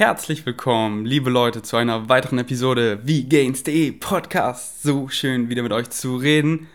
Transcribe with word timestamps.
herzlich 0.00 0.46
willkommen, 0.46 1.04
liebe 1.04 1.28
Leute, 1.28 1.60
zu 1.60 1.76
einer 1.76 2.08
weiteren 2.08 2.38
Episode 2.38 3.00
wie 3.04 3.28
Gains.de 3.28 3.92
Podcast. 3.92 4.82
So 4.82 5.08
schön 5.10 5.50
wieder 5.50 5.62
mit 5.62 5.72
euch 5.72 5.90
zu 5.90 6.16
reden. 6.16 6.68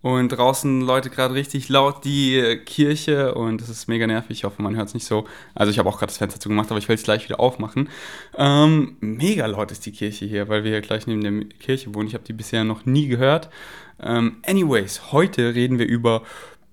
Und 0.00 0.30
draußen 0.30 0.80
Leute 0.80 1.10
gerade 1.10 1.34
richtig 1.34 1.68
laut 1.68 2.02
die 2.06 2.58
Kirche 2.64 3.34
und 3.34 3.60
es 3.60 3.68
ist 3.68 3.88
mega 3.88 4.06
nervig. 4.06 4.38
Ich 4.38 4.44
hoffe, 4.44 4.62
man 4.62 4.74
hört 4.74 4.88
es 4.88 4.94
nicht 4.94 5.04
so. 5.04 5.26
Also 5.54 5.70
ich 5.70 5.78
habe 5.78 5.86
auch 5.86 5.98
gerade 5.98 6.08
das 6.10 6.16
Fenster 6.16 6.40
zugemacht, 6.40 6.70
aber 6.70 6.78
ich 6.78 6.88
will 6.88 6.96
es 6.96 7.02
gleich 7.02 7.24
wieder 7.26 7.40
aufmachen. 7.40 7.90
Ähm, 8.38 8.96
mega 9.00 9.44
laut 9.44 9.70
ist 9.70 9.84
die 9.84 9.92
Kirche 9.92 10.24
hier, 10.24 10.48
weil 10.48 10.64
wir 10.64 10.70
hier 10.70 10.80
gleich 10.80 11.06
neben 11.06 11.20
der 11.20 11.58
Kirche 11.58 11.94
wohnen. 11.94 12.08
Ich 12.08 12.14
habe 12.14 12.24
die 12.24 12.32
bisher 12.32 12.64
noch 12.64 12.86
nie 12.86 13.06
gehört. 13.06 13.50
Ähm, 14.00 14.38
anyways, 14.46 15.12
heute 15.12 15.54
reden 15.54 15.78
wir 15.78 15.86
über 15.86 16.22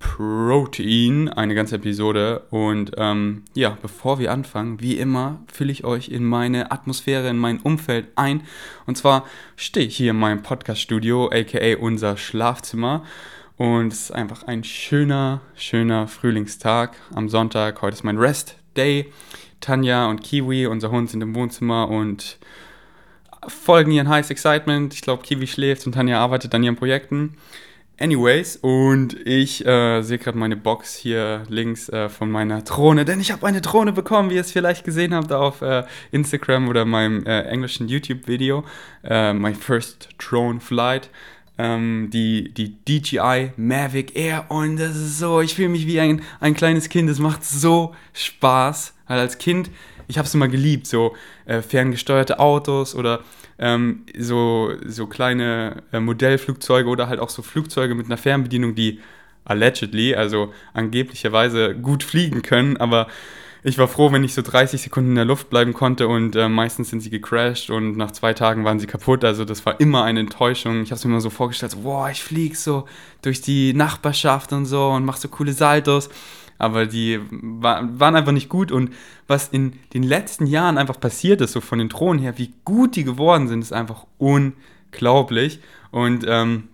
Protein, 0.00 1.28
eine 1.28 1.54
ganze 1.54 1.76
Episode. 1.76 2.46
Und 2.50 2.92
ähm, 2.96 3.44
ja, 3.54 3.78
bevor 3.80 4.18
wir 4.18 4.32
anfangen, 4.32 4.80
wie 4.80 4.98
immer, 4.98 5.40
fülle 5.52 5.70
ich 5.70 5.84
euch 5.84 6.08
in 6.08 6.24
meine 6.24 6.72
Atmosphäre, 6.72 7.28
in 7.28 7.38
mein 7.38 7.60
Umfeld 7.60 8.08
ein. 8.16 8.42
Und 8.86 8.96
zwar 8.96 9.24
stehe 9.54 9.86
ich 9.86 9.96
hier 9.96 10.10
in 10.10 10.18
meinem 10.18 10.42
Podcast-Studio, 10.42 11.30
aka 11.30 11.76
unser 11.78 12.16
Schlafzimmer. 12.16 13.04
Und 13.56 13.92
es 13.92 14.04
ist 14.04 14.12
einfach 14.12 14.42
ein 14.44 14.64
schöner, 14.64 15.42
schöner 15.54 16.08
Frühlingstag 16.08 16.96
am 17.14 17.28
Sonntag. 17.28 17.82
Heute 17.82 17.94
ist 17.94 18.04
mein 18.04 18.18
Rest 18.18 18.56
Day. 18.76 19.12
Tanja 19.60 20.08
und 20.08 20.22
Kiwi, 20.22 20.66
unser 20.66 20.90
Hund, 20.90 21.10
sind 21.10 21.20
im 21.20 21.34
Wohnzimmer 21.34 21.88
und 21.90 22.38
folgen 23.46 23.92
ihren 23.92 24.08
Highest 24.08 24.30
Excitement. 24.30 24.94
Ich 24.94 25.02
glaube, 25.02 25.22
Kiwi 25.22 25.46
schläft 25.46 25.86
und 25.86 25.92
Tanja 25.92 26.18
arbeitet 26.18 26.54
an 26.54 26.62
ihren 26.62 26.76
Projekten. 26.76 27.36
Anyways, 28.02 28.56
und 28.56 29.14
ich 29.26 29.66
äh, 29.66 30.00
sehe 30.00 30.16
gerade 30.16 30.38
meine 30.38 30.56
Box 30.56 30.94
hier 30.94 31.42
links 31.50 31.90
äh, 31.90 32.08
von 32.08 32.30
meiner 32.30 32.62
Drohne, 32.62 33.04
denn 33.04 33.20
ich 33.20 33.30
habe 33.30 33.46
eine 33.46 33.60
Drohne 33.60 33.92
bekommen, 33.92 34.30
wie 34.30 34.36
ihr 34.36 34.40
es 34.40 34.52
vielleicht 34.52 34.84
gesehen 34.84 35.14
habt 35.14 35.30
auf 35.32 35.60
äh, 35.60 35.84
Instagram 36.10 36.68
oder 36.70 36.86
meinem 36.86 37.26
äh, 37.26 37.42
englischen 37.42 37.88
YouTube-Video. 37.88 38.64
Äh, 39.04 39.34
my 39.34 39.52
first 39.52 40.08
drone 40.16 40.60
flight. 40.60 41.10
Ähm, 41.58 42.08
die, 42.10 42.54
die 42.54 42.74
DJI 42.86 43.52
Mavic 43.58 44.16
Air 44.16 44.46
und 44.48 44.78
das 44.78 44.96
ist 44.96 45.18
so, 45.18 45.42
ich 45.42 45.54
fühle 45.54 45.68
mich 45.68 45.86
wie 45.86 46.00
ein, 46.00 46.22
ein 46.40 46.54
kleines 46.54 46.88
Kind, 46.88 47.10
es 47.10 47.18
macht 47.18 47.44
so 47.44 47.94
Spaß. 48.14 48.94
Halt 49.08 49.20
als 49.20 49.36
Kind, 49.36 49.70
ich 50.10 50.18
habe 50.18 50.26
es 50.26 50.34
immer 50.34 50.48
geliebt, 50.48 50.86
so 50.86 51.16
äh, 51.46 51.62
ferngesteuerte 51.62 52.40
Autos 52.40 52.94
oder 52.94 53.20
ähm, 53.58 54.04
so, 54.18 54.72
so 54.84 55.06
kleine 55.06 55.82
äh, 55.92 56.00
Modellflugzeuge 56.00 56.88
oder 56.88 57.08
halt 57.08 57.20
auch 57.20 57.30
so 57.30 57.42
Flugzeuge 57.42 57.94
mit 57.94 58.06
einer 58.06 58.16
Fernbedienung, 58.16 58.74
die 58.74 59.00
allegedly, 59.44 60.14
also 60.14 60.52
angeblicherweise 60.74 61.74
gut 61.74 62.02
fliegen 62.02 62.42
können, 62.42 62.76
aber 62.76 63.06
ich 63.62 63.76
war 63.78 63.88
froh, 63.88 64.10
wenn 64.10 64.24
ich 64.24 64.34
so 64.34 64.42
30 64.42 64.80
Sekunden 64.80 65.10
in 65.10 65.16
der 65.16 65.26
Luft 65.26 65.50
bleiben 65.50 65.74
konnte 65.74 66.08
und 66.08 66.34
äh, 66.34 66.48
meistens 66.48 66.90
sind 66.90 67.00
sie 67.00 67.10
gecrashed 67.10 67.70
und 67.70 67.96
nach 67.96 68.10
zwei 68.10 68.32
Tagen 68.32 68.64
waren 68.64 68.80
sie 68.80 68.86
kaputt. 68.86 69.22
Also 69.22 69.44
das 69.44 69.66
war 69.66 69.78
immer 69.80 70.02
eine 70.02 70.20
Enttäuschung. 70.20 70.82
Ich 70.82 70.90
habe 70.90 70.96
es 70.96 71.04
mir 71.04 71.10
immer 71.10 71.20
so 71.20 71.28
vorgestellt, 71.28 71.72
so, 71.72 71.80
boah, 71.80 72.08
ich 72.10 72.22
fliege 72.22 72.56
so 72.56 72.86
durch 73.20 73.42
die 73.42 73.74
Nachbarschaft 73.74 74.54
und 74.54 74.64
so 74.64 74.88
und 74.88 75.04
mache 75.04 75.20
so 75.20 75.28
coole 75.28 75.52
Saltos 75.52 76.08
aber 76.60 76.86
die 76.86 77.20
war, 77.30 77.88
waren 77.98 78.16
einfach 78.16 78.32
nicht 78.32 78.48
gut. 78.48 78.72
Und 78.72 78.90
was 79.26 79.48
in 79.48 79.74
den 79.94 80.02
letzten 80.02 80.46
Jahren 80.46 80.78
einfach 80.78 81.00
passiert 81.00 81.40
ist, 81.40 81.52
so 81.52 81.60
von 81.60 81.78
den 81.78 81.88
Drohnen 81.88 82.20
her, 82.20 82.38
wie 82.38 82.52
gut 82.64 82.96
die 82.96 83.04
geworden 83.04 83.48
sind, 83.48 83.60
ist 83.62 83.72
einfach 83.72 84.06
unglaublich. 84.18 85.60
Und 85.90 86.24
ähm, 86.28 86.68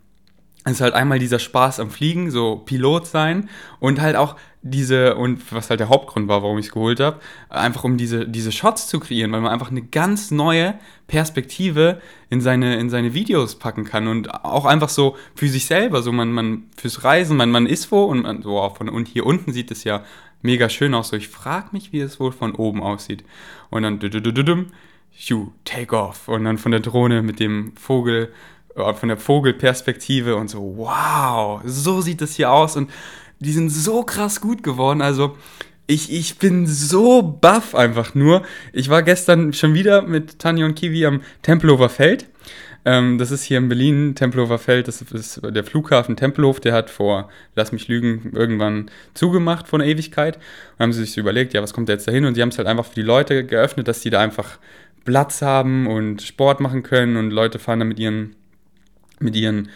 es 0.64 0.72
ist 0.72 0.80
halt 0.80 0.94
einmal 0.94 1.18
dieser 1.18 1.38
Spaß 1.38 1.78
am 1.80 1.90
Fliegen, 1.90 2.30
so 2.30 2.56
Pilot 2.56 3.06
sein 3.06 3.48
und 3.78 4.00
halt 4.00 4.16
auch 4.16 4.36
diese, 4.70 5.14
und 5.16 5.52
was 5.52 5.70
halt 5.70 5.80
der 5.80 5.88
Hauptgrund 5.88 6.28
war, 6.28 6.42
warum 6.42 6.58
ich 6.58 6.66
es 6.66 6.72
geholt 6.72 7.00
habe, 7.00 7.20
einfach 7.48 7.84
um 7.84 7.96
diese, 7.96 8.26
diese 8.26 8.52
Shots 8.52 8.88
zu 8.88 9.00
kreieren, 9.00 9.32
weil 9.32 9.40
man 9.40 9.52
einfach 9.52 9.70
eine 9.70 9.82
ganz 9.82 10.30
neue 10.30 10.74
Perspektive 11.06 12.00
in 12.30 12.40
seine, 12.40 12.76
in 12.76 12.90
seine 12.90 13.14
Videos 13.14 13.58
packen 13.58 13.84
kann 13.84 14.08
und 14.08 14.44
auch 14.44 14.64
einfach 14.64 14.88
so 14.88 15.16
für 15.34 15.48
sich 15.48 15.66
selber, 15.66 16.02
so 16.02 16.12
man, 16.12 16.32
man 16.32 16.64
fürs 16.76 17.04
Reisen, 17.04 17.36
man, 17.36 17.50
man 17.50 17.66
ist 17.66 17.92
wo 17.92 18.04
und 18.04 18.22
man, 18.22 18.42
so 18.42 18.58
auch 18.58 18.76
von, 18.76 18.88
und 18.88 19.08
hier 19.08 19.24
unten 19.26 19.52
sieht 19.52 19.70
es 19.70 19.84
ja 19.84 20.04
mega 20.42 20.68
schön 20.68 20.94
aus, 20.94 21.08
so 21.08 21.16
ich 21.16 21.28
frage 21.28 21.68
mich, 21.72 21.92
wie 21.92 22.00
es 22.00 22.20
wohl 22.20 22.32
von 22.32 22.54
oben 22.54 22.82
aussieht. 22.82 23.24
Und 23.70 23.82
dann, 23.82 23.98
you, 25.18 25.52
take 25.64 25.96
off 25.96 26.28
und 26.28 26.44
dann 26.44 26.58
von 26.58 26.72
der 26.72 26.80
Drohne 26.80 27.22
mit 27.22 27.40
dem 27.40 27.76
Vogel, 27.76 28.32
äh, 28.76 28.94
von 28.94 29.08
der 29.08 29.18
Vogelperspektive 29.18 30.36
und 30.36 30.48
so, 30.48 30.74
wow, 30.76 31.60
so 31.64 32.00
sieht 32.00 32.22
es 32.22 32.36
hier 32.36 32.50
aus 32.50 32.76
und 32.76 32.90
die 33.40 33.52
sind 33.52 33.70
so 33.70 34.02
krass 34.02 34.40
gut 34.40 34.62
geworden. 34.62 35.02
Also 35.02 35.36
ich, 35.86 36.12
ich 36.12 36.38
bin 36.38 36.66
so 36.66 37.22
baff 37.22 37.74
einfach 37.74 38.14
nur. 38.14 38.42
Ich 38.72 38.88
war 38.88 39.02
gestern 39.02 39.52
schon 39.52 39.74
wieder 39.74 40.02
mit 40.02 40.38
Tanja 40.38 40.66
und 40.66 40.74
Kiwi 40.74 41.06
am 41.06 41.22
Tempelhofer 41.42 41.88
Feld. 41.88 42.26
Ähm, 42.84 43.18
das 43.18 43.32
ist 43.32 43.42
hier 43.42 43.58
in 43.58 43.68
Berlin, 43.68 44.14
Tempelhofer 44.14 44.58
Feld, 44.58 44.86
das 44.86 45.02
ist 45.02 45.40
der 45.42 45.64
Flughafen 45.64 46.14
Tempelhof, 46.14 46.60
der 46.60 46.72
hat 46.72 46.88
vor, 46.88 47.28
lass 47.56 47.72
mich 47.72 47.88
lügen, 47.88 48.30
irgendwann 48.32 48.90
zugemacht 49.12 49.66
vor 49.66 49.80
einer 49.80 49.88
Ewigkeit. 49.88 50.36
Und 50.36 50.84
haben 50.84 50.92
sie 50.92 51.00
sich 51.00 51.12
so 51.12 51.20
überlegt, 51.20 51.52
ja, 51.52 51.62
was 51.62 51.72
kommt 51.72 51.88
jetzt 51.88 52.06
dahin? 52.06 52.24
Und 52.24 52.36
die 52.36 52.42
haben 52.42 52.50
es 52.50 52.58
halt 52.58 52.68
einfach 52.68 52.86
für 52.86 52.94
die 52.94 53.02
Leute 53.02 53.44
geöffnet, 53.44 53.88
dass 53.88 54.00
die 54.00 54.10
da 54.10 54.20
einfach 54.20 54.58
Platz 55.04 55.42
haben 55.42 55.88
und 55.88 56.22
Sport 56.22 56.60
machen 56.60 56.84
können 56.84 57.16
und 57.16 57.30
Leute 57.30 57.58
fahren 57.58 57.80
da 57.80 57.84
mit 57.84 57.98
ihren, 57.98 58.36
mit 59.18 59.34
ihren 59.34 59.68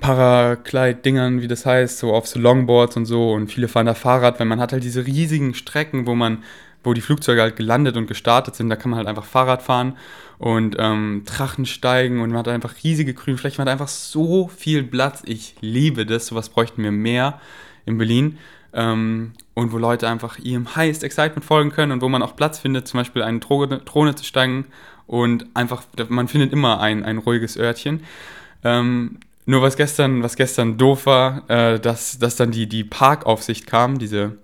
Paraglide-Dingern, 0.00 1.40
wie 1.40 1.48
das 1.48 1.66
heißt, 1.66 1.98
so 1.98 2.12
auf 2.12 2.26
so 2.26 2.38
Longboards 2.40 2.96
und 2.96 3.06
so. 3.06 3.32
Und 3.32 3.48
viele 3.48 3.68
fahren 3.68 3.86
da 3.86 3.94
Fahrrad, 3.94 4.40
weil 4.40 4.46
man 4.46 4.60
hat 4.60 4.72
halt 4.72 4.84
diese 4.84 5.06
riesigen 5.06 5.54
Strecken, 5.54 6.06
wo 6.06 6.14
man, 6.14 6.42
wo 6.82 6.94
die 6.94 7.00
Flugzeuge 7.00 7.42
halt 7.42 7.56
gelandet 7.56 7.96
und 7.96 8.06
gestartet 8.06 8.56
sind. 8.56 8.68
Da 8.68 8.76
kann 8.76 8.90
man 8.90 8.98
halt 8.98 9.08
einfach 9.08 9.24
Fahrrad 9.24 9.62
fahren 9.62 9.96
und 10.38 10.76
ähm, 10.78 11.22
Drachen 11.24 11.64
steigen 11.64 12.20
und 12.20 12.30
man 12.30 12.38
hat 12.38 12.48
einfach 12.48 12.74
riesige 12.82 13.14
Grünflächen. 13.14 13.58
Man 13.58 13.68
hat 13.68 13.72
einfach 13.72 13.88
so 13.88 14.48
viel 14.48 14.82
Platz. 14.82 15.22
Ich 15.26 15.54
liebe 15.60 16.06
das. 16.06 16.26
Sowas 16.26 16.48
bräuchten 16.48 16.82
wir 16.82 16.92
mehr 16.92 17.40
in 17.86 17.98
Berlin. 17.98 18.38
Ähm, 18.72 19.32
und 19.54 19.70
wo 19.70 19.78
Leute 19.78 20.08
einfach 20.08 20.40
ihrem 20.40 20.74
Highest 20.74 21.04
Excitement 21.04 21.44
folgen 21.44 21.70
können 21.70 21.92
und 21.92 22.02
wo 22.02 22.08
man 22.08 22.22
auch 22.22 22.34
Platz 22.34 22.58
findet, 22.58 22.88
zum 22.88 22.98
Beispiel 22.98 23.22
eine 23.22 23.38
Drohne, 23.38 23.78
Drohne 23.78 24.16
zu 24.16 24.24
steigen 24.24 24.66
und 25.06 25.46
einfach, 25.54 25.84
man 26.08 26.26
findet 26.26 26.52
immer 26.52 26.80
ein, 26.80 27.04
ein 27.04 27.18
ruhiges 27.18 27.56
Örtchen. 27.56 28.02
Ähm, 28.64 29.20
nur 29.46 29.62
was 29.62 29.76
gestern, 29.76 30.22
was 30.22 30.36
gestern 30.36 30.78
doof 30.78 31.06
war, 31.06 31.48
äh, 31.48 31.78
dass, 31.78 32.18
dass 32.18 32.36
dann 32.36 32.50
die, 32.50 32.66
die 32.66 32.84
Parkaufsicht 32.84 33.66
kam, 33.66 33.98
diese 33.98 34.38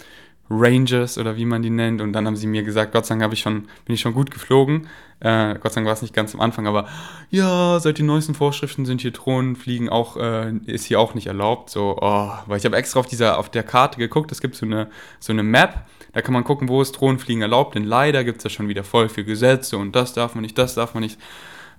Rangers 0.50 1.16
oder 1.16 1.36
wie 1.36 1.44
man 1.44 1.62
die 1.62 1.70
nennt, 1.70 2.00
und 2.00 2.12
dann 2.12 2.26
haben 2.26 2.36
sie 2.36 2.48
mir 2.48 2.64
gesagt, 2.64 2.92
Gott 2.92 3.06
sei 3.06 3.16
Dank 3.16 3.32
ich 3.32 3.40
schon, 3.40 3.68
bin 3.84 3.94
ich 3.94 4.00
schon 4.00 4.14
gut 4.14 4.32
geflogen. 4.32 4.88
Äh, 5.20 5.54
Gott 5.60 5.72
sei 5.72 5.76
Dank 5.76 5.86
war 5.86 5.94
es 5.94 6.02
nicht 6.02 6.12
ganz 6.12 6.34
am 6.34 6.40
Anfang, 6.40 6.66
aber 6.66 6.88
ja, 7.30 7.78
seit 7.78 7.98
den 7.98 8.06
neuesten 8.06 8.34
Vorschriften 8.34 8.84
sind 8.84 9.00
hier 9.00 9.12
Drohnenfliegen 9.12 9.88
auch, 9.88 10.16
äh, 10.16 10.52
ist 10.66 10.86
hier 10.86 10.98
auch 10.98 11.14
nicht 11.14 11.28
erlaubt. 11.28 11.70
So, 11.70 11.96
oh, 12.00 12.32
weil 12.46 12.58
ich 12.58 12.64
habe 12.64 12.76
extra 12.76 13.00
auf 13.00 13.06
dieser, 13.06 13.38
auf 13.38 13.48
der 13.48 13.62
Karte 13.62 13.98
geguckt, 13.98 14.32
es 14.32 14.40
gibt 14.40 14.56
so 14.56 14.66
eine, 14.66 14.90
so 15.20 15.32
eine 15.32 15.44
Map, 15.44 15.86
da 16.12 16.20
kann 16.20 16.34
man 16.34 16.42
gucken, 16.42 16.68
wo 16.68 16.82
ist 16.82 16.92
Drohnenfliegen 16.92 17.42
erlaubt, 17.42 17.76
denn 17.76 17.84
leider 17.84 18.24
gibt 18.24 18.38
es 18.38 18.42
da 18.42 18.50
schon 18.50 18.68
wieder 18.68 18.82
voll 18.82 19.08
viel 19.08 19.24
Gesetze 19.24 19.78
und 19.78 19.94
das 19.94 20.14
darf 20.14 20.34
man 20.34 20.42
nicht, 20.42 20.58
das 20.58 20.74
darf 20.74 20.94
man 20.94 21.04
nicht. 21.04 21.18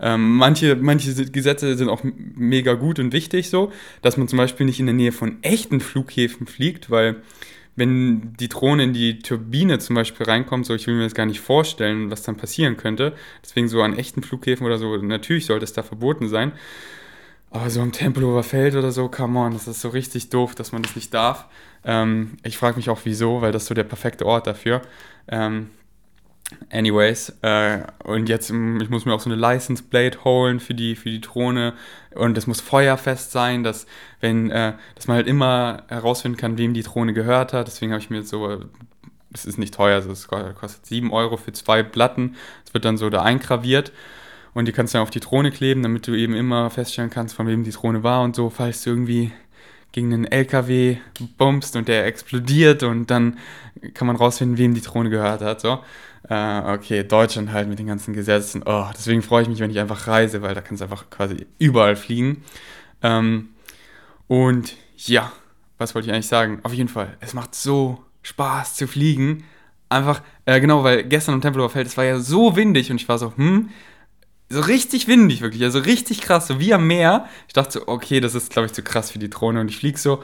Ähm, 0.02 0.36
manche, 0.36 0.76
manche 0.76 1.14
Gesetze 1.26 1.78
sind 1.78 1.90
auch 1.90 2.02
mega 2.04 2.74
gut 2.74 2.98
und 3.00 3.14
wichtig 3.14 3.50
so, 3.50 3.72
dass 4.02 4.18
man 4.18 4.28
zum 4.28 4.38
Beispiel 4.38 4.66
nicht 4.66 4.80
in 4.80 4.88
der 4.88 4.96
Nähe 4.96 5.12
von 5.12 5.38
echten 5.44 5.80
Flughäfen 5.80 6.48
fliegt, 6.48 6.90
weil 6.90 7.22
wenn 7.76 8.34
die 8.34 8.50
Drohne 8.50 8.84
in 8.84 8.94
die 8.94 9.20
Turbine 9.20 9.80
zum 9.80 9.96
Beispiel 9.96 10.26
reinkommt, 10.26 10.66
so 10.66 10.74
ich 10.74 10.88
will 10.88 10.96
mir 10.96 11.04
das 11.04 11.14
gar 11.14 11.26
nicht 11.26 11.40
vorstellen, 11.40 12.12
was 12.12 12.24
dann 12.24 12.36
passieren 12.36 12.78
könnte. 12.78 13.14
Deswegen 13.44 13.68
so 13.70 13.82
an 13.82 13.98
echten 13.98 14.24
Flughäfen 14.24 14.66
oder 14.66 14.78
so, 14.78 14.98
natürlich 14.98 15.46
sollte 15.46 15.64
es 15.64 15.74
da 15.74 15.84
verboten 15.84 16.28
sein. 16.28 16.52
Aber 17.50 17.70
so 17.70 17.82
im 17.82 17.92
Tempelhofer 17.92 18.44
Feld 18.44 18.76
oder 18.76 18.92
so, 18.92 19.08
come 19.10 19.38
on, 19.40 19.54
das 19.54 19.68
ist 19.68 19.82
so 19.82 19.90
richtig 19.90 20.30
doof, 20.30 20.56
dass 20.56 20.72
man 20.72 20.84
das 20.84 20.96
nicht 20.96 21.14
darf. 21.14 21.48
Ähm, 21.84 22.38
ich 22.44 22.58
frage 22.58 22.78
mich 22.78 22.90
auch 22.90 23.02
wieso, 23.04 23.42
weil 23.42 23.52
das 23.52 23.66
so 23.66 23.74
der 23.74 23.84
perfekte 23.84 24.26
Ort 24.26 24.48
dafür. 24.48 24.82
Ähm, 25.28 25.70
Anyways, 26.70 27.38
äh, 27.42 27.80
und 28.04 28.30
jetzt, 28.30 28.50
ich 28.50 28.90
muss 28.90 29.06
mir 29.06 29.14
auch 29.14 29.20
so 29.20 29.30
eine 29.30 29.40
License 29.40 29.84
Blade 29.84 30.24
holen 30.24 30.60
für 30.60 30.74
die, 30.74 30.96
für 30.96 31.10
die 31.10 31.22
Drohne 31.22 31.74
und 32.16 32.36
das 32.38 32.48
muss 32.48 32.62
feuerfest 32.62 33.32
sein, 33.32 33.64
dass, 33.64 33.86
wenn, 34.20 34.50
äh, 34.52 34.74
dass 34.96 35.08
man 35.08 35.18
halt 35.18 35.28
immer 35.28 35.84
herausfinden 35.88 36.38
kann, 36.38 36.58
wem 36.58 36.74
die 36.74 36.84
Drohne 36.84 37.14
gehört 37.14 37.54
hat. 37.54 37.68
Deswegen 37.68 37.92
habe 37.92 38.02
ich 38.02 38.10
mir 38.10 38.18
jetzt 38.18 38.30
so, 38.30 38.66
es 39.34 39.46
ist 39.46 39.58
nicht 39.58 39.74
teuer, 39.74 40.00
es 40.00 40.28
kostet 40.28 40.86
7 40.86 41.12
Euro 41.12 41.38
für 41.38 41.54
zwei 41.54 41.84
Platten. 41.84 42.36
Es 42.66 42.74
wird 42.74 42.86
dann 42.86 42.98
so 42.98 43.10
da 43.10 43.22
eingraviert 43.22 43.92
und 44.54 44.68
die 44.68 44.72
kannst 44.72 44.94
du 44.94 44.98
dann 44.98 45.04
auf 45.04 45.12
die 45.12 45.20
Drohne 45.20 45.52
kleben, 45.52 45.84
damit 45.84 46.08
du 46.08 46.14
eben 46.14 46.36
immer 46.36 46.70
feststellen 46.70 47.10
kannst, 47.10 47.36
von 47.36 47.48
wem 47.48 47.64
die 47.64 47.72
Drohne 47.72 48.04
war 48.04 48.22
und 48.24 48.36
so, 48.36 48.50
falls 48.50 48.84
du 48.84 48.92
irgendwie 48.92 49.32
gegen 49.92 50.14
einen 50.14 50.26
LKW 50.26 50.98
bummst 51.38 51.76
und 51.76 51.88
der 51.88 52.06
explodiert 52.06 52.84
und 52.84 53.12
dann 53.12 53.38
kann 53.94 54.08
man 54.08 54.16
rausfinden, 54.16 54.58
wem 54.58 54.74
die 54.74 54.82
Drohne 54.82 55.10
gehört 55.10 55.42
hat. 55.42 55.62
So. 55.62 55.80
Äh, 56.30 56.74
okay, 56.74 57.04
Deutschland 57.04 57.52
halt 57.52 57.68
mit 57.68 57.80
den 57.80 57.88
ganzen 57.88 58.14
Gesetzen. 58.14 58.64
Oh, 58.66 58.86
deswegen 58.96 59.22
freue 59.22 59.44
ich 59.44 59.50
mich, 59.50 59.60
wenn 59.60 59.72
ich 59.72 59.80
einfach 59.80 60.08
reise, 60.08 60.42
weil 60.42 60.56
da 60.56 60.62
kannst 60.62 60.82
du 60.82 60.86
einfach 60.86 61.10
quasi 61.10 61.48
überall 61.60 61.96
fliegen. 61.96 62.44
Ähm, 63.02 63.50
und 64.28 64.76
ja, 64.98 65.32
was 65.78 65.96
wollte 65.96 66.08
ich 66.08 66.14
eigentlich 66.14 66.28
sagen? 66.28 66.60
Auf 66.64 66.74
jeden 66.74 66.90
Fall, 66.90 67.18
es 67.22 67.34
macht 67.34 67.56
so 67.56 68.04
Spaß 68.24 68.76
zu 68.76 68.88
fliegen. 68.88 69.44
einfach, 69.90 70.22
äh, 70.46 70.60
genau, 70.62 70.84
weil 70.84 71.04
gestern 71.04 71.36
am 71.36 71.42
Tempelhofer 71.42 71.74
Feld, 71.74 71.88
es 71.88 71.98
war 71.98 72.06
ja 72.06 72.20
so 72.20 72.56
windig 72.56 72.92
und 72.92 72.98
ich 73.02 73.10
war 73.10 73.18
so, 73.18 73.34
hm, 73.36 73.70
so 74.50 74.62
richtig 74.62 75.08
windig 75.08 75.42
wirklich, 75.42 75.64
also 75.64 75.80
richtig 75.80 76.22
krass, 76.22 76.48
so 76.48 76.60
wie 76.60 76.74
am 76.74 76.88
Meer. 76.88 77.28
Ich 77.48 77.54
dachte 77.54 77.74
so, 77.80 77.88
okay, 77.88 78.20
das 78.20 78.36
ist, 78.36 78.52
glaube 78.52 78.68
ich, 78.68 78.74
zu 78.74 78.84
krass 78.84 79.12
für 79.12 79.20
die 79.20 79.30
Drohne 79.30 79.62
und 79.62 79.70
ich 79.70 79.78
fliege 79.78 79.98
so, 79.98 80.24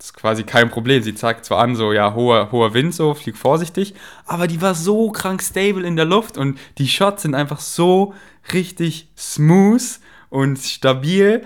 das 0.00 0.06
ist 0.06 0.14
quasi 0.14 0.44
kein 0.44 0.70
Problem. 0.70 1.02
Sie 1.02 1.14
zeigt 1.14 1.44
zwar 1.44 1.58
an, 1.58 1.76
so, 1.76 1.92
ja, 1.92 2.14
hoher, 2.14 2.50
hoher 2.52 2.72
Wind, 2.72 2.94
so, 2.94 3.12
flieg 3.12 3.36
vorsichtig, 3.36 3.94
aber 4.24 4.46
die 4.46 4.62
war 4.62 4.74
so 4.74 5.10
krank 5.10 5.42
stable 5.42 5.86
in 5.86 5.94
der 5.94 6.06
Luft 6.06 6.38
und 6.38 6.58
die 6.78 6.88
Shots 6.88 7.20
sind 7.20 7.34
einfach 7.34 7.60
so 7.60 8.14
richtig 8.54 9.10
smooth 9.14 10.00
und 10.30 10.58
stabil. 10.58 11.44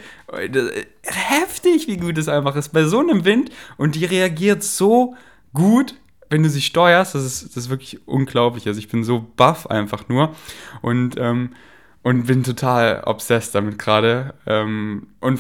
Heftig, 1.03 1.89
wie 1.89 1.97
gut 1.97 2.17
es 2.17 2.29
einfach 2.29 2.55
ist 2.55 2.69
bei 2.69 2.85
so 2.85 3.01
einem 3.01 3.25
Wind 3.25 3.51
und 3.77 3.97
die 3.97 4.05
reagiert 4.05 4.63
so 4.63 5.17
gut 5.53 5.97
wenn 6.31 6.43
du 6.43 6.49
sie 6.49 6.63
steuerst, 6.63 7.15
das 7.15 7.23
ist, 7.23 7.45
das 7.45 7.65
ist 7.65 7.71
wirklich 7.71 8.09
unglaublich. 8.09 8.67
Also 8.67 8.81
ich 8.81 8.89
bin 8.89 9.05
so 9.05 9.25
baff 9.37 9.69
einfach 9.69 10.09
nur 10.09 10.35
und, 10.83 11.17
ähm, 11.17 11.51
und 12.03 12.27
bin 12.27 12.43
total 12.43 13.03
obsessed 13.05 13.55
damit 13.55 13.79
gerade. 13.79 14.35
Ähm, 14.47 15.09
und 15.21 15.39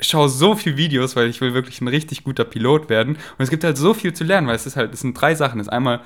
schaue 0.00 0.28
so 0.28 0.54
viele 0.54 0.76
Videos, 0.76 1.16
weil 1.16 1.28
ich 1.28 1.40
will 1.40 1.54
wirklich 1.54 1.80
ein 1.80 1.88
richtig 1.88 2.24
guter 2.24 2.44
Pilot 2.44 2.88
werden. 2.88 3.16
Und 3.16 3.42
es 3.42 3.50
gibt 3.50 3.64
halt 3.64 3.76
so 3.76 3.94
viel 3.94 4.12
zu 4.12 4.24
lernen, 4.24 4.46
weil 4.46 4.56
es 4.56 4.66
ist 4.66 4.76
halt, 4.76 4.92
es 4.94 5.00
sind 5.00 5.14
drei 5.14 5.34
Sachen. 5.34 5.60
Es 5.60 5.66
ist 5.66 5.72
einmal 5.72 6.00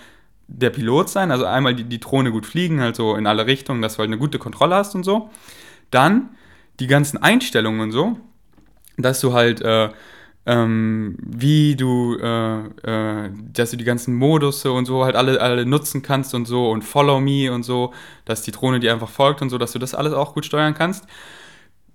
der 0.47 0.71
Pilot 0.71 1.09
sein, 1.09 1.31
also 1.31 1.47
einmal 1.47 1.75
die, 1.75 1.85
die 1.85 2.01
Drohne 2.01 2.31
gut 2.31 2.47
fliegen, 2.47 2.81
halt 2.81 2.97
so 2.97 3.15
in 3.17 3.27
alle 3.27 3.47
Richtungen, 3.47 3.81
dass 3.83 3.95
du 3.95 4.01
halt 4.01 4.09
eine 4.09 4.19
gute 4.19 4.39
Kontrolle 4.39 4.75
hast 4.75 4.95
und 4.95 5.05
so. 5.05 5.31
Dann 5.91 6.31
die 6.81 6.87
ganzen 6.87 7.23
Einstellungen 7.23 7.81
und 7.81 7.93
so, 7.93 8.19
dass 8.97 9.21
du 9.21 9.33
halt 9.33 9.63
äh, 9.63 9.91
ähm, 10.47 11.17
wie 11.21 11.75
du, 11.77 12.19
äh, 12.19 12.59
äh, 12.83 13.31
dass 13.53 13.71
du 13.71 13.77
die 13.77 13.85
ganzen 13.85 14.15
Modus 14.15 14.65
und 14.67 14.85
so 14.85 15.05
halt 15.05 15.17
alle, 15.17 15.41
alle 15.41 15.65
nutzen 15.65 16.03
kannst 16.03 16.35
und 16.35 16.47
so 16.47 16.71
und 16.71 16.83
Follow 16.83 17.21
Me 17.21 17.51
und 17.53 17.63
so, 17.63 17.95
dass 18.25 18.43
die 18.43 18.53
Drohne 18.53 18.81
dir 18.81 18.93
einfach 18.93 19.09
folgt 19.09 19.41
und 19.41 19.51
so, 19.51 19.59
dass 19.59 19.73
du 19.73 19.79
das 19.79 19.95
alles 19.95 20.13
auch 20.13 20.35
gut 20.35 20.45
steuern 20.45 20.75
kannst. 20.75 21.07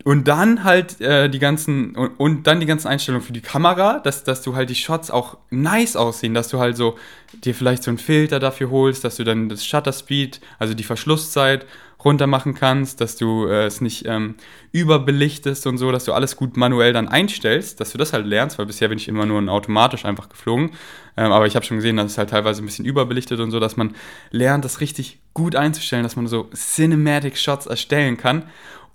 Und 0.05 0.29
dann 0.29 0.63
halt 0.63 1.01
äh, 1.01 1.29
die 1.29 1.39
ganzen 1.39 1.93
und, 1.95 2.11
und, 2.17 2.47
dann 2.47 2.61
die 2.61 2.65
ganzen 2.65 2.87
Einstellungen 2.87 3.25
für 3.25 3.33
die 3.33 3.41
Kamera, 3.41 3.99
dass, 3.99 4.23
dass 4.23 4.41
du 4.41 4.55
halt 4.55 4.69
die 4.69 4.75
Shots 4.75 5.11
auch 5.11 5.37
nice 5.49 5.97
aussehen, 5.97 6.33
dass 6.33 6.47
du 6.47 6.59
halt 6.59 6.77
so 6.77 6.97
dir 7.43 7.53
vielleicht 7.53 7.83
so 7.83 7.91
einen 7.91 7.97
Filter 7.97 8.39
dafür 8.39 8.69
holst, 8.69 9.03
dass 9.03 9.17
du 9.17 9.25
dann 9.25 9.49
das 9.49 9.65
Shutter 9.65 9.91
Speed, 9.91 10.39
also 10.57 10.73
die 10.73 10.85
Verschlusszeit 10.85 11.65
runter 12.03 12.27
machen 12.27 12.53
kannst, 12.53 13.01
dass 13.01 13.17
du 13.17 13.45
äh, 13.47 13.65
es 13.65 13.81
nicht 13.81 14.05
ähm, 14.07 14.35
überbelichtest 14.71 15.67
und 15.67 15.77
so, 15.77 15.91
dass 15.91 16.05
du 16.05 16.13
alles 16.13 16.37
gut 16.37 16.55
manuell 16.55 16.93
dann 16.93 17.09
einstellst, 17.09 17.81
dass 17.81 17.91
du 17.91 17.97
das 17.97 18.13
halt 18.13 18.25
lernst, 18.25 18.57
weil 18.57 18.67
bisher 18.67 18.87
bin 18.87 18.97
ich 18.97 19.09
immer 19.09 19.25
nur 19.25 19.51
automatisch 19.51 20.05
einfach 20.05 20.29
geflogen. 20.29 20.71
Ähm, 21.17 21.33
aber 21.33 21.45
ich 21.45 21.55
habe 21.55 21.65
schon 21.65 21.77
gesehen, 21.77 21.97
dass 21.97 22.13
es 22.13 22.17
halt 22.17 22.29
teilweise 22.29 22.63
ein 22.63 22.65
bisschen 22.65 22.85
überbelichtet 22.85 23.41
und 23.41 23.51
so, 23.51 23.59
dass 23.59 23.75
man 23.75 23.95
lernt, 24.31 24.63
das 24.63 24.79
richtig 24.79 25.19
gut 25.33 25.57
einzustellen, 25.57 26.03
dass 26.03 26.15
man 26.15 26.27
so 26.27 26.49
Cinematic 26.55 27.37
Shots 27.37 27.65
erstellen 27.65 28.15
kann. 28.15 28.43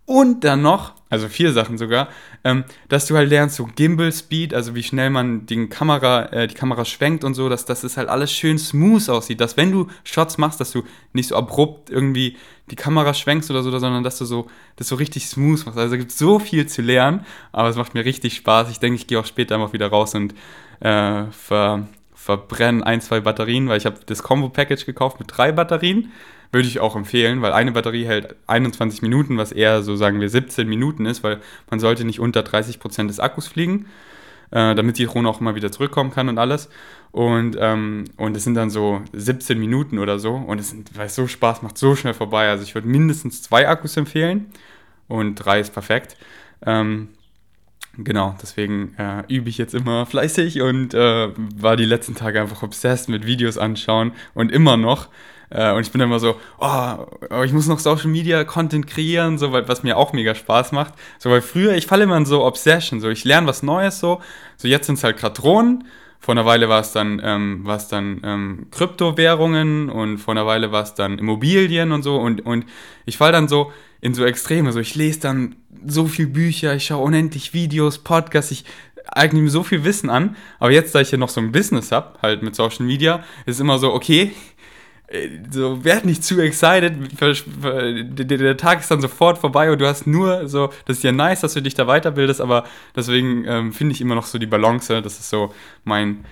Und 0.07 0.45
dann 0.45 0.61
noch, 0.61 0.93
also 1.09 1.29
vier 1.29 1.53
Sachen 1.53 1.79
sogar, 1.79 2.09
ähm, 2.45 2.65
dass 2.91 3.07
du 3.07 3.17
halt 3.17 3.31
lernst, 3.31 3.57
so 3.57 3.65
Gimbal 3.65 4.13
Speed, 4.13 4.53
also 4.53 4.75
wie 4.75 4.83
schnell 4.83 5.09
man 5.09 5.47
die 5.47 5.67
Kamera, 5.69 6.27
äh, 6.27 6.47
die 6.47 6.55
Kamera 6.55 6.85
schwenkt 6.85 7.25
und 7.25 7.33
so, 7.33 7.49
dass, 7.49 7.65
dass 7.65 7.85
es 7.85 7.97
halt 7.97 8.11
alles 8.11 8.31
schön 8.31 8.59
smooth 8.59 9.09
aussieht, 9.09 9.41
dass 9.41 9.57
wenn 9.57 9.73
du 9.73 9.87
Shots 10.05 10.37
machst, 10.37 10.61
dass 10.61 10.73
du 10.73 10.83
nicht 11.15 11.29
so 11.29 11.37
abrupt 11.37 11.89
irgendwie 11.89 12.37
die 12.71 12.77
Kamera 12.77 13.15
schwenkst 13.15 13.51
oder 13.51 13.63
so, 13.63 13.71
sondern 13.71 14.05
dass 14.05 14.19
du 14.19 14.27
so, 14.27 14.47
das 14.77 14.89
so 14.89 14.97
richtig 14.97 15.27
smooth 15.27 15.65
machst. 15.65 15.79
Also 15.79 15.95
es 15.95 16.01
gibt 16.01 16.13
so 16.13 16.39
viel 16.39 16.67
zu 16.67 16.83
lernen, 16.83 17.25
aber 17.53 17.71
es 17.71 17.77
macht 17.77 17.95
mir 17.95 18.05
richtig 18.05 18.35
Spaß. 18.35 18.71
Ich 18.71 18.81
denke, 18.81 18.97
ich 18.97 19.07
gehe 19.07 19.19
auch 19.19 19.27
später 19.27 19.55
einfach 19.55 19.73
wieder 19.73 19.89
raus 19.89 20.15
und 20.15 20.35
äh, 20.81 21.25
ver, 21.31 21.89
verbrenne 22.15 22.85
ein, 22.85 23.01
zwei 23.01 23.21
Batterien, 23.21 23.69
weil 23.69 23.79
ich 23.79 23.87
habe 23.87 24.01
das 24.05 24.23
Combo-Package 24.23 24.85
gekauft 24.85 25.19
mit 25.19 25.29
drei 25.35 25.51
Batterien 25.53 26.13
würde 26.55 26.67
ich 26.67 26.81
auch 26.81 26.97
empfehlen, 26.97 27.43
weil 27.43 27.53
eine 27.53 27.73
Batterie 27.73 28.07
hält 28.07 28.37
21 28.47 29.03
Minuten, 29.03 29.37
was 29.37 29.53
eher 29.53 29.83
so 29.83 29.97
sagen 29.97 30.21
wir 30.21 30.31
17 30.31 30.67
Minuten 30.67 31.05
ist, 31.05 31.23
weil 31.23 31.41
man 31.69 31.81
sollte 31.81 32.05
nicht 32.05 32.21
unter 32.21 32.43
30 32.43 32.81
Prozent 32.81 33.11
des 33.11 33.21
Akkus 33.21 33.47
fliegen, 33.47 33.87
äh, 34.51 34.75
damit 34.75 34.97
die 34.97 35.05
Drohne 35.05 35.29
auch 35.29 35.41
immer 35.41 35.55
wieder 35.55 35.71
zurückkommen 35.71 36.11
kann 36.11 36.31
und 36.31 36.39
alles. 36.39 36.71
Und, 37.13 37.57
ähm, 37.61 38.05
und 38.17 38.37
es 38.37 38.45
sind 38.45 38.55
dann 38.55 38.71
so 38.71 39.03
17 39.13 39.59
Minuten 39.59 39.99
oder 39.99 40.19
so 40.19 40.35
und 40.35 40.59
es 40.59 40.71
sind, 40.71 40.97
weil 40.97 41.07
es 41.07 41.15
so 41.15 41.27
Spaß 41.27 41.63
macht, 41.63 41.77
so 41.77 41.95
schnell 41.95 42.15
vorbei. 42.15 42.49
Also 42.49 42.65
ich 42.65 42.75
würde 42.75 42.89
mindestens 42.89 43.43
zwei 43.43 43.69
Akkus 43.69 43.97
empfehlen 43.97 44.47
und 45.09 45.35
drei 45.37 45.61
ist 45.61 45.75
perfekt. 45.75 46.17
Ähm, 46.65 47.09
Genau, 47.97 48.35
deswegen 48.43 48.95
äh, 48.99 49.23
übe 49.29 49.49
ich 49.49 49.59
jetzt 49.59 49.75
immer 49.75 50.05
fleißig 50.07 50.61
und 50.61 50.95
äh, 50.95 51.29
war 51.37 51.77
die 51.77 51.85
letzten 51.85 52.15
Tage 52.15 52.41
einfach 52.41 52.63
obsessed 52.63 53.09
mit 53.09 53.25
Videos 53.25 53.57
anschauen 53.57 54.13
und 54.35 54.51
immer 54.51 54.77
noch. 54.77 55.09
Äh, 55.55 55.73
und 55.73 55.83
ich 55.83 55.93
bin 55.93 56.01
immer 56.01 56.19
so, 56.19 56.37
oh, 56.59 57.43
ich 57.45 57.53
muss 57.53 57.67
noch 57.67 57.79
Social 57.79 58.09
Media 58.09 58.45
Content 58.45 58.87
kreieren, 58.87 59.39
so, 59.39 59.53
was 59.53 59.83
mir 59.83 59.97
auch 59.97 60.13
mega 60.13 60.35
Spaß 60.35 60.73
macht. 60.73 60.95
So, 61.19 61.31
weil 61.31 61.41
früher, 61.41 61.75
ich 61.75 61.87
falle 61.87 62.05
immer 62.05 62.17
in 62.17 62.27
so 62.27 62.45
Obsession, 62.45 63.01
so, 63.01 63.09
ich 63.09 63.25
lerne 63.25 63.47
was 63.47 63.63
Neues, 63.63 64.01
so. 64.01 64.21
So, 64.57 64.69
jetzt 64.69 64.87
sind 64.87 64.97
es 64.97 65.05
halt 65.05 65.17
gerade 65.17 65.35
Drohnen. 65.35 65.85
Vor 66.19 66.33
einer 66.33 66.47
Weile 66.47 66.69
war 66.69 66.81
es 66.81 66.93
dann, 66.93 67.21
ähm, 67.23 67.61
war 67.65 67.77
es 67.77 67.89
dann 67.89 68.21
ähm, 68.25 68.67
Kryptowährungen 68.71 69.91
und 69.91 70.19
vor 70.19 70.33
einer 70.33 70.47
Weile 70.47 70.73
war 70.73 70.83
es 70.83 70.95
dann 70.95 71.19
Immobilien 71.19 71.93
und 71.93 72.03
so. 72.03 72.17
Und, 72.17 72.45
und 72.47 72.65
ich 73.05 73.19
falle 73.19 73.33
dann 73.33 73.47
so 73.47 73.73
in 74.01 74.15
so 74.15 74.25
Extreme. 74.25 74.73
So, 74.73 74.81
ich 74.81 74.95
lese 74.95 75.21
dann 75.21 75.57
so 75.87 76.07
viel 76.07 76.27
Bücher, 76.27 76.75
ich 76.75 76.87
schaue 76.87 77.05
unendlich 77.05 77.53
Videos, 77.53 77.99
Podcasts, 77.99 78.51
ich 78.53 78.65
eigne 79.07 79.41
mir 79.41 79.51
so 79.51 79.63
viel 79.63 79.85
Wissen 79.85 80.09
an. 80.09 80.37
Aber 80.59 80.71
jetzt, 80.71 80.95
da 80.95 81.01
ich 81.01 81.11
ja 81.11 81.19
noch 81.19 81.29
so 81.29 81.41
ein 81.41 81.53
Business 81.53 81.93
habe, 81.93 82.19
halt 82.23 82.43
mit 82.43 82.55
Social 82.55 82.87
Media, 82.87 83.23
ist 83.45 83.61
immer 83.61 83.79
so, 83.79 83.93
okay, 83.93 84.33
so, 85.51 85.85
werd 85.85 86.05
nicht 86.05 86.25
zu 86.25 86.41
excited. 86.41 86.93
Der, 87.21 88.57
Tag 88.57 88.81
ist 88.81 88.91
dann 88.91 89.01
sofort 89.01 89.39
vorbei 89.39 89.71
und 89.71 89.81
du 89.81 89.87
hast 89.87 90.07
nur 90.07 90.49
so, 90.49 90.71
das 90.87 90.99
ist 90.99 91.03
ja 91.03 91.13
nice, 91.13 91.41
dass 91.41 91.55
du 91.55 91.63
dich 91.63 91.75
da 91.75 91.87
weiterbildest, 91.87 92.41
aber 92.41 92.65
deswegen 92.95 93.45
ähm, 93.47 93.73
finde 93.73 93.95
ich 93.95 94.01
immer 94.01 94.15
noch 94.15 94.27
so 94.27 94.39
die 94.39 94.47
Balance. 94.47 95.03
Das 95.03 95.19
ist 95.19 95.31
so 95.31 95.53
mein, 95.85 96.25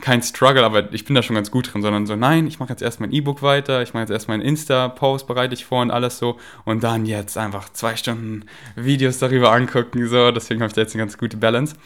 kein 0.00 0.22
Struggle, 0.22 0.64
aber 0.64 0.92
ich 0.92 1.04
bin 1.04 1.14
da 1.14 1.22
schon 1.22 1.36
ganz 1.36 1.50
gut 1.50 1.72
drin, 1.72 1.82
sondern 1.82 2.06
so, 2.06 2.16
nein, 2.16 2.46
ich 2.46 2.58
mache 2.58 2.70
jetzt 2.70 2.82
erst 2.82 3.00
mein 3.00 3.12
E-Book 3.12 3.42
weiter, 3.42 3.82
ich 3.82 3.94
mache 3.94 4.02
jetzt 4.02 4.10
erst 4.10 4.28
meinen 4.28 4.42
Insta-Post, 4.42 5.26
bereite 5.26 5.54
ich 5.54 5.64
vor 5.64 5.80
und 5.80 5.90
alles 5.90 6.18
so 6.18 6.38
und 6.64 6.82
dann 6.82 7.06
jetzt 7.06 7.38
einfach 7.38 7.72
zwei 7.72 7.96
Stunden 7.96 8.44
Videos 8.74 9.18
darüber 9.18 9.52
angucken, 9.52 10.06
so, 10.08 10.30
deswegen 10.32 10.60
habe 10.60 10.68
ich 10.68 10.74
da 10.74 10.82
jetzt 10.82 10.94
eine 10.94 11.02
ganz 11.02 11.16
gute 11.18 11.36
Balance. 11.36 11.76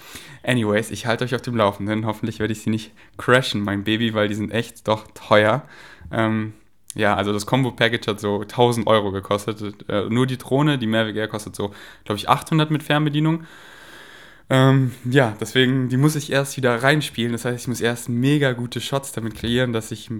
Anyways, 0.43 0.91
ich 0.91 1.06
halte 1.06 1.25
euch 1.25 1.35
auf 1.35 1.43
dem 1.43 1.56
Laufenden, 1.56 2.06
hoffentlich 2.06 2.38
werde 2.41 2.52
ich 2.52 2.62
sie 2.62 2.70
nicht 2.70 2.93
crashen, 3.19 3.61
mein 3.61 3.85
Baby, 3.85 4.14
weil 4.14 4.29
die 4.29 4.35
sind 4.35 4.50
echt 4.50 4.88
doch 4.88 5.06
teuer. 5.12 5.62
Ähm, 6.11 6.55
ja, 6.95 7.15
also 7.15 7.33
das 7.33 7.47
Combo-Package 7.47 8.09
hat 8.09 8.21
so 8.21 8.41
1000 8.41 8.87
Euro 8.87 9.12
gekostet. 9.12 9.89
Äh, 9.89 10.09
nur 10.09 10.27
die 10.27 10.39
Drohne, 10.39 10.79
die 10.79 10.87
Mavic 10.87 11.17
Air 11.17 11.29
kostet 11.29 11.55
so, 11.55 11.73
glaube 12.05 12.19
ich, 12.19 12.29
800 12.29 12.71
mit 12.71 12.83
Fernbedienung. 12.83 13.45
Ähm, 14.49 14.93
ja, 15.05 15.37
deswegen, 15.40 15.88
die 15.88 15.97
muss 15.97 16.17
ich 16.17 16.33
erst 16.33 16.57
wieder 16.57 16.83
reinspielen. 16.83 17.33
Das 17.33 17.45
heißt, 17.45 17.62
ich 17.62 17.69
muss 17.69 17.81
erst 17.81 18.09
mega 18.09 18.52
gute 18.52 18.81
Shots 18.81 19.12
damit 19.12 19.37
kreieren, 19.37 19.73
dass 19.73 19.93
ich 19.93 20.11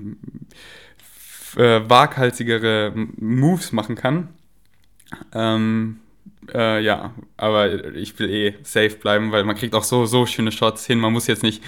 äh, 1.57 1.81
waghalsigere 1.89 2.93
Moves 3.17 3.73
machen 3.73 3.97
kann. 3.97 4.29
Ähm, 5.35 5.99
äh, 6.55 6.81
ja, 6.81 7.13
aber 7.37 7.95
ich 7.97 8.17
will 8.21 8.31
eh 8.31 8.55
safe 8.63 8.97
bleiben, 8.97 9.33
weil 9.33 9.43
man 9.43 9.57
kriegt 9.57 9.75
auch 9.75 9.83
so, 9.83 10.07
so 10.07 10.27
schöne 10.27 10.53
Shots 10.53 10.87
hin. 10.87 11.01
Man 11.01 11.13
muss 11.13 11.27
jetzt 11.27 11.43
nicht 11.43 11.63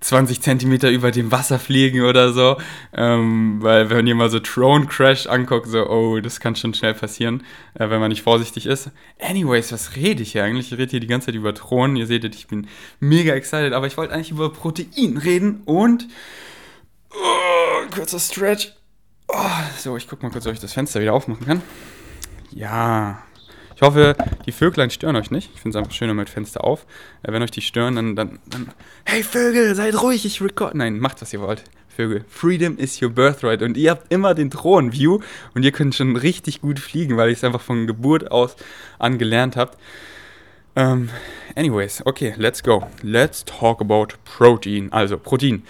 20 0.00 0.42
Zentimeter 0.42 0.90
über 0.90 1.10
dem 1.10 1.32
Wasser 1.32 1.58
fliegen 1.58 2.02
oder 2.02 2.32
so. 2.32 2.56
Ähm, 2.92 3.62
weil 3.62 3.88
wenn 3.90 4.06
ihr 4.06 4.14
mal 4.14 4.30
so 4.30 4.40
Drone 4.42 4.86
Crash 4.86 5.26
anguckt, 5.26 5.68
so, 5.68 5.88
oh, 5.88 6.20
das 6.20 6.40
kann 6.40 6.54
schon 6.54 6.74
schnell 6.74 6.94
passieren, 6.94 7.42
äh, 7.74 7.88
wenn 7.88 8.00
man 8.00 8.10
nicht 8.10 8.22
vorsichtig 8.22 8.66
ist. 8.66 8.90
Anyways, 9.18 9.72
was 9.72 9.96
rede 9.96 10.22
ich 10.22 10.32
hier 10.32 10.44
eigentlich? 10.44 10.72
Ich 10.72 10.78
rede 10.78 10.90
hier 10.90 11.00
die 11.00 11.06
ganze 11.06 11.26
Zeit 11.26 11.34
über 11.34 11.52
Drohnen. 11.52 11.96
Ihr 11.96 12.06
seht, 12.06 12.24
ich 12.24 12.46
bin 12.46 12.68
mega 13.00 13.34
excited, 13.34 13.72
aber 13.72 13.86
ich 13.86 13.96
wollte 13.96 14.12
eigentlich 14.12 14.30
über 14.30 14.52
Protein 14.52 15.16
reden 15.16 15.62
und 15.64 16.06
oh, 17.12 17.90
kurzer 17.94 18.18
Stretch. 18.18 18.72
Oh, 19.28 19.34
so, 19.78 19.96
ich 19.96 20.06
guck 20.06 20.22
mal 20.22 20.30
kurz, 20.30 20.46
ob 20.46 20.52
ich 20.52 20.60
das 20.60 20.72
Fenster 20.72 21.00
wieder 21.00 21.14
aufmachen 21.14 21.46
kann. 21.46 21.62
Ja, 22.52 23.25
ich 23.76 23.82
hoffe, 23.82 24.16
die 24.46 24.52
Vöglein 24.52 24.88
stören 24.88 25.16
euch 25.16 25.30
nicht. 25.30 25.50
Ich 25.54 25.60
finde 25.60 25.76
es 25.76 25.84
einfach 25.84 25.94
schöner 25.94 26.14
mit 26.14 26.30
Fenster 26.30 26.64
auf. 26.64 26.86
Äh, 27.22 27.30
wenn 27.32 27.42
euch 27.42 27.50
die 27.50 27.60
stören, 27.60 27.94
dann, 27.94 28.16
dann, 28.16 28.38
dann, 28.46 28.72
hey 29.04 29.22
Vögel, 29.22 29.74
seid 29.74 30.00
ruhig, 30.00 30.24
ich 30.24 30.40
record. 30.40 30.74
Nein, 30.74 30.98
macht, 30.98 31.20
was 31.20 31.34
ihr 31.34 31.42
wollt. 31.42 31.62
Vögel. 31.94 32.24
Freedom 32.26 32.78
is 32.78 33.02
your 33.02 33.10
birthright. 33.10 33.60
Und 33.60 33.76
ihr 33.76 33.90
habt 33.90 34.10
immer 34.10 34.34
den 34.34 34.50
Thron-View 34.50 35.20
und 35.54 35.62
ihr 35.62 35.72
könnt 35.72 35.94
schon 35.94 36.16
richtig 36.16 36.62
gut 36.62 36.78
fliegen, 36.78 37.18
weil 37.18 37.28
ich 37.28 37.38
es 37.38 37.44
einfach 37.44 37.60
von 37.60 37.86
Geburt 37.86 38.30
aus 38.30 38.56
an 38.98 39.18
gelernt 39.18 39.56
habt. 39.56 39.76
Ähm, 40.74 41.10
anyways, 41.54 42.04
okay, 42.06 42.34
let's 42.38 42.62
go. 42.62 42.86
Let's 43.02 43.44
talk 43.44 43.82
about 43.82 44.08
Protein. 44.24 44.90
Also, 44.90 45.18
Protein. 45.18 45.64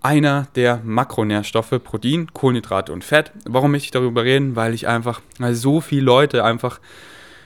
Einer 0.00 0.48
der 0.54 0.80
Makronährstoffe, 0.82 1.78
Protein, 1.84 2.32
Kohlenhydrate 2.32 2.90
und 2.90 3.04
Fett. 3.04 3.32
Warum 3.44 3.72
möchte 3.72 3.84
ich 3.84 3.90
darüber 3.90 4.24
reden? 4.24 4.56
Weil 4.56 4.72
ich 4.72 4.88
einfach, 4.88 5.20
weil 5.38 5.54
so 5.54 5.82
viele 5.82 6.02
Leute 6.02 6.42
einfach 6.42 6.80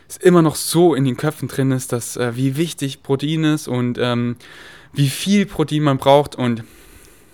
es 0.08 0.16
immer 0.16 0.42
noch 0.42 0.56
so 0.56 0.94
in 0.94 1.04
den 1.04 1.16
Köpfen 1.16 1.49
drin 1.49 1.70
ist, 1.70 1.92
dass 1.92 2.16
äh, 2.16 2.37
wie 2.37 2.56
wichtig 2.56 3.02
Protein 3.02 3.44
ist 3.44 3.68
und 3.68 3.99
ähm, 3.99 4.37
wie 4.92 5.08
viel 5.08 5.46
Protein 5.46 5.82
man 5.82 5.99
braucht 5.99 6.37
und 6.37 6.64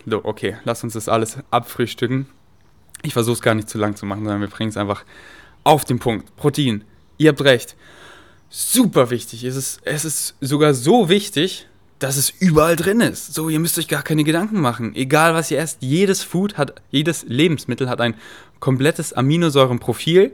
so, 0.07 0.25
okay, 0.25 0.57
lass 0.65 0.83
uns 0.83 0.95
das 0.95 1.09
alles 1.09 1.39
abfrühstücken. 1.51 2.27
Ich 3.03 3.13
versuche 3.13 3.35
es 3.35 3.43
gar 3.43 3.55
nicht 3.55 3.69
zu 3.69 3.79
lang 3.79 3.97
zu 3.97 4.07
machen, 4.07 4.25
sondern 4.25 4.41
wir 4.41 4.49
bringen 4.49 4.71
es 4.71 4.77
einfach 4.77 5.05
auf 5.65 5.85
den 5.85 5.99
Punkt. 5.99 6.35
Protein. 6.37 6.85
Ihr 7.19 7.31
habt 7.31 7.43
recht. 7.43 7.77
Super 8.49 9.11
wichtig. 9.11 9.45
Es 9.45 9.57
ist, 9.57 9.81
es 9.85 10.05
ist 10.05 10.35
sogar 10.41 10.75
so 10.75 11.09
wichtig, 11.09 11.67
dass 11.99 12.17
es 12.17 12.31
überall 12.31 12.77
drin 12.77 13.01
ist. 13.01 13.35
So, 13.35 13.49
ihr 13.49 13.61
müsst 13.61 13.79
euch 13.79 13.89
gar 13.89 14.03
keine 14.03 14.25
Gedanken 14.25 14.61
machen. 14.61 14.95
Egal 14.95 15.35
was 15.35 15.51
ihr 15.51 15.59
esst, 15.59 15.79
jedes 15.83 16.23
Food 16.23 16.57
hat, 16.57 16.81
jedes 16.91 17.25
Lebensmittel 17.25 17.89
hat 17.89 18.01
ein 18.01 18.15
komplettes 18.59 19.13
Aminosäurenprofil. 19.13 20.33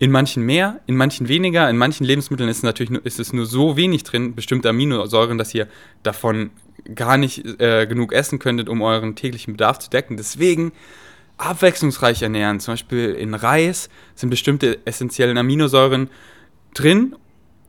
In 0.00 0.10
manchen 0.10 0.44
mehr, 0.44 0.80
in 0.86 0.96
manchen 0.96 1.28
weniger. 1.28 1.68
In 1.68 1.76
manchen 1.76 2.04
Lebensmitteln 2.04 2.48
ist 2.48 2.56
es 2.58 2.62
natürlich 2.62 2.88
nur, 2.88 3.04
ist 3.04 3.20
es 3.20 3.34
nur 3.34 3.44
so 3.44 3.76
wenig 3.76 4.02
drin, 4.02 4.34
bestimmte 4.34 4.70
Aminosäuren, 4.70 5.36
dass 5.36 5.54
ihr 5.54 5.68
davon 6.02 6.50
gar 6.94 7.18
nicht 7.18 7.44
äh, 7.60 7.86
genug 7.86 8.14
essen 8.14 8.38
könntet, 8.38 8.70
um 8.70 8.80
euren 8.80 9.14
täglichen 9.14 9.52
Bedarf 9.52 9.78
zu 9.78 9.90
decken. 9.90 10.16
Deswegen 10.16 10.72
abwechslungsreich 11.36 12.22
ernähren. 12.22 12.60
Zum 12.60 12.72
Beispiel 12.72 13.10
in 13.10 13.34
Reis 13.34 13.90
sind 14.14 14.30
bestimmte 14.30 14.78
essentielle 14.86 15.38
Aminosäuren 15.38 16.08
drin 16.72 17.14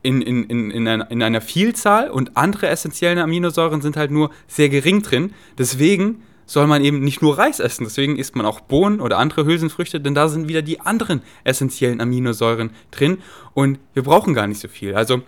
in, 0.02 0.22
in, 0.22 0.44
in, 0.44 0.70
in, 0.70 0.88
einer, 0.88 1.10
in 1.10 1.22
einer 1.22 1.42
Vielzahl 1.42 2.10
und 2.10 2.36
andere 2.36 2.68
essentielle 2.68 3.22
Aminosäuren 3.22 3.82
sind 3.82 3.98
halt 3.98 4.10
nur 4.10 4.30
sehr 4.46 4.70
gering 4.70 5.02
drin. 5.02 5.34
Deswegen 5.58 6.22
soll 6.46 6.66
man 6.66 6.84
eben 6.84 7.00
nicht 7.00 7.22
nur 7.22 7.38
Reis 7.38 7.60
essen. 7.60 7.84
Deswegen 7.84 8.16
isst 8.16 8.36
man 8.36 8.46
auch 8.46 8.60
Bohnen 8.60 9.00
oder 9.00 9.18
andere 9.18 9.44
Hülsenfrüchte, 9.44 10.00
denn 10.00 10.14
da 10.14 10.28
sind 10.28 10.48
wieder 10.48 10.62
die 10.62 10.80
anderen 10.80 11.22
essentiellen 11.44 12.00
Aminosäuren 12.00 12.70
drin 12.90 13.18
und 13.54 13.78
wir 13.94 14.02
brauchen 14.02 14.34
gar 14.34 14.46
nicht 14.46 14.60
so 14.60 14.68
viel. 14.68 14.94
Also 14.94 15.22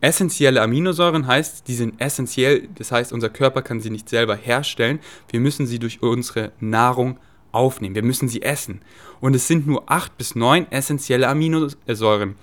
essentielle 0.00 0.62
Aminosäuren 0.62 1.26
heißt, 1.26 1.68
die 1.68 1.74
sind 1.74 2.00
essentiell, 2.00 2.68
das 2.76 2.92
heißt, 2.92 3.12
unser 3.12 3.28
Körper 3.28 3.62
kann 3.62 3.80
sie 3.80 3.90
nicht 3.90 4.08
selber 4.08 4.36
herstellen. 4.36 5.00
Wir 5.30 5.40
müssen 5.40 5.66
sie 5.66 5.78
durch 5.78 6.02
unsere 6.02 6.52
Nahrung 6.60 7.18
aufnehmen. 7.52 7.94
Wir 7.94 8.04
müssen 8.04 8.28
sie 8.28 8.42
essen. 8.42 8.80
Und 9.20 9.34
es 9.34 9.46
sind 9.46 9.66
nur 9.66 9.90
acht 9.90 10.16
bis 10.16 10.34
neun 10.34 10.70
essentielle 10.70 11.28
Aminosäuren. 11.28 12.36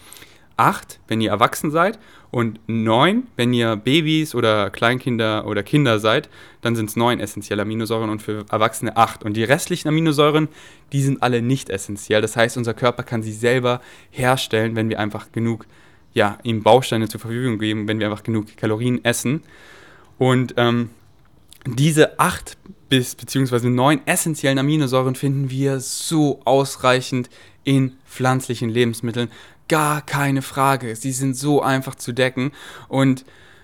8, 0.57 1.00
wenn 1.07 1.22
ihr 1.22 1.29
erwachsen 1.29 1.72
seid 1.72 2.00
und 2.31 2.60
9, 2.67 3.27
wenn 3.36 3.53
ihr 3.53 3.75
Babys 3.75 4.34
oder 4.36 4.69
Kleinkinder 4.72 5.46
oder 5.46 5.63
Kinder 5.63 6.00
seid, 6.00 6.29
dann 6.67 6.75
sind 6.75 6.89
es 6.89 6.97
9 6.97 7.21
essentielle 7.21 7.62
Aminosäuren 7.62 8.09
und 8.09 8.21
für 8.21 8.45
Erwachsene 8.51 8.97
8. 8.97 9.24
Und 9.24 9.38
die 9.38 9.45
restlichen 9.45 9.88
Aminosäuren, 9.88 10.50
die 10.91 11.01
sind 11.01 11.24
alle 11.24 11.41
nicht 11.41 11.69
essentiell. 11.69 12.21
Das 12.21 12.36
heißt, 12.36 12.57
unser 12.57 12.74
Körper 12.74 13.03
kann 13.03 13.24
sie 13.24 13.31
selber 13.31 13.81
herstellen, 14.12 14.75
wenn 14.75 14.89
wir 14.89 15.00
einfach 15.00 15.31
genug, 15.31 15.65
ja, 16.13 16.38
ihm 16.43 16.63
Bausteine 16.63 17.07
zur 17.07 17.21
Verfügung 17.21 17.57
geben, 17.57 17.88
wenn 17.88 18.00
wir 18.00 18.07
einfach 18.07 18.24
genug 18.24 18.57
Kalorien 18.57 19.03
essen. 19.05 19.43
Und 20.17 20.55
ähm, 20.57 20.89
diese 21.65 22.19
8 22.19 22.57
bis 22.89 23.15
beziehungsweise 23.15 23.69
9 23.69 24.01
essentiellen 24.05 24.59
Aminosäuren 24.59 25.15
finden 25.15 25.50
wir 25.50 25.79
so 25.79 26.41
ausreichend 26.43 27.29
in 27.63 27.93
pflanzlichen 28.05 28.69
Lebensmitteln, 28.69 29.29
gar 29.69 30.01
keine 30.01 30.41
Frage. 30.41 30.97
Sie 30.97 31.13
sind 31.13 31.38
so 31.38 31.62
einfach 31.62 31.95
zu 31.95 32.12
decken. 32.12 32.51
Und 32.89 33.24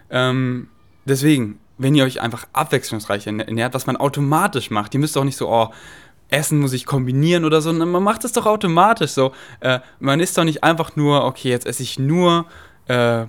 ähm, 0.09 0.69
deswegen, 1.03 1.59
wenn 1.83 1.95
ihr 1.95 2.05
euch 2.05 2.21
einfach 2.21 2.47
abwechslungsreich 2.53 3.27
ernährt, 3.27 3.73
was 3.73 3.85
man 3.85 3.97
automatisch 3.97 4.71
macht, 4.71 4.93
ihr 4.93 4.99
müsst 4.99 5.17
auch 5.17 5.23
nicht 5.23 5.37
so, 5.37 5.49
oh, 5.49 5.69
Essen 6.29 6.59
muss 6.59 6.73
ich 6.73 6.85
kombinieren 6.85 7.45
oder 7.45 7.61
so. 7.61 7.71
Man 7.71 8.03
macht 8.03 8.25
es 8.25 8.31
doch 8.31 8.45
automatisch 8.45 9.11
so. 9.11 9.33
Äh, 9.59 9.79
man 9.99 10.19
ist 10.19 10.37
doch 10.37 10.43
nicht 10.43 10.63
einfach 10.63 10.95
nur, 10.95 11.25
okay, 11.25 11.49
jetzt 11.49 11.67
esse 11.67 11.83
ich 11.83 11.99
nur, 11.99 12.45
äh, 12.87 13.25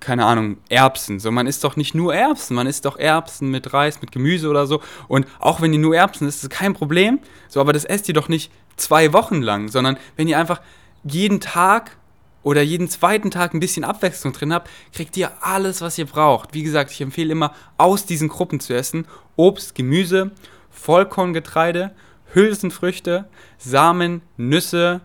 keine 0.00 0.24
Ahnung, 0.24 0.56
Erbsen. 0.70 1.20
So, 1.20 1.30
man 1.30 1.46
isst 1.46 1.62
doch 1.64 1.76
nicht 1.76 1.94
nur 1.94 2.14
Erbsen, 2.14 2.56
man 2.56 2.66
isst 2.66 2.86
doch 2.86 2.98
Erbsen 2.98 3.50
mit 3.50 3.74
Reis, 3.74 4.00
mit 4.00 4.10
Gemüse 4.10 4.48
oder 4.48 4.66
so. 4.66 4.80
Und 5.06 5.26
auch 5.38 5.60
wenn 5.60 5.72
ihr 5.74 5.78
nur 5.78 5.94
Erbsen 5.94 6.26
isst, 6.26 6.42
ist 6.42 6.50
kein 6.50 6.72
Problem. 6.72 7.18
So, 7.48 7.60
aber 7.60 7.74
das 7.74 7.84
esst 7.84 8.08
ihr 8.08 8.14
doch 8.14 8.28
nicht 8.28 8.50
zwei 8.76 9.12
Wochen 9.12 9.42
lang, 9.42 9.68
sondern 9.68 9.98
wenn 10.16 10.26
ihr 10.26 10.38
einfach 10.38 10.62
jeden 11.04 11.40
Tag 11.40 11.98
oder 12.42 12.62
jeden 12.62 12.88
zweiten 12.88 13.30
Tag 13.30 13.54
ein 13.54 13.60
bisschen 13.60 13.84
Abwechslung 13.84 14.32
drin 14.32 14.52
habt, 14.52 14.70
kriegt 14.92 15.16
ihr 15.16 15.30
alles, 15.40 15.80
was 15.80 15.98
ihr 15.98 16.06
braucht. 16.06 16.54
Wie 16.54 16.62
gesagt, 16.62 16.90
ich 16.90 17.00
empfehle 17.00 17.32
immer, 17.32 17.52
aus 17.76 18.06
diesen 18.06 18.28
Gruppen 18.28 18.60
zu 18.60 18.74
essen. 18.74 19.06
Obst, 19.36 19.74
Gemüse, 19.74 20.30
Vollkorngetreide, 20.70 21.92
Hülsenfrüchte, 22.32 23.26
Samen, 23.58 24.22
Nüsse 24.36 25.00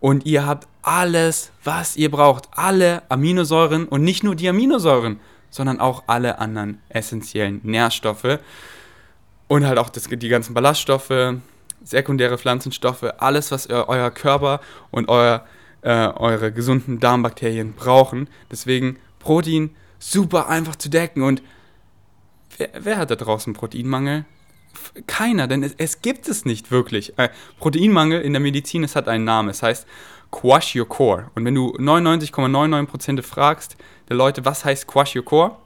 und 0.00 0.26
ihr 0.26 0.46
habt 0.46 0.68
alles, 0.82 1.50
was 1.64 1.96
ihr 1.96 2.10
braucht. 2.10 2.48
Alle 2.52 3.02
Aminosäuren 3.08 3.88
und 3.88 4.02
nicht 4.02 4.22
nur 4.22 4.36
die 4.36 4.48
Aminosäuren, 4.48 5.18
sondern 5.50 5.80
auch 5.80 6.04
alle 6.06 6.38
anderen 6.38 6.80
essentiellen 6.88 7.60
Nährstoffe 7.64 8.38
und 9.48 9.66
halt 9.66 9.78
auch 9.78 9.88
das, 9.88 10.04
die 10.04 10.28
ganzen 10.28 10.54
Ballaststoffe, 10.54 11.34
sekundäre 11.82 12.38
Pflanzenstoffe, 12.38 13.04
alles, 13.18 13.50
was 13.50 13.68
euer 13.68 14.10
Körper 14.10 14.60
und 14.90 15.08
euer 15.08 15.44
äh, 15.86 16.08
eure 16.16 16.50
gesunden 16.50 16.98
Darmbakterien 16.98 17.72
brauchen. 17.72 18.28
Deswegen 18.50 18.98
Protein 19.20 19.70
super 20.00 20.48
einfach 20.48 20.74
zu 20.74 20.90
decken. 20.90 21.22
Und 21.22 21.42
wer, 22.58 22.70
wer 22.80 22.98
hat 22.98 23.12
da 23.12 23.14
draußen 23.14 23.52
Proteinmangel? 23.52 24.24
Keiner, 25.06 25.46
denn 25.46 25.62
es, 25.62 25.74
es, 25.78 26.02
gibt 26.02 26.28
es 26.28 26.44
nicht 26.44 26.72
wirklich. 26.72 27.16
Äh, 27.18 27.28
Proteinmangel 27.60 28.20
in 28.20 28.32
der 28.32 28.40
Medizin, 28.40 28.82
es 28.82 28.96
hat 28.96 29.06
einen 29.06 29.24
Namen. 29.24 29.48
Es 29.48 29.62
heißt 29.62 29.86
Quash 30.32 30.74
Your 30.74 30.88
Core. 30.88 31.30
Und 31.36 31.44
wenn 31.44 31.54
du 31.54 31.76
99,99% 31.76 33.22
fragst 33.22 33.76
der 34.08 34.16
Leute, 34.16 34.44
was 34.44 34.64
heißt 34.64 34.88
Quash 34.88 35.14
Your 35.14 35.24
Core, 35.24 35.56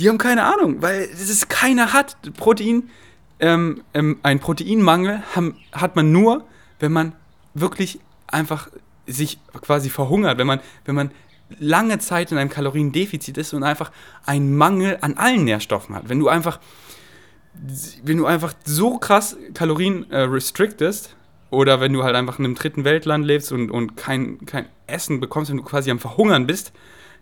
die 0.00 0.08
haben 0.08 0.18
keine 0.18 0.42
Ahnung, 0.42 0.82
weil 0.82 1.02
es 1.02 1.48
keiner 1.48 1.92
hat. 1.92 2.16
Protein, 2.36 2.90
ähm, 3.38 3.84
ähm, 3.94 4.18
ein 4.24 4.40
Proteinmangel 4.40 5.22
haben, 5.36 5.56
hat 5.70 5.94
man 5.94 6.10
nur, 6.10 6.44
wenn 6.80 6.90
man 6.90 7.12
wirklich 7.54 8.00
einfach 8.26 8.68
sich 9.06 9.38
quasi 9.52 9.90
verhungert, 9.90 10.38
wenn 10.38 10.46
man, 10.46 10.60
wenn 10.84 10.94
man 10.94 11.10
lange 11.58 11.98
Zeit 11.98 12.32
in 12.32 12.38
einem 12.38 12.50
Kaloriendefizit 12.50 13.38
ist 13.38 13.54
und 13.54 13.62
einfach 13.62 13.92
einen 14.24 14.56
Mangel 14.56 14.98
an 15.00 15.14
allen 15.14 15.44
Nährstoffen 15.44 15.94
hat. 15.94 16.08
Wenn 16.08 16.18
du 16.18 16.28
einfach, 16.28 16.60
wenn 18.02 18.16
du 18.16 18.26
einfach 18.26 18.54
so 18.64 18.98
krass 18.98 19.36
Kalorien 19.54 20.10
äh, 20.10 20.22
restrictest 20.22 21.16
oder 21.50 21.80
wenn 21.80 21.92
du 21.92 22.02
halt 22.02 22.16
einfach 22.16 22.38
in 22.38 22.44
einem 22.44 22.54
dritten 22.54 22.84
Weltland 22.84 23.24
lebst 23.24 23.52
und, 23.52 23.70
und 23.70 23.96
kein, 23.96 24.44
kein 24.46 24.66
Essen 24.86 25.20
bekommst, 25.20 25.50
wenn 25.50 25.58
du 25.58 25.62
quasi 25.62 25.90
am 25.90 25.98
Verhungern 25.98 26.46
bist, 26.46 26.72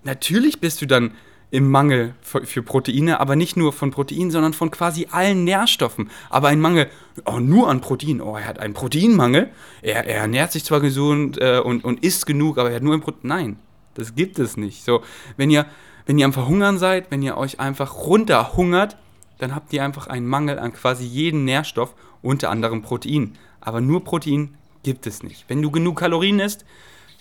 natürlich 0.03 0.61
bist 0.61 0.81
du 0.81 0.87
dann 0.87 1.13
im 1.51 1.71
Mangel 1.71 2.15
für, 2.21 2.63
Proteine, 2.63 3.21
aber 3.21 3.37
nicht 3.37 3.57
nur 3.57 3.73
von 3.73 3.91
Proteinen, 3.91 4.31
sondern 4.31 4.53
von 4.53 4.71
quasi 4.71 5.07
allen 5.11 5.45
Nährstoffen. 5.45 6.11
Aber 6.31 6.49
ein 6.49 6.61
Mangel 6.61 6.89
oh, 7.27 7.39
nur 7.39 7.69
an 7.69 7.81
Protein. 7.81 8.21
Oh, 8.21 8.37
er 8.37 8.47
hat 8.47 8.59
einen 8.59 8.75
Proteinmangel. 8.75 9.51
Er, 9.83 10.07
er 10.07 10.23
ernährt 10.23 10.53
sich 10.53 10.65
zwar 10.65 10.81
gesund 10.81 11.39
äh, 11.41 11.61
und, 11.61 11.85
und 11.85 12.03
isst 12.03 12.27
genug, 12.27 12.59
aber 12.59 12.71
er 12.71 12.77
hat 12.77 12.83
nur 12.83 12.95
ein 12.95 13.01
Protein. 13.01 13.21
Nein, 13.23 13.57
das 13.95 14.15
gibt 14.15 14.39
es 14.39 14.57
nicht. 14.57 14.85
So, 14.85 15.03
wenn 15.37 15.51
ihr, 15.51 15.67
wenn 16.07 16.19
ihr 16.19 16.27
am 16.27 16.33
Verhungern 16.33 16.79
seid, 16.79 17.11
wenn 17.11 17.23
ihr 17.23 17.37
euch 17.37 17.61
einfach 17.61 17.95
runterhungert, 17.99 18.97
dann 19.39 19.55
habt 19.55 19.73
ihr 19.73 19.85
einfach 19.85 20.07
einen 20.07 20.27
Mangel 20.27 20.59
an 20.59 20.73
quasi 20.73 21.05
jedem 21.05 21.45
Nährstoff, 21.45 21.95
unter 22.23 22.51
anderem 22.51 22.83
Protein. 22.83 23.37
Aber 23.61 23.81
nur 23.81 24.05
Protein 24.05 24.57
gibt 24.83 25.07
es 25.07 25.23
nicht. 25.23 25.45
Wenn 25.49 25.63
du 25.63 25.71
genug 25.71 25.99
Kalorien 25.99 26.41
isst, 26.41 26.65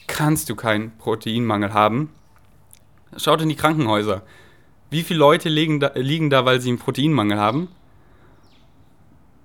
kannst 0.07 0.49
du 0.49 0.55
keinen 0.55 0.91
Proteinmangel 0.97 1.73
haben. 1.73 2.09
Schaut 3.17 3.41
in 3.41 3.49
die 3.49 3.55
Krankenhäuser. 3.55 4.23
Wie 4.89 5.03
viele 5.03 5.19
Leute 5.19 5.49
liegen 5.49 5.79
da, 5.79 5.91
liegen 5.95 6.29
da, 6.29 6.45
weil 6.45 6.61
sie 6.61 6.69
einen 6.69 6.79
Proteinmangel 6.79 7.39
haben? 7.39 7.67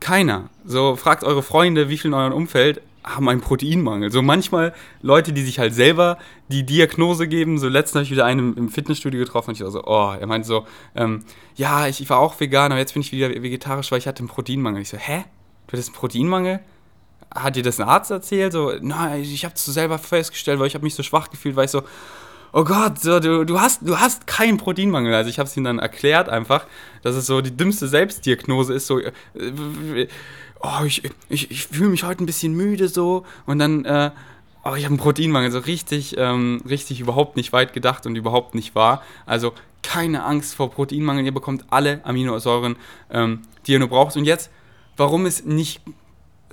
Keiner. 0.01 0.51
So, 0.65 0.97
fragt 0.97 1.25
eure 1.25 1.43
Freunde, 1.43 1.89
wie 1.89 1.99
viele 1.99 2.15
in 2.15 2.21
eurem 2.21 2.33
Umfeld 2.33 2.83
haben 3.03 3.29
einen 3.29 3.41
Proteinmangel. 3.41 4.11
So 4.11 4.23
manchmal 4.23 4.75
Leute, 5.03 5.33
die 5.33 5.43
sich 5.43 5.59
halt 5.59 5.75
selber 5.75 6.19
die 6.49 6.65
Diagnose 6.65 7.29
geben. 7.29 7.59
So 7.59 7.69
letztens 7.69 7.95
habe 7.95 8.05
ich 8.05 8.11
wieder 8.11 8.25
einen 8.25 8.57
im 8.57 8.69
Fitnessstudio 8.69 9.21
getroffen 9.21 9.51
und 9.51 9.57
ich 9.57 9.63
war 9.63 9.71
so, 9.71 9.85
oh, 9.85 10.15
er 10.19 10.27
meinte 10.27 10.47
so, 10.47 10.67
ähm, 10.95 11.25
ja, 11.55 11.87
ich, 11.87 12.01
ich 12.01 12.11
war 12.11 12.19
auch 12.19 12.39
vegan, 12.39 12.73
aber 12.73 12.81
jetzt 12.81 12.93
bin 12.93 13.03
ich 13.03 13.13
wieder 13.13 13.31
vegetarisch, 13.31 13.91
weil 13.91 13.99
ich 13.99 14.07
hatte 14.07 14.21
einen 14.21 14.29
Proteinmangel. 14.29 14.83
Ich 14.83 14.91
so, 14.91 14.97
hä? 14.97 15.25
Du 15.67 15.73
hattest 15.73 15.91
einen 15.91 15.97
Proteinmangel? 15.97 16.61
Hat 17.35 17.57
dir 17.57 17.63
das 17.63 17.81
ein 17.81 17.89
Arzt 17.89 18.11
erzählt? 18.11 18.53
So, 18.53 18.73
nein, 18.81 19.23
ich 19.23 19.45
habe 19.45 19.55
es 19.55 19.65
selber 19.65 19.99
festgestellt, 19.99 20.59
weil 20.59 20.67
ich 20.67 20.75
habe 20.75 20.85
mich 20.85 20.95
so 20.95 21.03
schwach 21.03 21.31
gefühlt, 21.31 21.57
weil 21.57 21.67
ich 21.67 21.71
so, 21.71 21.83
oh 22.53 22.65
Gott, 22.65 23.01
so, 23.01 23.21
du, 23.21 23.45
du, 23.45 23.61
hast, 23.61 23.83
du 23.83 23.99
hast 23.99 24.27
keinen 24.27 24.57
Proteinmangel. 24.57 25.15
Also 25.15 25.31
ich 25.31 25.39
habe 25.39 25.49
es 25.49 25.57
ihm 25.57 25.65
dann 25.65 25.79
erklärt 25.79 26.29
einfach, 26.29 26.67
dass 27.03 27.17
es 27.17 27.27
so 27.27 27.41
die 27.41 27.57
dümmste 27.57 27.89
Selbstdiagnose 27.89 28.75
ist, 28.75 28.87
so, 28.87 28.99
äh, 28.99 30.09
oh, 30.61 30.85
ich, 30.85 31.03
ich, 31.29 31.51
ich 31.51 31.67
fühle 31.67 31.91
mich 31.91 32.05
heute 32.05 32.23
ein 32.23 32.27
bisschen 32.27 32.55
müde 32.55 32.89
so 32.89 33.25
und 33.47 33.59
dann, 33.59 33.85
äh, 33.85 34.11
oh, 34.65 34.75
ich 34.75 34.85
habe 34.85 34.93
einen 34.93 34.99
Proteinmangel, 34.99 35.51
so 35.51 35.61
richtig, 35.61 36.17
ähm, 36.19 36.63
richtig 36.69 37.01
überhaupt 37.01 37.37
nicht 37.37 37.53
weit 37.53 37.73
gedacht 37.73 38.07
und 38.07 38.17
überhaupt 38.17 38.55
nicht 38.55 38.75
wahr. 38.75 39.03
Also 39.27 39.53
keine 39.83 40.25
Angst 40.25 40.55
vor 40.55 40.71
Proteinmangel, 40.71 41.25
ihr 41.25 41.35
bekommt 41.35 41.65
alle 41.71 42.05
Aminosäuren, 42.05 42.77
ähm, 43.11 43.43
die 43.67 43.73
ihr 43.73 43.79
nur 43.79 43.89
braucht. 43.89 44.17
Und 44.17 44.25
jetzt, 44.25 44.51
warum 44.97 45.27
es 45.27 45.45
nicht 45.45 45.81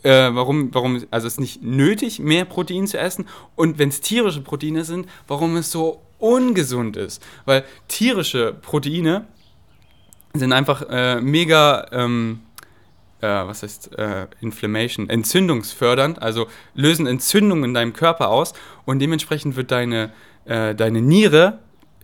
äh, 0.05 0.35
warum, 0.35 0.73
warum, 0.73 1.03
also 1.09 1.25
es 1.27 1.33
ist 1.33 1.39
nicht 1.39 1.63
nötig, 1.63 2.19
mehr 2.19 2.45
Protein 2.45 2.85
zu 2.85 2.99
essen. 2.99 3.27
Und 3.55 3.79
wenn 3.79 3.89
es 3.89 4.01
tierische 4.01 4.41
Proteine 4.41 4.85
sind, 4.85 5.09
warum 5.27 5.57
es 5.57 5.71
so 5.71 6.01
ungesund 6.19 6.95
ist. 6.95 7.25
Weil 7.45 7.65
tierische 7.87 8.53
Proteine 8.53 9.25
sind 10.33 10.53
einfach 10.53 10.83
äh, 10.89 11.19
mega, 11.21 11.87
ähm, 11.91 12.41
äh, 13.21 13.27
was 13.27 13.63
heißt 13.63 13.97
äh, 13.97 14.27
Inflammation, 14.41 15.09
entzündungsfördernd, 15.09 16.21
also 16.21 16.47
lösen 16.75 17.07
Entzündungen 17.07 17.63
in 17.63 17.73
deinem 17.73 17.93
Körper 17.93 18.29
aus. 18.29 18.53
Und 18.85 18.99
dementsprechend 18.99 19.55
wird 19.55 19.71
deine, 19.71 20.11
äh, 20.45 20.75
deine 20.75 21.01
Niere 21.01 21.59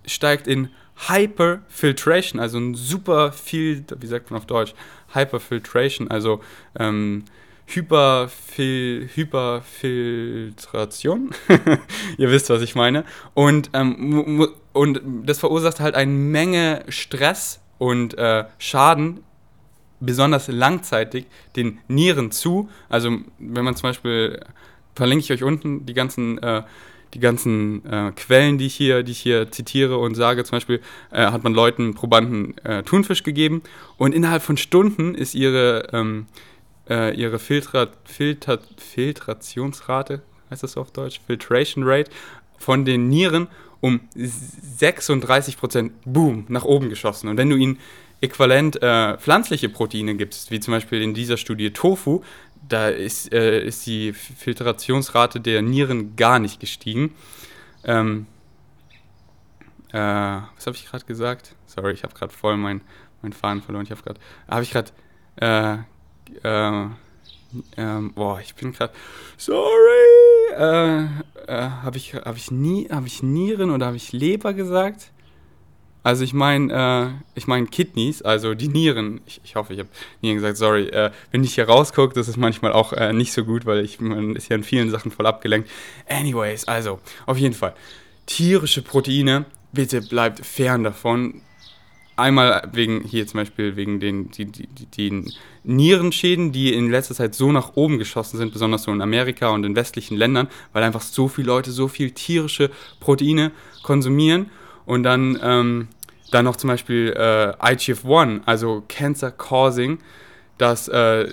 steigt 0.07 0.47
in 0.47 0.69
Hyperfiltration, 1.07 2.39
also 2.39 2.57
ein 2.57 2.73
super 2.73 3.31
viel, 3.31 3.85
wie 3.99 4.07
sagt 4.07 4.31
man 4.31 4.39
auf 4.39 4.47
Deutsch, 4.47 4.73
Hyperfiltration, 5.13 6.09
also 6.09 6.41
ähm, 6.79 7.25
Hyperfil 7.75 9.09
Hyperfiltration. 9.13 11.31
Ihr 12.17 12.31
wisst, 12.31 12.49
was 12.49 12.61
ich 12.61 12.75
meine. 12.75 13.05
Und, 13.33 13.69
ähm, 13.73 14.47
und 14.73 15.01
das 15.25 15.39
verursacht 15.39 15.79
halt 15.79 15.95
eine 15.95 16.11
Menge 16.11 16.83
Stress 16.89 17.61
und 17.77 18.17
äh, 18.17 18.43
Schaden, 18.57 19.21
besonders 19.99 20.47
langzeitig, 20.47 21.25
den 21.55 21.79
Nieren 21.87 22.31
zu. 22.31 22.69
Also 22.89 23.11
wenn 23.39 23.63
man 23.63 23.75
zum 23.75 23.89
Beispiel, 23.89 24.39
verlinke 24.95 25.23
ich 25.23 25.31
euch 25.31 25.43
unten 25.43 25.85
die 25.85 25.93
ganzen... 25.93 26.39
Äh, 26.39 26.63
die 27.13 27.19
ganzen 27.19 27.85
äh, 27.85 28.11
Quellen, 28.15 28.57
die 28.57 28.67
ich, 28.67 28.75
hier, 28.75 29.03
die 29.03 29.11
ich 29.11 29.19
hier 29.19 29.51
zitiere 29.51 29.97
und 29.97 30.15
sage, 30.15 30.43
zum 30.43 30.57
Beispiel 30.57 30.81
äh, 31.11 31.25
hat 31.25 31.43
man 31.43 31.53
Leuten, 31.53 31.93
Probanden 31.93 32.57
äh, 32.59 32.83
Thunfisch 32.83 33.23
gegeben 33.23 33.61
und 33.97 34.15
innerhalb 34.15 34.41
von 34.41 34.57
Stunden 34.57 35.15
ist 35.15 35.35
ihre, 35.35 35.89
ähm, 35.91 36.27
äh, 36.91 37.15
ihre 37.15 37.39
Filtra 37.39 37.87
Filter 38.03 38.59
Filtrationsrate, 38.77 40.21
heißt 40.49 40.63
das 40.63 40.75
auf 40.75 40.91
Deutsch, 40.91 41.21
Filtration 41.25 41.83
Rate 41.85 42.11
von 42.57 42.83
den 42.83 43.07
Nieren 43.07 43.47
um 43.79 44.01
36 44.13 45.57
Prozent, 45.57 45.93
boom, 46.05 46.45
nach 46.49 46.65
oben 46.65 46.89
geschossen. 46.89 47.29
Und 47.29 47.37
wenn 47.37 47.49
du 47.49 47.55
ihnen 47.55 47.79
äquivalent 48.19 48.81
äh, 48.83 49.17
pflanzliche 49.17 49.69
Proteine 49.69 50.15
gibst, 50.15 50.51
wie 50.51 50.59
zum 50.59 50.73
Beispiel 50.73 51.01
in 51.01 51.15
dieser 51.15 51.37
Studie 51.37 51.71
Tofu, 51.71 52.21
da 52.67 52.89
ist, 52.89 53.33
äh, 53.33 53.63
ist 53.63 53.87
die 53.87 54.13
Filtrationsrate 54.13 55.39
der 55.39 55.63
Nieren 55.63 56.15
gar 56.15 56.37
nicht 56.37 56.59
gestiegen. 56.59 57.15
Ähm, 57.83 58.27
äh, 59.91 59.97
was 59.97 60.67
habe 60.67 60.75
ich 60.75 60.85
gerade 60.85 61.05
gesagt? 61.05 61.55
Sorry, 61.65 61.93
ich 61.93 62.03
habe 62.03 62.13
gerade 62.13 62.31
voll 62.31 62.57
meinen 62.57 62.81
mein 63.23 63.33
Faden 63.33 63.61
verloren. 63.61 63.85
Ich 63.85 63.91
habe 63.91 64.01
gerade, 64.01 64.19
habe 64.47 64.63
ich 64.63 64.71
gerade 64.71 64.91
äh, 66.43 66.83
äh, 66.83 66.85
ähm, 67.77 68.13
boah, 68.13 68.39
ich 68.39 68.55
bin 68.55 68.73
gerade, 68.73 68.93
sorry, 69.37 69.67
äh, 70.57 71.03
äh, 71.47 71.69
habe 71.83 71.97
ich, 71.97 72.13
hab 72.15 72.37
ich, 72.37 72.51
nie, 72.51 72.87
hab 72.89 73.05
ich 73.05 73.23
Nieren 73.23 73.71
oder 73.71 73.87
habe 73.87 73.97
ich 73.97 74.11
Leber 74.11 74.53
gesagt? 74.53 75.11
Also 76.03 76.23
ich 76.23 76.33
meine, 76.33 76.73
äh, 76.73 77.37
ich 77.37 77.45
meine 77.45 77.67
Kidneys, 77.67 78.23
also 78.23 78.55
die 78.55 78.69
Nieren. 78.69 79.21
Ich, 79.27 79.39
ich 79.43 79.55
hoffe, 79.55 79.73
ich 79.73 79.79
habe 79.79 79.89
Nieren 80.21 80.37
gesagt, 80.37 80.57
sorry. 80.57 80.87
Äh, 80.87 81.11
wenn 81.31 81.43
ich 81.43 81.53
hier 81.53 81.67
rausgucke, 81.67 82.15
das 82.15 82.27
ist 82.27 82.37
manchmal 82.37 82.73
auch 82.73 82.93
äh, 82.93 83.13
nicht 83.13 83.33
so 83.33 83.45
gut, 83.45 83.67
weil 83.67 83.85
ich, 83.85 83.99
man 83.99 84.35
ist 84.35 84.49
ja 84.49 84.55
in 84.55 84.63
vielen 84.63 84.89
Sachen 84.89 85.11
voll 85.11 85.27
abgelenkt. 85.27 85.69
Anyways, 86.09 86.67
also, 86.67 86.99
auf 87.27 87.37
jeden 87.37 87.53
Fall. 87.53 87.75
Tierische 88.25 88.81
Proteine, 88.81 89.45
bitte 89.73 90.01
bleibt 90.01 90.43
fern 90.43 90.83
davon. 90.83 91.41
Einmal 92.15 92.69
wegen, 92.73 93.03
hier 93.03 93.25
zum 93.25 93.39
Beispiel 93.39 93.75
wegen 93.75 93.99
den, 93.99 94.29
die, 94.31 94.45
die, 94.45 94.67
den 94.67 95.31
Nierenschäden, 95.63 96.51
die 96.51 96.73
in 96.73 96.91
letzter 96.91 97.15
Zeit 97.15 97.35
so 97.35 97.51
nach 97.51 97.75
oben 97.75 97.97
geschossen 97.97 98.37
sind, 98.37 98.53
besonders 98.53 98.83
so 98.83 98.91
in 98.91 99.01
Amerika 99.01 99.49
und 99.49 99.63
in 99.63 99.75
westlichen 99.75 100.17
Ländern, 100.17 100.47
weil 100.73 100.83
einfach 100.83 101.01
so 101.01 101.27
viele 101.27 101.47
Leute 101.47 101.71
so 101.71 101.87
viel 101.87 102.11
tierische 102.11 102.69
Proteine 102.99 103.51
konsumieren. 103.83 104.51
Und 104.85 105.03
dann, 105.03 105.39
ähm, 105.41 105.87
dann 106.31 106.45
noch 106.45 106.57
zum 106.57 106.67
Beispiel 106.69 107.13
äh, 107.15 107.53
IGF-1, 107.73 108.41
also 108.45 108.83
Cancer 108.87 109.31
Causing, 109.31 109.99
dass 110.57 110.87
äh, 110.87 111.27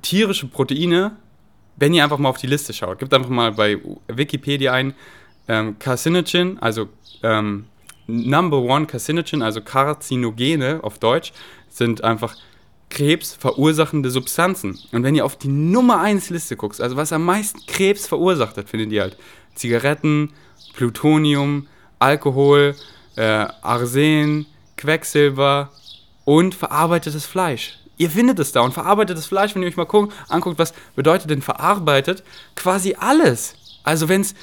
tierische 0.00 0.46
Proteine, 0.46 1.16
wenn 1.76 1.94
ihr 1.94 2.04
einfach 2.04 2.18
mal 2.18 2.28
auf 2.28 2.38
die 2.38 2.46
Liste 2.46 2.72
schaut, 2.72 2.98
gebt 2.98 3.12
einfach 3.12 3.30
mal 3.30 3.52
bei 3.52 3.78
Wikipedia 4.08 4.72
ein, 4.72 4.94
ähm, 5.48 5.78
Carcinogen, 5.78 6.58
also 6.60 6.88
ähm, 7.22 7.66
Number 8.12 8.58
One 8.58 8.86
Carcinogen, 8.86 9.42
also 9.42 9.60
Karzinogene 9.60 10.80
auf 10.82 10.98
Deutsch, 10.98 11.32
sind 11.68 12.04
einfach 12.04 12.36
Krebs 12.90 13.34
verursachende 13.34 14.10
Substanzen. 14.10 14.78
Und 14.92 15.02
wenn 15.02 15.14
ihr 15.14 15.24
auf 15.24 15.36
die 15.36 15.48
Nummer 15.48 16.00
1 16.00 16.28
Liste 16.30 16.56
guckt, 16.56 16.80
also 16.80 16.96
was 16.96 17.12
am 17.12 17.24
meisten 17.24 17.64
Krebs 17.66 18.06
verursacht 18.06 18.56
hat, 18.58 18.68
findet 18.68 18.92
ihr 18.92 19.02
halt 19.02 19.16
Zigaretten, 19.54 20.30
Plutonium, 20.74 21.68
Alkohol, 21.98 22.74
äh, 23.16 23.46
Arsen, 23.62 24.46
Quecksilber 24.76 25.70
und 26.24 26.54
verarbeitetes 26.54 27.24
Fleisch. 27.24 27.78
Ihr 27.96 28.10
findet 28.10 28.38
es 28.38 28.52
da 28.52 28.60
und 28.60 28.74
verarbeitetes 28.74 29.26
Fleisch, 29.26 29.54
wenn 29.54 29.62
ihr 29.62 29.68
euch 29.68 29.76
mal 29.76 29.86
gucken, 29.86 30.12
anguckt, 30.28 30.58
was 30.58 30.74
bedeutet 30.94 31.30
denn 31.30 31.42
verarbeitet, 31.42 32.24
quasi 32.56 32.96
alles. 32.98 33.54
Also 33.84 34.08
wenn 34.08 34.22
es 34.22 34.34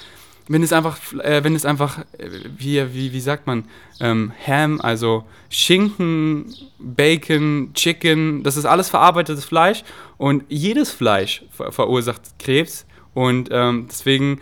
wenn 0.50 0.64
es 0.64 0.74
einfach, 0.74 0.98
äh, 1.24 1.44
wenn 1.44 1.56
es 1.56 1.64
einfach, 1.64 2.00
äh, 2.18 2.28
wie, 2.58 2.94
wie, 2.94 3.14
wie 3.14 3.20
sagt 3.22 3.46
man, 3.46 3.66
ähm, 4.02 4.34
Ham, 4.46 4.82
also 4.82 5.24
Schinken, 5.50 6.54
Bacon, 6.80 7.70
Chicken, 7.76 8.44
das 8.44 8.58
ist 8.58 8.66
alles 8.66 8.90
verarbeitetes 8.90 9.46
Fleisch 9.46 9.84
und 10.18 10.44
jedes 10.50 10.92
Fleisch 10.92 11.46
ver 11.52 11.72
verursacht 11.72 12.22
Krebs 12.40 12.88
und 13.14 13.50
ähm, 13.52 13.86
deswegen, 13.90 14.42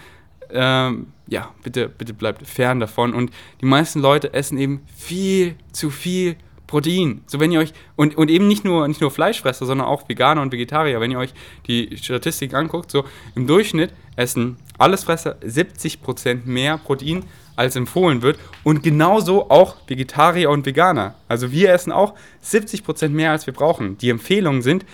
ähm, 0.49 1.07
ja, 1.27 1.53
bitte, 1.61 1.89
bitte 1.89 2.13
bleibt 2.13 2.47
fern 2.47 2.79
davon 2.79 3.13
und 3.13 3.31
die 3.59 3.65
meisten 3.65 3.99
Leute 3.99 4.33
essen 4.33 4.57
eben 4.57 4.83
viel 4.95 5.55
zu 5.73 5.89
viel 5.89 6.37
Protein. 6.67 7.21
So 7.27 7.39
wenn 7.39 7.51
ihr 7.51 7.59
euch 7.59 7.73
und, 7.95 8.17
und 8.17 8.29
eben 8.29 8.47
nicht 8.47 8.65
nur 8.65 8.87
nicht 8.87 9.01
nur 9.01 9.09
Fleischfresser, 9.09 9.65
sondern 9.65 9.87
auch 9.87 10.07
Veganer 10.07 10.41
und 10.41 10.51
Vegetarier, 10.51 10.99
wenn 10.99 11.11
ihr 11.11 11.17
euch 11.17 11.33
die 11.65 11.97
Statistik 11.97 12.53
anguckt, 12.53 12.91
so 12.91 13.05
im 13.35 13.47
Durchschnitt 13.47 13.91
essen 14.17 14.57
Allesfresser 14.77 15.37
70% 15.41 16.41
mehr 16.45 16.77
Protein 16.77 17.23
als 17.55 17.75
empfohlen 17.75 18.21
wird 18.21 18.37
und 18.63 18.83
genauso 18.83 19.49
auch 19.49 19.77
Vegetarier 19.87 20.49
und 20.49 20.65
Veganer. 20.65 21.15
Also 21.27 21.51
wir 21.51 21.71
essen 21.71 21.91
auch 21.91 22.13
70% 22.45 23.09
mehr 23.09 23.31
als 23.31 23.47
wir 23.47 23.53
brauchen. 23.53 23.97
Die 23.97 24.09
Empfehlungen 24.09 24.61
sind 24.61 24.85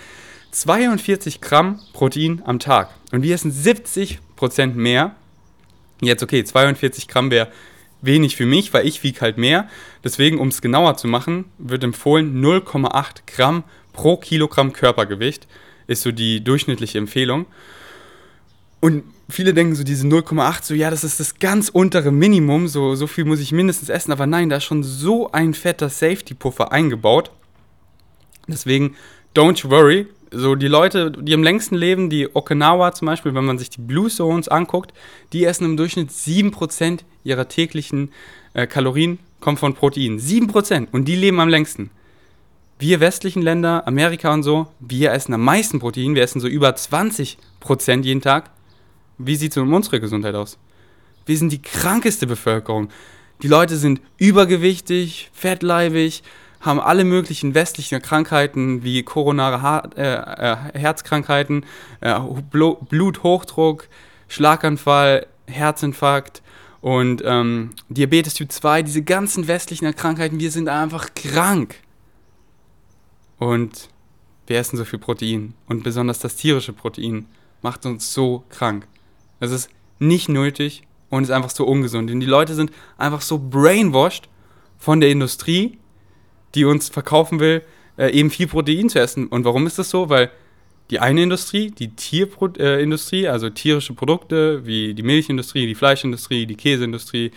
42 0.52 1.42
Gramm 1.42 1.80
Protein 1.92 2.42
am 2.46 2.60
Tag 2.60 2.90
und 3.12 3.24
wir 3.24 3.34
essen 3.34 3.52
70% 3.52 4.76
mehr. 4.76 5.16
Jetzt 6.02 6.24
okay, 6.24 6.44
42 6.44 7.08
Gramm 7.08 7.32
wäre 7.32 7.50
wenig 8.04 8.36
für 8.36 8.46
mich, 8.46 8.74
weil 8.74 8.86
ich 8.86 9.02
wiege 9.04 9.22
halt 9.22 9.38
mehr. 9.38 9.68
Deswegen, 10.04 10.38
um 10.40 10.50
es 10.50 10.62
genauer 10.62 10.98
zu 10.98 11.08
machen, 11.08 11.46
wird 11.58 11.84
empfohlen 11.84 12.44
0,8 12.44 13.24
Gramm 13.26 13.64
pro 13.94 14.18
Kilogramm 14.18 14.74
Körpergewicht 14.74 15.48
ist 15.88 16.04
so 16.04 16.12
die 16.12 16.44
durchschnittliche 16.44 16.98
Empfehlung. 16.98 17.46
Und 18.80 19.04
viele 19.30 19.54
denken 19.54 19.76
so, 19.76 19.84
diese 19.84 20.06
0,8, 20.08 20.64
so 20.64 20.74
ja, 20.74 20.90
das 20.90 21.04
ist 21.04 21.20
das 21.20 21.40
ganz 21.40 21.70
untere 21.70 22.12
Minimum, 22.12 22.68
so, 22.68 22.96
so 22.96 23.08
viel 23.08 23.26
muss 23.26 23.40
ich 23.40 23.52
mindestens 23.52 23.90
essen. 23.90 24.12
Aber 24.12 24.28
nein, 24.28 24.50
da 24.50 24.58
ist 24.58 24.66
schon 24.66 24.84
so 24.84 25.32
ein 25.32 25.54
fetter 25.54 25.90
Safety-Puffer 25.90 26.72
eingebaut. 26.72 27.32
Deswegen, 28.48 28.96
don't 29.34 29.70
worry, 29.70 30.08
so 30.34 30.56
die 30.56 30.68
Leute, 30.68 31.12
die 31.12 31.34
am 31.34 31.44
längsten 31.44 31.76
leben, 31.76 32.10
die 32.10 32.36
Okinawa 32.36 32.92
zum 32.92 33.06
Beispiel, 33.06 33.34
wenn 33.34 33.46
man 33.46 33.58
sich 33.58 33.70
die 33.70 33.82
Blue 33.82 34.10
Zones 34.10 34.48
anguckt, 34.48 34.94
die 35.32 35.46
essen 35.46 35.66
im 35.66 35.78
Durchschnitt 35.78 36.10
7% 36.10 37.00
ihrer 37.24 37.48
täglichen 37.48 38.12
äh, 38.54 38.68
Kalorien 38.68 39.20
kommen 39.40 39.58
von 39.58 39.74
Protein. 39.74 40.20
7% 40.20 40.88
und 40.92 41.06
die 41.06 41.16
leben 41.16 41.40
am 41.40 41.50
längsten. 41.50 41.92
Wir 42.80 43.00
westlichen 43.00 43.42
Länder, 43.42 43.88
Amerika 43.88 44.34
und 44.34 44.44
so, 44.44 44.68
wir 44.80 45.12
essen 45.12 45.34
am 45.34 45.44
meisten 45.44 45.80
Protein, 45.80 46.16
wir 46.16 46.24
essen 46.24 46.42
so 46.42 46.48
über 46.48 46.70
20% 46.70 47.38
jeden 48.04 48.22
Tag. 48.22 48.50
Wie 49.18 49.36
sieht 49.36 49.52
es 49.52 49.58
um 49.58 49.72
unsere 49.72 50.00
Gesundheit 50.00 50.36
aus? 50.36 50.58
Wir 51.26 51.38
sind 51.38 51.52
die 51.52 51.62
krankeste 51.62 52.28
Bevölkerung. 52.28 52.90
Die 53.42 53.48
Leute 53.48 53.78
sind 53.78 54.02
übergewichthaftig, 54.18 55.30
fettleibig, 55.34 56.24
haben 56.64 56.80
alle 56.80 57.04
möglichen 57.04 57.54
westlichen 57.54 58.02
Krankheiten 58.02 58.84
wie 58.84 59.04
koronare 59.04 59.62
ha 59.62 59.80
äh, 59.96 60.14
äh, 60.14 60.80
Herzkrankheiten, 60.80 61.66
äh, 62.00 62.20
Bluthochdruck, 62.20 63.90
Schlaganfall, 64.30 65.28
Herzinfarkt 65.46 66.42
und 66.80 67.22
ähm, 67.26 67.72
Diabetes 67.90 68.34
Typ 68.34 68.52
2, 68.52 68.84
diese 68.84 69.04
ganzen 69.04 69.48
westlichen 69.48 69.94
Krankheiten, 69.94 70.40
wir 70.40 70.52
sind 70.52 70.70
einfach 70.70 71.14
krank. 71.14 71.76
Und 73.40 73.90
wir 74.48 74.58
essen 74.58 74.78
so 74.78 74.86
viel 74.86 75.00
Protein 75.00 75.54
und 75.68 75.84
besonders 75.84 76.20
das 76.20 76.36
tierische 76.36 76.72
Protein 76.72 77.26
macht 77.62 77.86
uns 77.86 78.14
so 78.14 78.46
krank. 78.50 78.88
Es 79.42 79.52
ist 79.52 79.70
nicht 80.00 80.30
nötig 80.30 80.84
und 81.10 81.24
ist 81.24 81.32
einfach 81.32 81.50
so 81.50 81.66
ungesund. 81.66 82.10
Und 82.10 82.22
die 82.22 82.26
Leute 82.26 82.56
sind 82.56 82.72
einfach 82.98 83.22
so 83.22 83.38
brainwashed 83.38 84.30
von 84.78 85.02
der 85.02 85.10
Industrie, 85.10 85.78
die 86.56 86.66
uns 86.66 86.90
verkaufen 86.90 87.40
will, 87.40 87.64
äh, 87.98 88.12
eben 88.12 88.30
viel 88.30 88.48
Protein 88.48 88.90
zu 88.90 89.00
essen. 89.00 89.28
Und 89.28 89.46
warum 89.46 89.68
ist 89.68 89.80
das 89.80 89.90
so? 89.90 90.10
Weil 90.10 90.32
die 90.90 91.00
eine 91.00 91.24
Industrie, 91.24 91.72
die 91.72 91.96
Tierindustrie, 91.96 93.24
äh, 93.24 93.30
also 93.30 93.50
tierische 93.50 93.94
Produkte 93.94 94.66
wie 94.66 94.94
die 94.94 95.04
Milchindustrie, 95.04 95.66
die 95.66 95.76
Fleischindustrie, 95.76 96.46
die 96.46 96.56
Käseindustrie, 96.56 97.32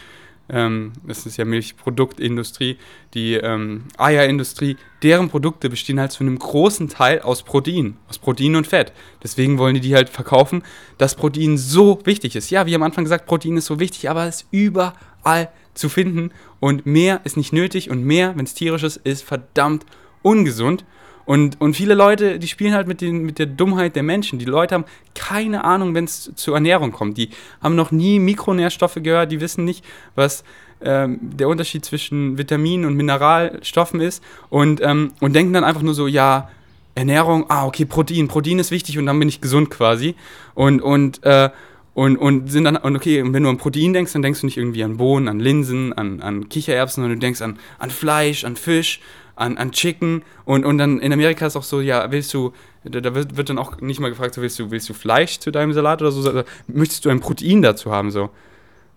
ähm, 0.48 0.92
das 1.05 1.26
ist 1.26 1.37
ja 1.37 1.44
Milchproduktindustrie, 1.44 2.76
die 3.14 3.35
ähm, 3.35 3.85
Eierindustrie, 3.98 4.76
deren 5.02 5.29
Produkte 5.29 5.68
bestehen 5.68 5.98
halt 5.98 6.12
zu 6.12 6.22
einem 6.22 6.38
großen 6.38 6.88
Teil 6.88 7.20
aus 7.20 7.42
Protein, 7.42 7.96
aus 8.09 8.18
Protein 8.18 8.55
und 8.57 8.66
Fett. 8.66 8.92
Deswegen 9.22 9.59
wollen 9.59 9.74
die 9.74 9.81
die 9.81 9.94
halt 9.94 10.09
verkaufen, 10.09 10.62
dass 10.98 11.16
Protein 11.16 11.59
so 11.59 12.00
wichtig 12.05 12.37
ist. 12.37 12.50
Ja, 12.50 12.66
wie 12.66 12.74
am 12.74 12.83
Anfang 12.83 13.05
gesagt, 13.05 13.26
Protein 13.26 13.57
ist 13.57 13.66
so 13.66 13.81
wichtig, 13.81 14.09
aber 14.09 14.26
es 14.26 14.42
ist 14.42 14.48
überall 14.52 15.48
zu 15.76 15.88
finden 15.88 16.30
und 16.60 16.86
mehr 16.86 17.20
ist 17.24 17.36
nicht 17.36 17.52
nötig 17.52 17.90
und 17.90 18.04
mehr, 18.04 18.36
wenn 18.36 18.44
es 18.44 18.54
tierisch 18.54 18.82
ist, 18.82 18.96
ist 18.98 19.22
verdammt 19.22 19.84
ungesund. 20.22 20.84
Und, 21.24 21.60
und 21.60 21.74
viele 21.74 21.94
Leute, 21.94 22.38
die 22.38 22.46
spielen 22.46 22.72
halt 22.72 22.86
mit, 22.86 23.00
den, 23.00 23.24
mit 23.24 23.40
der 23.40 23.46
Dummheit 23.46 23.96
der 23.96 24.04
Menschen. 24.04 24.38
Die 24.38 24.44
Leute 24.44 24.76
haben 24.76 24.84
keine 25.16 25.64
Ahnung, 25.64 25.94
wenn 25.94 26.04
es 26.04 26.30
zur 26.36 26.54
Ernährung 26.54 26.92
kommt. 26.92 27.18
Die 27.18 27.30
haben 27.60 27.74
noch 27.74 27.90
nie 27.90 28.20
Mikronährstoffe 28.20 28.98
gehört, 29.02 29.32
die 29.32 29.40
wissen 29.40 29.64
nicht, 29.64 29.84
was 30.14 30.44
ähm, 30.80 31.18
der 31.20 31.48
Unterschied 31.48 31.84
zwischen 31.84 32.38
Vitaminen 32.38 32.86
und 32.86 32.94
Mineralstoffen 32.94 34.00
ist 34.00 34.22
und, 34.50 34.80
ähm, 34.82 35.12
und 35.20 35.34
denken 35.34 35.52
dann 35.52 35.64
einfach 35.64 35.82
nur 35.82 35.94
so, 35.94 36.06
ja, 36.06 36.48
Ernährung, 36.94 37.46
ah, 37.48 37.66
okay, 37.66 37.84
Protein, 37.84 38.28
Protein 38.28 38.58
ist 38.58 38.70
wichtig 38.70 38.98
und 38.98 39.06
dann 39.06 39.18
bin 39.18 39.28
ich 39.28 39.40
gesund 39.40 39.68
quasi. 39.68 40.14
Und, 40.54 40.80
und, 40.80 41.22
äh, 41.24 41.50
und, 41.96 42.18
und 42.18 42.52
sind 42.52 42.64
dann, 42.64 42.76
und 42.76 42.94
okay, 42.94 43.24
wenn 43.24 43.42
du 43.42 43.48
an 43.48 43.56
Protein 43.56 43.94
denkst, 43.94 44.12
dann 44.12 44.20
denkst 44.20 44.42
du 44.42 44.46
nicht 44.46 44.59
irgendwie 44.59 44.85
an 44.85 44.98
Bohnen, 44.98 45.28
an 45.28 45.40
Linsen, 45.40 45.94
an, 45.94 46.20
an 46.20 46.50
Kichererbsen, 46.50 47.02
sondern 47.02 47.18
du 47.18 47.24
denkst 47.24 47.40
an, 47.40 47.59
an 47.78 47.88
Fleisch, 47.88 48.44
an 48.44 48.56
Fisch 48.56 49.00
an, 49.35 49.56
an 49.56 49.72
Chicken 49.72 50.22
und, 50.44 50.66
und 50.66 50.76
dann 50.76 51.00
in 51.00 51.11
Amerika 51.14 51.46
ist 51.46 51.56
auch 51.56 51.62
so, 51.62 51.80
ja, 51.80 52.12
willst 52.12 52.35
du, 52.35 52.52
da, 52.85 53.00
da 53.00 53.14
wird, 53.14 53.38
wird, 53.38 53.48
dann 53.48 53.56
auch 53.56 53.80
nicht 53.80 53.98
mal 53.98 54.11
gefragt, 54.11 54.35
so, 54.35 54.42
willst 54.42 54.59
du, 54.59 54.70
willst 54.70 54.90
du 54.90 54.92
Fleisch 54.92 55.38
zu 55.38 55.50
deinem 55.50 55.72
Salat 55.72 56.02
oder 56.02 56.12
so, 56.12 56.42
möchtest 56.66 57.06
du 57.06 57.09
ein 57.09 57.20
Protein 57.20 57.62
dazu 57.62 57.90
haben, 57.90 58.11
so. 58.11 58.28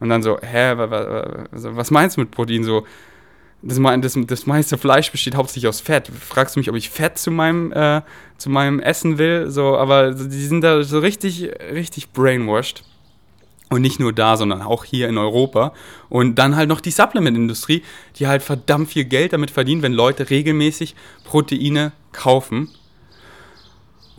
Und 0.01 0.09
dann 0.09 0.21
so, 0.21 0.37
hä, 0.41 0.73
was 1.51 1.91
meinst 1.91 2.17
du 2.17 2.21
mit 2.21 2.31
Protein, 2.31 2.65
so, 2.65 2.85
das, 3.61 3.79
das, 4.01 4.17
das 4.27 4.45
meiste 4.45 4.77
Fleisch 4.77 5.09
besteht 5.09 5.35
hauptsächlich 5.35 5.69
aus 5.69 5.79
Fett. 5.79 6.07
Fragst 6.07 6.57
du 6.57 6.59
mich, 6.59 6.69
ob 6.69 6.75
ich 6.75 6.89
Fett 6.89 7.17
zu 7.17 7.31
meinem, 7.31 7.71
äh, 7.71 8.01
zu 8.37 8.49
meinem 8.49 8.81
Essen 8.81 9.17
will? 9.17 9.49
So, 9.49 9.77
aber 9.77 10.11
die 10.11 10.45
sind 10.45 10.61
da 10.61 10.83
so 10.83 10.99
richtig, 10.99 11.49
richtig 11.71 12.11
brainwashed. 12.11 12.83
Und 13.69 13.81
nicht 13.81 13.99
nur 13.99 14.13
da, 14.13 14.35
sondern 14.35 14.63
auch 14.63 14.83
hier 14.83 15.07
in 15.07 15.17
Europa. 15.17 15.73
Und 16.09 16.35
dann 16.35 16.55
halt 16.55 16.69
noch 16.69 16.81
die 16.81 16.89
Supplement-Industrie, 16.89 17.83
die 18.15 18.27
halt 18.27 18.41
verdammt 18.41 18.89
viel 18.89 19.05
Geld 19.05 19.33
damit 19.33 19.51
verdient, 19.51 19.83
wenn 19.83 19.93
Leute 19.93 20.29
regelmäßig 20.29 20.95
Proteine 21.23 21.91
kaufen. 22.11 22.69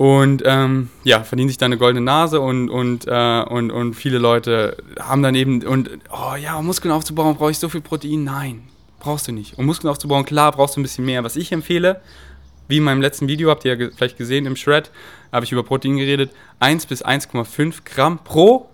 Und 0.00 0.42
ähm, 0.46 0.88
ja, 1.04 1.24
verdienen 1.24 1.50
sich 1.50 1.58
da 1.58 1.66
eine 1.66 1.76
goldene 1.76 2.02
Nase 2.02 2.40
und, 2.40 2.70
und, 2.70 3.06
äh, 3.06 3.42
und, 3.42 3.70
und 3.70 3.92
viele 3.92 4.16
Leute 4.16 4.78
haben 4.98 5.22
dann 5.22 5.34
eben, 5.34 5.62
und 5.62 5.90
oh 6.10 6.36
ja, 6.36 6.56
um 6.56 6.64
Muskeln 6.64 6.90
aufzubauen, 6.90 7.36
brauche 7.36 7.50
ich 7.50 7.58
so 7.58 7.68
viel 7.68 7.82
Protein. 7.82 8.24
Nein, 8.24 8.62
brauchst 8.98 9.28
du 9.28 9.32
nicht. 9.32 9.58
Um 9.58 9.66
Muskeln 9.66 9.90
aufzubauen, 9.90 10.24
klar, 10.24 10.52
brauchst 10.52 10.76
du 10.76 10.80
ein 10.80 10.84
bisschen 10.84 11.04
mehr. 11.04 11.22
Was 11.22 11.36
ich 11.36 11.52
empfehle, 11.52 12.00
wie 12.66 12.78
in 12.78 12.84
meinem 12.84 13.02
letzten 13.02 13.28
Video, 13.28 13.50
habt 13.50 13.66
ihr 13.66 13.76
ja 13.76 13.90
vielleicht 13.94 14.16
gesehen 14.16 14.46
im 14.46 14.56
Shred, 14.56 14.90
habe 15.32 15.44
ich 15.44 15.52
über 15.52 15.64
Protein 15.64 15.98
geredet, 15.98 16.30
1 16.60 16.86
bis 16.86 17.04
1,5 17.04 17.80
Gramm 17.84 18.20
pro 18.24 18.69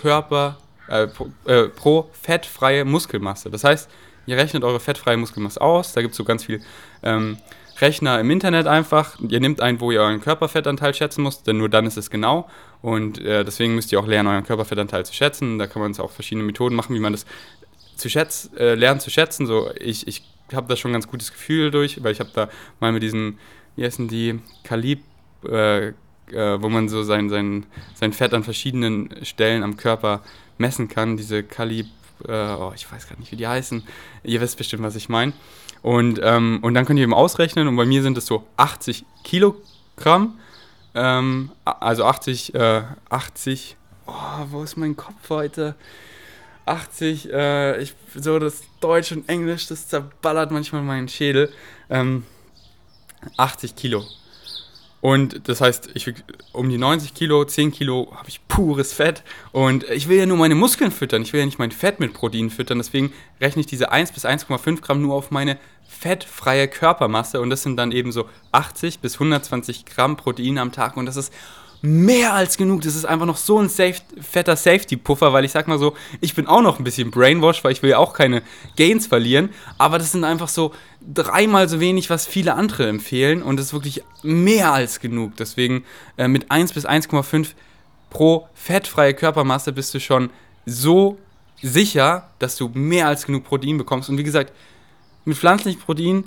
Körper, 0.00 0.58
äh, 0.88 1.06
pro, 1.06 1.30
äh, 1.46 1.68
pro, 1.68 2.10
fettfreie 2.12 2.84
Muskelmasse. 2.84 3.50
Das 3.50 3.64
heißt, 3.64 3.90
ihr 4.26 4.36
rechnet 4.36 4.64
eure 4.64 4.80
fettfreie 4.80 5.16
Muskelmasse 5.16 5.60
aus. 5.60 5.92
Da 5.92 6.02
gibt 6.02 6.12
es 6.12 6.16
so 6.16 6.24
ganz 6.24 6.44
viel 6.44 6.62
ähm, 7.02 7.38
Rechner 7.80 8.18
im 8.20 8.30
Internet 8.30 8.66
einfach. 8.66 9.18
Ihr 9.20 9.40
nehmt 9.40 9.60
ein, 9.60 9.80
wo 9.80 9.90
ihr 9.90 10.00
euren 10.00 10.20
Körperfettanteil 10.20 10.94
schätzen 10.94 11.22
müsst, 11.22 11.46
denn 11.46 11.58
nur 11.58 11.68
dann 11.68 11.86
ist 11.86 11.96
es 11.96 12.10
genau. 12.10 12.48
Und 12.82 13.20
äh, 13.20 13.44
deswegen 13.44 13.74
müsst 13.74 13.92
ihr 13.92 14.00
auch 14.00 14.06
lernen, 14.06 14.28
euren 14.28 14.44
Körperfettanteil 14.44 15.04
zu 15.06 15.14
schätzen. 15.14 15.58
Da 15.58 15.66
kann 15.66 15.82
man 15.82 15.96
auch 15.98 16.10
verschiedene 16.10 16.44
Methoden 16.44 16.74
machen, 16.74 16.94
wie 16.94 17.00
man 17.00 17.12
das 17.12 17.26
zu 17.96 18.08
schätzen, 18.08 18.56
äh, 18.56 18.74
lernt 18.74 19.02
zu 19.02 19.10
schätzen. 19.10 19.46
So, 19.46 19.70
ich, 19.78 20.06
ich 20.06 20.22
habe 20.52 20.68
da 20.68 20.76
schon 20.76 20.90
ein 20.90 20.94
ganz 20.94 21.08
gutes 21.08 21.32
Gefühl 21.32 21.70
durch, 21.70 22.02
weil 22.02 22.12
ich 22.12 22.20
habe 22.20 22.30
da 22.32 22.48
mal 22.80 22.92
mit 22.92 23.02
diesen, 23.02 23.38
wie 23.76 23.84
heißen 23.84 24.08
die, 24.08 24.40
Kalib, 24.64 25.02
äh, 25.44 25.92
äh, 26.32 26.60
wo 26.60 26.68
man 26.68 26.88
so 26.88 27.02
sein, 27.02 27.28
sein, 27.28 27.66
sein 27.94 28.12
Fett 28.12 28.34
an 28.34 28.44
verschiedenen 28.44 29.10
Stellen 29.24 29.62
am 29.62 29.76
Körper 29.76 30.22
messen 30.58 30.88
kann. 30.88 31.16
Diese 31.16 31.42
Kalib, 31.42 31.86
äh, 32.26 32.32
oh, 32.32 32.72
ich 32.74 32.90
weiß 32.90 33.08
gar 33.08 33.18
nicht, 33.18 33.32
wie 33.32 33.36
die 33.36 33.46
heißen. 33.46 33.82
Ihr 34.24 34.40
wisst 34.40 34.58
bestimmt, 34.58 34.82
was 34.82 34.96
ich 34.96 35.08
meine. 35.08 35.32
Und, 35.82 36.20
ähm, 36.22 36.58
und 36.62 36.74
dann 36.74 36.84
könnt 36.84 36.98
ihr 36.98 37.04
eben 37.04 37.14
ausrechnen 37.14 37.68
und 37.68 37.76
bei 37.76 37.84
mir 37.84 38.02
sind 38.02 38.18
es 38.18 38.26
so 38.26 38.46
80 38.56 39.04
Kilogramm. 39.24 40.38
Ähm, 40.94 41.50
also 41.64 42.04
80, 42.04 42.54
äh, 42.54 42.82
80, 43.10 43.76
oh, 44.06 44.12
wo 44.50 44.62
ist 44.62 44.76
mein 44.76 44.96
Kopf 44.96 45.30
heute? 45.30 45.76
80, 46.66 47.32
äh, 47.32 47.80
ich, 47.80 47.94
so 48.14 48.38
das 48.38 48.62
Deutsch 48.80 49.12
und 49.12 49.28
Englisch, 49.28 49.68
das 49.68 49.88
zerballert 49.88 50.50
manchmal 50.50 50.82
meinen 50.82 51.08
Schädel. 51.08 51.52
Ähm, 51.88 52.24
80 53.36 53.76
Kilo. 53.76 54.04
Und 55.00 55.48
das 55.48 55.60
heißt, 55.60 55.90
ich 55.94 56.12
um 56.52 56.68
die 56.68 56.78
90 56.78 57.14
Kilo, 57.14 57.44
10 57.44 57.70
Kilo 57.70 58.12
habe 58.16 58.28
ich 58.28 58.46
pures 58.48 58.92
Fett. 58.92 59.22
Und 59.52 59.84
ich 59.90 60.08
will 60.08 60.18
ja 60.18 60.26
nur 60.26 60.36
meine 60.36 60.56
Muskeln 60.56 60.90
füttern. 60.90 61.22
Ich 61.22 61.32
will 61.32 61.40
ja 61.40 61.46
nicht 61.46 61.58
mein 61.58 61.70
Fett 61.70 62.00
mit 62.00 62.14
Protein 62.14 62.50
füttern. 62.50 62.78
Deswegen 62.78 63.12
rechne 63.40 63.60
ich 63.60 63.66
diese 63.66 63.92
1 63.92 64.12
bis 64.12 64.24
1,5 64.24 64.80
Gramm 64.80 65.00
nur 65.00 65.14
auf 65.14 65.30
meine 65.30 65.58
fettfreie 65.86 66.66
Körpermasse. 66.66 67.40
Und 67.40 67.50
das 67.50 67.62
sind 67.62 67.76
dann 67.76 67.92
eben 67.92 68.10
so 68.10 68.28
80 68.52 68.98
bis 68.98 69.14
120 69.14 69.86
Gramm 69.86 70.16
Protein 70.16 70.58
am 70.58 70.72
Tag. 70.72 70.96
Und 70.96 71.06
das 71.06 71.16
ist 71.16 71.32
mehr 71.80 72.34
als 72.34 72.56
genug. 72.56 72.82
Das 72.82 72.94
ist 72.94 73.04
einfach 73.04 73.26
noch 73.26 73.36
so 73.36 73.58
ein 73.58 73.68
safe, 73.68 74.00
fetter 74.20 74.56
Safety-Puffer, 74.56 75.32
weil 75.32 75.44
ich 75.44 75.52
sag 75.52 75.68
mal 75.68 75.78
so, 75.78 75.94
ich 76.20 76.34
bin 76.34 76.46
auch 76.46 76.62
noch 76.62 76.78
ein 76.78 76.84
bisschen 76.84 77.10
brainwashed, 77.10 77.64
weil 77.64 77.72
ich 77.72 77.82
will 77.82 77.90
ja 77.90 77.98
auch 77.98 78.12
keine 78.12 78.42
Gains 78.76 79.06
verlieren. 79.06 79.50
Aber 79.78 79.98
das 79.98 80.12
sind 80.12 80.24
einfach 80.24 80.48
so 80.48 80.72
dreimal 81.00 81.68
so 81.68 81.80
wenig, 81.80 82.10
was 82.10 82.26
viele 82.26 82.54
andere 82.54 82.88
empfehlen. 82.88 83.42
Und 83.42 83.58
das 83.58 83.66
ist 83.66 83.72
wirklich 83.72 84.02
mehr 84.22 84.72
als 84.72 85.00
genug. 85.00 85.36
Deswegen 85.36 85.84
äh, 86.16 86.28
mit 86.28 86.50
1 86.50 86.72
bis 86.72 86.86
1,5 86.86 87.48
pro 88.10 88.48
fettfreie 88.54 89.14
Körpermasse 89.14 89.72
bist 89.72 89.94
du 89.94 90.00
schon 90.00 90.30
so 90.66 91.18
sicher, 91.62 92.30
dass 92.38 92.56
du 92.56 92.70
mehr 92.72 93.08
als 93.08 93.26
genug 93.26 93.44
Protein 93.44 93.78
bekommst. 93.78 94.08
Und 94.08 94.18
wie 94.18 94.24
gesagt, 94.24 94.52
mit 95.24 95.36
pflanzlichem 95.36 95.80
Protein 95.82 96.24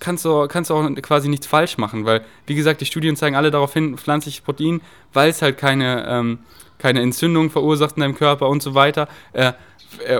kannst 0.00 0.24
du, 0.24 0.46
kannst 0.48 0.70
du 0.70 0.74
auch 0.74 0.94
quasi 1.02 1.28
nichts 1.28 1.46
falsch 1.46 1.78
machen, 1.78 2.04
weil, 2.04 2.24
wie 2.46 2.54
gesagt, 2.54 2.80
die 2.80 2.86
Studien 2.86 3.16
zeigen 3.16 3.36
alle 3.36 3.50
darauf 3.50 3.72
hin, 3.72 3.96
pflanzliches 3.96 4.42
Protein, 4.42 4.80
weil 5.12 5.30
es 5.30 5.42
halt 5.42 5.58
keine, 5.58 6.06
ähm, 6.08 6.38
keine 6.78 7.00
Entzündung 7.00 7.50
verursacht 7.50 7.96
in 7.96 8.02
deinem 8.02 8.14
Körper 8.14 8.48
und 8.48 8.62
so 8.62 8.74
weiter, 8.74 9.08
äh, 9.32 9.52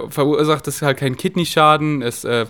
verursacht 0.08 0.68
es 0.68 0.82
halt 0.82 0.98
keinen 0.98 1.16
Kidneyschaden, 1.16 2.02
es, 2.02 2.24
äh, 2.24 2.46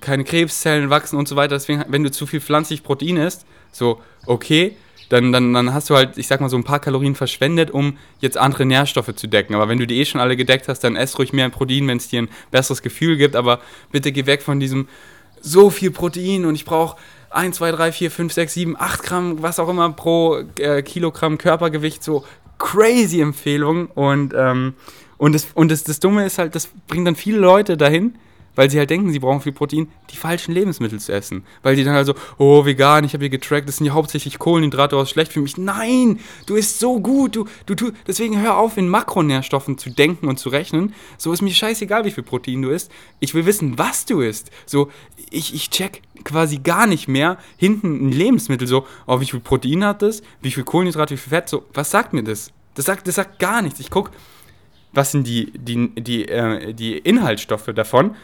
keine 0.00 0.24
Krebszellen 0.24 0.90
wachsen 0.90 1.18
und 1.18 1.26
so 1.26 1.36
weiter. 1.36 1.56
Deswegen, 1.56 1.84
wenn 1.88 2.02
du 2.02 2.10
zu 2.10 2.26
viel 2.26 2.40
pflanzliches 2.40 2.84
Protein 2.84 3.16
isst, 3.16 3.44
so, 3.72 4.00
okay, 4.26 4.76
dann, 5.08 5.32
dann, 5.32 5.52
dann 5.52 5.74
hast 5.74 5.90
du 5.90 5.96
halt, 5.96 6.16
ich 6.18 6.28
sag 6.28 6.40
mal, 6.40 6.48
so 6.48 6.56
ein 6.56 6.62
paar 6.62 6.78
Kalorien 6.78 7.16
verschwendet, 7.16 7.72
um 7.72 7.98
jetzt 8.20 8.38
andere 8.38 8.64
Nährstoffe 8.64 9.14
zu 9.16 9.26
decken. 9.26 9.54
Aber 9.56 9.68
wenn 9.68 9.78
du 9.78 9.86
die 9.86 9.98
eh 9.98 10.04
schon 10.04 10.20
alle 10.20 10.36
gedeckt 10.36 10.68
hast, 10.68 10.80
dann 10.80 10.94
ess 10.94 11.18
ruhig 11.18 11.32
mehr 11.32 11.48
Protein, 11.50 11.88
wenn 11.88 11.96
es 11.96 12.08
dir 12.08 12.22
ein 12.22 12.28
besseres 12.52 12.80
Gefühl 12.80 13.16
gibt. 13.16 13.34
Aber 13.34 13.60
bitte 13.90 14.12
geh 14.12 14.26
weg 14.26 14.42
von 14.42 14.60
diesem 14.60 14.86
so 15.40 15.70
viel 15.70 15.90
Protein 15.90 16.44
und 16.44 16.54
ich 16.54 16.64
brauche 16.64 16.96
1, 17.30 17.56
2, 17.56 17.72
3, 17.72 17.92
4, 17.92 18.10
5, 18.10 18.32
6, 18.32 18.54
7, 18.54 18.76
8 18.78 19.02
Gramm, 19.02 19.42
was 19.42 19.58
auch 19.58 19.68
immer 19.68 19.90
pro 19.92 20.42
äh, 20.58 20.82
Kilogramm 20.82 21.38
Körpergewicht, 21.38 22.02
so 22.02 22.24
crazy 22.58 23.20
Empfehlung. 23.20 23.86
Und, 23.86 24.34
ähm, 24.36 24.74
und, 25.16 25.34
das, 25.34 25.48
und 25.54 25.70
das, 25.70 25.84
das 25.84 26.00
Dumme 26.00 26.26
ist 26.26 26.38
halt, 26.38 26.54
das 26.54 26.68
bringt 26.88 27.06
dann 27.06 27.16
viele 27.16 27.38
Leute 27.38 27.76
dahin, 27.76 28.16
weil 28.54 28.70
sie 28.70 28.78
halt 28.78 28.90
denken, 28.90 29.12
sie 29.12 29.18
brauchen 29.18 29.40
viel 29.40 29.52
Protein, 29.52 29.88
die 30.10 30.16
falschen 30.16 30.52
Lebensmittel 30.52 30.98
zu 30.98 31.12
essen. 31.12 31.44
Weil 31.62 31.76
die 31.76 31.84
dann 31.84 31.94
halt 31.94 32.06
so, 32.06 32.14
oh, 32.38 32.64
vegan, 32.64 33.04
ich 33.04 33.12
habe 33.12 33.24
hier 33.24 33.30
getrackt, 33.30 33.68
das 33.68 33.76
sind 33.76 33.86
ja 33.86 33.92
hauptsächlich 33.92 34.38
Kohlenhydrate, 34.38 34.96
was 34.96 35.10
schlecht 35.10 35.32
für 35.32 35.40
mich. 35.40 35.56
Nein, 35.56 36.20
du 36.46 36.56
isst 36.56 36.78
so 36.80 37.00
gut, 37.00 37.36
du, 37.36 37.46
du, 37.66 37.74
du, 37.74 37.92
deswegen 38.06 38.40
hör 38.40 38.56
auf, 38.56 38.76
in 38.76 38.88
Makronährstoffen 38.88 39.78
zu 39.78 39.90
denken 39.90 40.28
und 40.28 40.38
zu 40.38 40.48
rechnen. 40.48 40.94
So 41.18 41.32
ist 41.32 41.42
mir 41.42 41.50
scheißegal, 41.50 42.04
wie 42.04 42.10
viel 42.10 42.24
Protein 42.24 42.62
du 42.62 42.70
isst. 42.70 42.90
Ich 43.20 43.34
will 43.34 43.46
wissen, 43.46 43.78
was 43.78 44.04
du 44.06 44.20
isst. 44.20 44.50
So, 44.66 44.90
ich, 45.30 45.54
ich 45.54 45.70
check 45.70 46.02
quasi 46.24 46.58
gar 46.58 46.86
nicht 46.86 47.08
mehr 47.08 47.38
hinten 47.56 48.08
ein 48.08 48.12
Lebensmittel 48.12 48.66
so, 48.66 48.86
oh, 49.06 49.20
wie 49.20 49.26
viel 49.26 49.40
Protein 49.40 49.84
hat 49.84 50.02
das, 50.02 50.22
wie 50.40 50.50
viel 50.50 50.64
Kohlenhydrate, 50.64 51.14
wie 51.14 51.18
viel 51.18 51.30
Fett, 51.30 51.48
so, 51.48 51.64
was 51.72 51.90
sagt 51.90 52.12
mir 52.12 52.22
das? 52.22 52.52
Das 52.74 52.84
sagt, 52.84 53.08
das 53.08 53.16
sagt 53.16 53.38
gar 53.38 53.62
nichts. 53.62 53.80
Ich 53.80 53.90
gucke, 53.90 54.12
was 54.92 55.12
sind 55.12 55.26
die, 55.26 55.52
die, 55.56 55.90
die, 55.94 56.28
äh, 56.28 56.72
die 56.74 56.98
Inhaltsstoffe 56.98 57.70
davon 57.74 58.16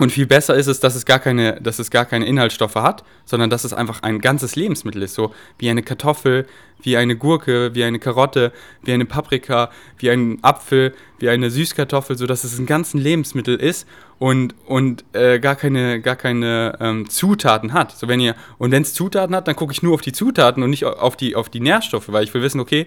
und 0.00 0.12
viel 0.12 0.26
besser 0.26 0.54
ist 0.54 0.68
es, 0.68 0.78
dass 0.78 0.94
es 0.94 1.04
gar 1.04 1.18
keine, 1.18 1.60
dass 1.60 1.80
es 1.80 1.90
gar 1.90 2.04
keine 2.04 2.24
Inhaltsstoffe 2.24 2.76
hat, 2.76 3.02
sondern 3.24 3.50
dass 3.50 3.64
es 3.64 3.72
einfach 3.72 4.02
ein 4.04 4.20
ganzes 4.20 4.54
Lebensmittel 4.54 5.02
ist, 5.02 5.14
so 5.14 5.34
wie 5.58 5.68
eine 5.68 5.82
Kartoffel, 5.82 6.46
wie 6.80 6.96
eine 6.96 7.16
Gurke, 7.16 7.74
wie 7.74 7.82
eine 7.82 7.98
Karotte, 7.98 8.52
wie 8.84 8.92
eine 8.92 9.06
Paprika, 9.06 9.70
wie 9.98 10.10
ein 10.10 10.38
Apfel, 10.42 10.94
wie 11.18 11.28
eine 11.28 11.50
Süßkartoffel, 11.50 12.16
so 12.16 12.26
dass 12.26 12.44
es 12.44 12.56
ein 12.60 12.66
ganzes 12.66 12.94
Lebensmittel 12.94 13.56
ist 13.56 13.88
und, 14.20 14.54
und 14.66 15.04
äh, 15.14 15.40
gar 15.40 15.56
keine, 15.56 16.00
gar 16.00 16.14
keine 16.14 16.78
ähm, 16.80 17.10
Zutaten 17.10 17.72
hat. 17.72 17.90
So 17.90 18.06
wenn 18.06 18.20
ihr 18.20 18.36
und 18.58 18.70
wenn 18.70 18.82
es 18.82 18.94
Zutaten 18.94 19.34
hat, 19.34 19.48
dann 19.48 19.56
gucke 19.56 19.72
ich 19.72 19.82
nur 19.82 19.94
auf 19.94 20.00
die 20.00 20.12
Zutaten 20.12 20.62
und 20.62 20.70
nicht 20.70 20.84
auf 20.84 21.16
die, 21.16 21.34
auf 21.34 21.48
die 21.48 21.60
Nährstoffe, 21.60 22.12
weil 22.12 22.22
ich 22.22 22.32
will 22.32 22.42
wissen, 22.42 22.60
okay, 22.60 22.86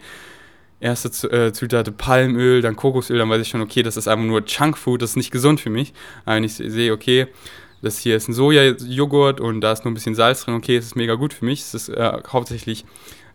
erste 0.81 1.09
äh, 1.31 1.53
Zutat 1.53 1.95
Palmöl, 1.97 2.61
dann 2.61 2.75
Kokosöl, 2.75 3.17
dann 3.17 3.29
weiß 3.29 3.41
ich 3.41 3.47
schon, 3.47 3.61
okay, 3.61 3.83
das 3.83 3.97
ist 3.97 4.07
einfach 4.07 4.25
nur 4.25 4.43
Junkfood, 4.45 5.01
das 5.01 5.11
ist 5.11 5.15
nicht 5.15 5.31
gesund 5.31 5.61
für 5.61 5.69
mich. 5.69 5.93
Aber 6.25 6.35
wenn 6.35 6.43
ich 6.43 6.55
sehe, 6.55 6.91
okay, 6.91 7.27
das 7.81 7.99
hier 7.99 8.15
ist 8.15 8.27
ein 8.27 8.33
Sojajoghurt 8.33 9.39
und 9.39 9.61
da 9.61 9.71
ist 9.71 9.85
nur 9.85 9.91
ein 9.91 9.95
bisschen 9.95 10.15
Salz 10.15 10.43
drin, 10.43 10.55
okay, 10.55 10.75
es 10.75 10.85
ist 10.85 10.95
mega 10.95 11.15
gut 11.15 11.33
für 11.33 11.45
mich. 11.45 11.61
Es 11.61 11.73
ist 11.73 11.89
äh, 11.89 12.11
hauptsächlich 12.27 12.85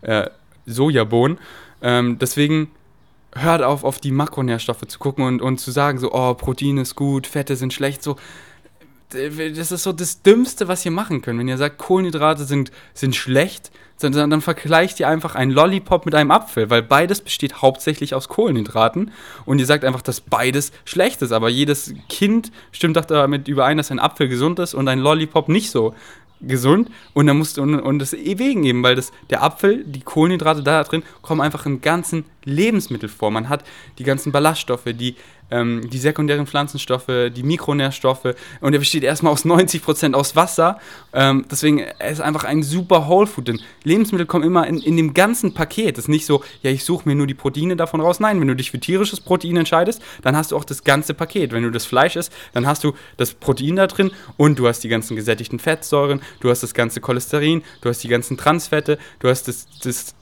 äh, 0.03 0.29
Sojabohnen. 0.67 1.39
Ähm, 1.83 2.19
deswegen 2.19 2.71
hört 3.35 3.63
auf, 3.63 3.85
auf 3.85 3.99
die 3.99 4.13
Makronährstoffe 4.13 4.87
zu 4.87 4.99
gucken 4.99 5.25
und, 5.25 5.43
und 5.43 5.59
zu 5.59 5.71
sagen, 5.71 5.99
so, 5.99 6.13
oh, 6.13 6.35
Protein 6.35 6.79
ist 6.79 6.95
gut, 6.95 7.27
Fette 7.27 7.57
sind 7.57 7.73
schlecht, 7.73 8.03
so. 8.03 8.17
Das 9.11 9.71
ist 9.71 9.83
so 9.83 9.93
das 9.93 10.23
Dümmste, 10.23 10.69
was 10.69 10.85
ihr 10.85 10.91
machen 10.91 11.23
könnt. 11.23 11.39
Wenn 11.39 11.49
ihr 11.49 11.59
sagt, 11.59 11.79
Kohlenhydrate 11.79 12.45
sind, 12.45 12.73
sind 12.93 13.15
schlecht, 13.15 13.71
dann, 14.01 14.13
dann 14.13 14.41
vergleicht 14.41 15.01
ihr 15.01 15.09
einfach 15.09 15.35
einen 15.35 15.53
Lollipop 15.53 16.05
mit 16.05 16.15
einem 16.15 16.31
Apfel, 16.31 16.71
weil 16.71 16.83
beides 16.83 17.21
besteht 17.21 17.63
hauptsächlich 17.63 18.15
aus 18.15 18.29
Kohlenhydraten 18.29 19.13
und 19.47 19.59
ihr 19.59 19.67
sagt 19.67 19.85
einfach, 19.85 20.03
dass 20.03 20.21
beides 20.21 20.73
schlecht 20.85 21.23
ist. 21.23 21.33
Aber 21.33 21.49
jedes 21.49 21.95
Kind 22.09 22.51
stimmt 22.73 22.97
doch 22.97 23.05
damit 23.05 23.49
überein, 23.49 23.77
dass 23.77 23.91
ein 23.91 24.01
Apfel 24.01 24.29
gesund 24.29 24.59
ist 24.59 24.75
und 24.75 24.89
ein 24.89 24.99
Lollipop 24.99 25.49
nicht 25.49 25.71
so 25.71 25.95
gesund 26.41 26.91
und 27.15 27.27
dann 27.27 27.39
musst 27.39 27.57
du 27.57 27.63
und, 27.63 27.81
und 27.81 27.99
das 27.99 28.13
wegen 28.13 28.65
eben, 28.65 28.83
weil 28.83 28.95
das 28.95 29.13
der 29.31 29.43
Apfel, 29.43 29.85
die 29.85 30.01
Kohlenhydrate 30.01 30.63
da 30.63 30.85
drin 30.85 31.03
kommen 31.23 31.41
einfach 31.41 31.65
im 31.65 31.81
ganzen 31.81 32.25
Lebensmittel 32.47 33.11
vor. 33.11 33.31
Man 33.31 33.51
hat 33.51 33.65
die 33.99 34.05
ganzen 34.05 34.33
Ballaststoffe, 34.33 34.85
die 34.87 35.17
ähm, 35.51 35.89
die 35.91 35.99
sekundären 35.99 36.47
Pflanzenstoffe, 36.47 37.31
die 37.35 37.43
Mikronährstoffe 37.43 38.35
und 38.61 38.73
der 38.73 38.79
besteht 38.79 39.05
erstmal 39.05 39.33
aus 39.33 39.45
90% 39.45 40.15
aus 40.15 40.35
Wasser. 40.35 40.79
Ähm, 41.13 41.45
deswegen 41.51 41.79
er 41.79 42.11
ist 42.11 42.21
einfach 42.21 42.45
ein 42.45 42.63
super 42.63 43.09
Whole 43.09 43.27
Food. 43.27 43.49
Denn 43.49 43.61
Lebensmittel 43.85 44.27
kommen 44.27 44.45
immer 44.45 44.67
in, 44.67 44.79
in 44.79 44.97
dem 44.97 45.15
ganzen 45.15 45.55
Paket. 45.55 45.99
Es 45.99 46.05
ist 46.05 46.09
nicht 46.09 46.27
so, 46.27 46.43
ja, 46.63 46.71
ich 46.71 46.85
suche 46.85 47.09
mir 47.09 47.15
nur 47.15 47.27
die 47.27 47.35
Proteine 47.35 47.77
davon 47.77 48.01
raus. 48.01 48.21
Nein, 48.21 48.41
wenn 48.41 48.49
du 48.49 48.57
dich 48.57 48.71
für 48.71 48.81
tierisches 48.81 49.21
Protein 49.21 49.57
entscheidest, 49.57 50.03
dann 50.23 50.37
hast 50.37 50.53
du 50.53 50.57
auch 50.57 50.65
das 50.65 50.85
ganze 50.85 51.15
Paket. 51.15 51.53
Wenn 51.53 51.63
du 51.63 51.71
das 51.71 51.87
Fleisch 51.87 52.17
isst, 52.17 52.33
dann 52.53 52.67
hast 52.67 52.85
du 52.85 52.95
das 53.17 53.35
Protein 53.35 53.77
da 53.77 53.87
drin 53.87 54.11
und 54.37 54.59
du 54.59 54.67
hast 54.67 54.81
die 54.81 54.89
ganzen 54.89 55.17
gesättigten 55.17 55.59
Fettsäuren, 55.59 56.21
du 56.41 56.51
hast 56.51 56.63
das 56.63 56.75
ganze 56.75 57.01
Cholesterin, 57.01 57.63
du 57.81 57.89
hast 57.89 58.03
die 58.03 58.09
ganzen 58.09 58.37
Transfette, 58.37 58.99
du 59.21 59.29
hast 59.29 59.49
das, 59.49 59.67
das 59.83 60.15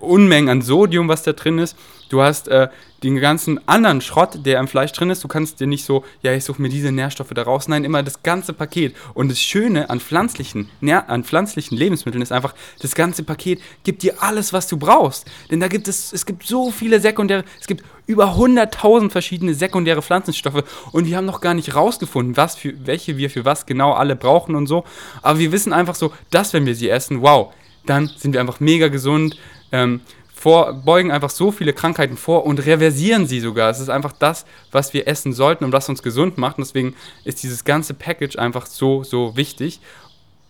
Unmengen 0.00 0.48
an 0.48 0.62
Sodium, 0.62 1.08
was 1.08 1.22
da 1.22 1.32
drin 1.32 1.58
ist. 1.58 1.76
Du 2.08 2.20
hast 2.20 2.48
äh, 2.48 2.68
den 3.04 3.20
ganzen 3.20 3.66
anderen 3.68 4.00
Schrott, 4.00 4.44
der 4.44 4.58
im 4.58 4.66
Fleisch 4.66 4.92
drin 4.92 5.10
ist. 5.10 5.22
Du 5.22 5.28
kannst 5.28 5.60
dir 5.60 5.66
nicht 5.66 5.84
so, 5.84 6.04
ja, 6.22 6.32
ich 6.32 6.44
suche 6.44 6.60
mir 6.60 6.68
diese 6.68 6.90
Nährstoffe 6.90 7.30
da 7.32 7.42
raus. 7.42 7.68
Nein, 7.68 7.84
immer 7.84 8.02
das 8.02 8.22
ganze 8.22 8.52
Paket. 8.52 8.96
Und 9.14 9.30
das 9.30 9.40
Schöne 9.40 9.90
an 9.90 10.00
pflanzlichen, 10.00 10.68
an 11.06 11.24
pflanzlichen 11.24 11.78
Lebensmitteln 11.78 12.20
ist 12.20 12.32
einfach, 12.32 12.54
das 12.80 12.94
ganze 12.94 13.22
Paket 13.22 13.60
gibt 13.84 14.02
dir 14.02 14.20
alles, 14.20 14.52
was 14.52 14.66
du 14.66 14.76
brauchst. 14.76 15.26
Denn 15.50 15.60
da 15.60 15.68
gibt 15.68 15.86
es, 15.86 16.12
es 16.12 16.26
gibt 16.26 16.44
so 16.44 16.70
viele 16.70 17.00
sekundäre, 17.00 17.44
es 17.60 17.68
gibt 17.68 17.84
über 18.06 18.34
100.000 18.34 19.10
verschiedene 19.10 19.54
sekundäre 19.54 20.02
Pflanzenstoffe 20.02 20.64
und 20.90 21.06
wir 21.06 21.16
haben 21.16 21.26
noch 21.26 21.40
gar 21.40 21.54
nicht 21.54 21.76
rausgefunden, 21.76 22.36
was 22.36 22.56
für, 22.56 22.74
welche 22.84 23.16
wir 23.16 23.30
für 23.30 23.44
was 23.44 23.66
genau 23.66 23.92
alle 23.92 24.16
brauchen 24.16 24.56
und 24.56 24.66
so. 24.66 24.84
Aber 25.22 25.38
wir 25.38 25.52
wissen 25.52 25.72
einfach 25.72 25.94
so, 25.94 26.12
dass 26.30 26.52
wenn 26.52 26.66
wir 26.66 26.74
sie 26.74 26.88
essen, 26.88 27.22
wow, 27.22 27.52
dann 27.86 28.10
sind 28.16 28.32
wir 28.32 28.40
einfach 28.40 28.60
mega 28.60 28.88
gesund. 28.88 29.38
Ähm, 29.72 30.00
vor, 30.40 30.72
beugen 30.72 31.10
einfach 31.10 31.28
so 31.28 31.52
viele 31.52 31.74
Krankheiten 31.74 32.16
vor 32.16 32.46
und 32.46 32.64
reversieren 32.64 33.26
sie 33.26 33.40
sogar. 33.40 33.68
Es 33.68 33.78
ist 33.78 33.90
einfach 33.90 34.12
das, 34.12 34.46
was 34.72 34.94
wir 34.94 35.06
essen 35.06 35.34
sollten 35.34 35.64
und 35.64 35.72
was 35.72 35.90
uns 35.90 36.02
gesund 36.02 36.38
macht. 36.38 36.56
Und 36.56 36.66
deswegen 36.66 36.94
ist 37.24 37.42
dieses 37.42 37.64
ganze 37.64 37.92
Package 37.92 38.38
einfach 38.38 38.64
so, 38.64 39.04
so 39.04 39.36
wichtig. 39.36 39.80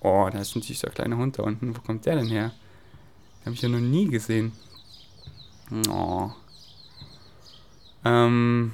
Oh, 0.01 0.29
da 0.33 0.39
ist 0.39 0.55
ein 0.55 0.63
süßer 0.63 0.91
kleiner 0.91 1.17
Hund 1.17 1.39
da 1.39 1.43
unten. 1.43 1.77
Wo 1.77 1.81
kommt 1.81 2.07
der 2.07 2.15
denn 2.15 2.29
her? 2.29 2.53
Den 3.41 3.47
habe 3.47 3.55
ich 3.55 3.63
ja 3.63 3.69
noch 3.69 3.81
nie 3.81 4.07
gesehen. 4.07 4.53
Oh. 5.91 6.31
Ähm. 8.05 8.73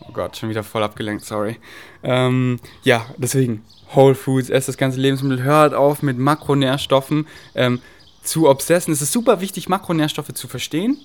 Oh 0.00 0.12
Gott, 0.12 0.36
schon 0.36 0.48
wieder 0.48 0.64
voll 0.64 0.82
abgelenkt, 0.82 1.24
sorry. 1.24 1.58
Ähm, 2.02 2.58
ja, 2.82 3.06
deswegen, 3.16 3.64
Whole 3.94 4.16
Foods, 4.16 4.50
esst 4.50 4.66
das 4.66 4.76
ganze 4.76 4.98
Lebensmittel, 4.98 5.44
hört 5.44 5.74
auf 5.74 6.02
mit 6.02 6.18
Makronährstoffen. 6.18 7.28
Ähm, 7.54 7.80
zu 8.22 8.48
obsessen. 8.48 8.92
Es 8.92 9.02
ist 9.02 9.12
super 9.12 9.40
wichtig, 9.40 9.68
Makronährstoffe 9.68 10.32
zu 10.34 10.48
verstehen 10.48 10.98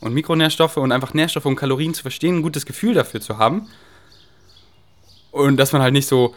und 0.00 0.14
Mikronährstoffe 0.14 0.76
und 0.76 0.92
einfach 0.92 1.14
Nährstoffe 1.14 1.46
und 1.46 1.56
Kalorien 1.56 1.94
zu 1.94 2.02
verstehen, 2.02 2.36
ein 2.36 2.42
gutes 2.42 2.66
Gefühl 2.66 2.94
dafür 2.94 3.20
zu 3.20 3.38
haben. 3.38 3.68
Und 5.30 5.56
dass 5.56 5.72
man 5.72 5.82
halt 5.82 5.92
nicht 5.92 6.08
so 6.08 6.34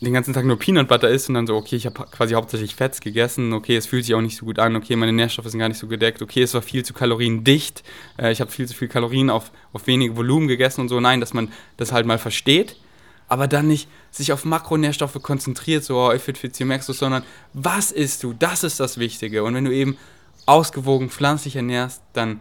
den 0.00 0.12
ganzen 0.12 0.34
Tag 0.34 0.44
nur 0.44 0.58
Peanut 0.58 0.88
Butter 0.88 1.08
isst 1.08 1.28
und 1.28 1.34
dann 1.34 1.46
so, 1.46 1.56
okay, 1.56 1.76
ich 1.76 1.86
habe 1.86 2.06
quasi 2.10 2.34
hauptsächlich 2.34 2.74
Fetts 2.74 3.00
gegessen, 3.00 3.52
okay, 3.52 3.76
es 3.76 3.86
fühlt 3.86 4.04
sich 4.04 4.14
auch 4.14 4.20
nicht 4.20 4.36
so 4.36 4.44
gut 4.44 4.58
an, 4.58 4.76
okay, 4.76 4.96
meine 4.96 5.12
Nährstoffe 5.12 5.48
sind 5.48 5.60
gar 5.60 5.68
nicht 5.68 5.78
so 5.78 5.86
gedeckt, 5.86 6.20
okay, 6.20 6.42
es 6.42 6.52
war 6.52 6.62
viel 6.62 6.84
zu 6.84 6.92
kaloriendicht, 6.92 7.82
äh, 8.18 8.30
ich 8.30 8.40
habe 8.40 8.50
viel 8.50 8.66
zu 8.66 8.74
viel 8.74 8.88
Kalorien 8.88 9.30
auf, 9.30 9.50
auf 9.72 9.86
wenig 9.86 10.14
Volumen 10.14 10.46
gegessen 10.46 10.82
und 10.82 10.88
so. 10.88 11.00
Nein, 11.00 11.20
dass 11.20 11.32
man 11.32 11.50
das 11.76 11.92
halt 11.92 12.06
mal 12.06 12.18
versteht 12.18 12.76
aber 13.28 13.48
dann 13.48 13.68
nicht 13.68 13.88
sich 14.10 14.32
auf 14.32 14.44
Makronährstoffe 14.44 15.20
konzentriert, 15.22 15.84
so, 15.84 15.98
oh, 15.98 16.12
if 16.12 16.28
it 16.28 16.38
fits 16.38 16.58
you, 16.58 16.66
merkst 16.66 16.88
du, 16.88 16.92
sondern 16.92 17.22
was 17.52 17.90
isst 17.90 18.22
du? 18.22 18.32
Das 18.32 18.64
ist 18.64 18.80
das 18.80 18.98
Wichtige. 18.98 19.44
Und 19.44 19.54
wenn 19.54 19.64
du 19.64 19.74
eben 19.74 19.96
ausgewogen 20.46 21.10
pflanzlich 21.10 21.56
ernährst, 21.56 22.02
dann, 22.12 22.40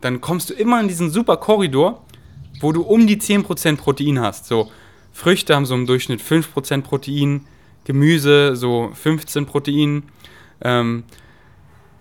dann 0.00 0.20
kommst 0.20 0.50
du 0.50 0.54
immer 0.54 0.80
in 0.80 0.88
diesen 0.88 1.10
super 1.10 1.36
Korridor, 1.36 2.04
wo 2.60 2.72
du 2.72 2.82
um 2.82 3.06
die 3.06 3.18
10% 3.18 3.76
Protein 3.76 4.20
hast. 4.20 4.46
So, 4.46 4.70
Früchte 5.12 5.54
haben 5.54 5.66
so 5.66 5.74
im 5.74 5.86
Durchschnitt 5.86 6.20
5% 6.22 6.82
Protein, 6.82 7.46
Gemüse 7.84 8.56
so 8.56 8.92
15 8.94 9.46
Protein, 9.46 10.04
ähm, 10.62 11.04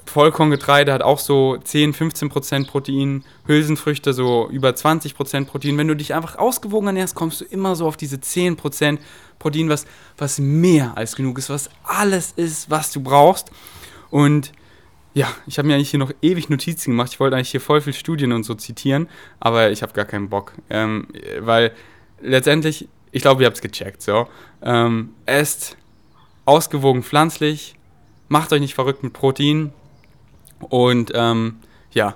Vollkorngetreide 0.09 0.91
hat 0.91 1.01
auch 1.01 1.19
so 1.19 1.57
10, 1.57 1.93
15 1.93 2.29
Prozent 2.29 2.67
Protein, 2.67 3.23
Hülsenfrüchte 3.45 4.13
so 4.13 4.49
über 4.49 4.75
20 4.75 5.15
Prozent 5.15 5.47
Protein. 5.47 5.77
Wenn 5.77 5.87
du 5.87 5.95
dich 5.95 6.13
einfach 6.13 6.37
ausgewogen 6.37 6.87
ernährst, 6.87 7.15
kommst 7.15 7.41
du 7.41 7.45
immer 7.45 7.75
so 7.75 7.87
auf 7.87 7.97
diese 7.97 8.19
10 8.19 8.55
Prozent 8.55 8.99
Protein, 9.37 9.69
was, 9.69 9.85
was 10.17 10.39
mehr 10.39 10.97
als 10.97 11.15
genug 11.15 11.37
ist, 11.37 11.49
was 11.49 11.69
alles 11.83 12.33
ist, 12.35 12.69
was 12.69 12.91
du 12.91 13.01
brauchst. 13.01 13.51
Und 14.09 14.51
ja, 15.13 15.27
ich 15.47 15.57
habe 15.57 15.67
mir 15.67 15.75
eigentlich 15.75 15.91
hier 15.91 15.99
noch 15.99 16.11
ewig 16.21 16.49
Notizen 16.49 16.91
gemacht. 16.91 17.11
Ich 17.13 17.19
wollte 17.19 17.35
eigentlich 17.35 17.51
hier 17.51 17.61
voll 17.61 17.81
viel 17.81 17.93
Studien 17.93 18.31
und 18.31 18.43
so 18.43 18.55
zitieren, 18.55 19.07
aber 19.39 19.71
ich 19.71 19.81
habe 19.81 19.93
gar 19.93 20.05
keinen 20.05 20.29
Bock. 20.29 20.53
Ähm, 20.69 21.07
weil 21.39 21.71
letztendlich, 22.21 22.87
ich 23.11 23.21
glaube, 23.21 23.43
ihr 23.43 23.47
habt 23.47 23.57
es 23.57 23.61
gecheckt. 23.61 24.01
So. 24.01 24.27
Ähm, 24.61 25.13
esst 25.25 25.77
ausgewogen 26.45 27.03
pflanzlich, 27.03 27.75
macht 28.27 28.51
euch 28.53 28.61
nicht 28.61 28.75
verrückt 28.75 29.03
mit 29.03 29.13
Protein, 29.13 29.71
und 30.61 31.11
ähm, 31.15 31.57
ja, 31.91 32.15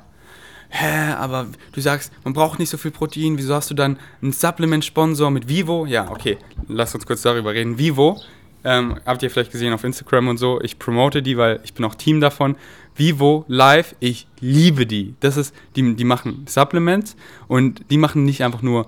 hä, 0.70 1.14
aber 1.14 1.48
du 1.72 1.82
sagst, 1.82 2.12
man 2.24 2.34
braucht 2.34 2.60
nicht 2.60 2.70
so 2.70 2.78
viel 2.78 2.92
Protein, 2.92 3.38
wieso 3.38 3.56
hast 3.56 3.70
du 3.70 3.74
dann 3.74 3.98
einen 4.22 4.34
Supplement-Sponsor 4.34 5.32
mit 5.32 5.48
Vivo? 5.48 5.86
Ja, 5.86 6.10
okay, 6.10 6.38
lass 6.68 6.94
uns 6.96 7.06
kurz 7.06 7.22
darüber 7.22 7.54
reden. 7.54 7.78
Vivo, 7.78 8.20
ähm, 8.64 9.00
habt 9.06 9.24
ihr 9.24 9.30
vielleicht 9.30 9.52
gesehen 9.52 9.74
auf 9.74 9.84
Instagram 9.84 10.28
und 10.30 10.38
so, 10.38 10.62
ich 10.62 10.80
promote 10.80 11.22
die, 11.22 11.38
weil 11.38 11.60
ich 11.64 11.74
bin 11.74 11.86
auch 11.86 11.96
Team 11.96 12.22
davon. 12.22 12.56
Vivo 12.96 13.44
Live, 13.48 13.96
ich 14.00 14.28
liebe 14.40 14.86
die. 14.86 15.16
Das 15.20 15.38
ist, 15.38 15.56
die, 15.76 15.96
die 15.96 16.04
machen 16.04 16.46
Supplements 16.48 17.16
und 17.48 17.84
die 17.90 17.98
machen 17.98 18.24
nicht 18.24 18.44
einfach 18.44 18.62
nur 18.62 18.88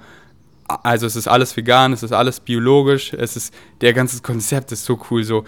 also 0.68 1.06
es 1.06 1.15
ist 1.15 1.28
alles 1.28 1.56
vegan, 1.56 1.94
es 1.94 2.04
ist 2.04 2.12
alles 2.12 2.39
biologisch, 2.39 3.13
es 3.13 3.36
ist 3.36 3.54
der 3.82 3.94
ganze 3.94 4.22
Konzept 4.22 4.72
ist 4.72 4.86
so 4.86 5.00
cool, 5.10 5.24
so 5.24 5.46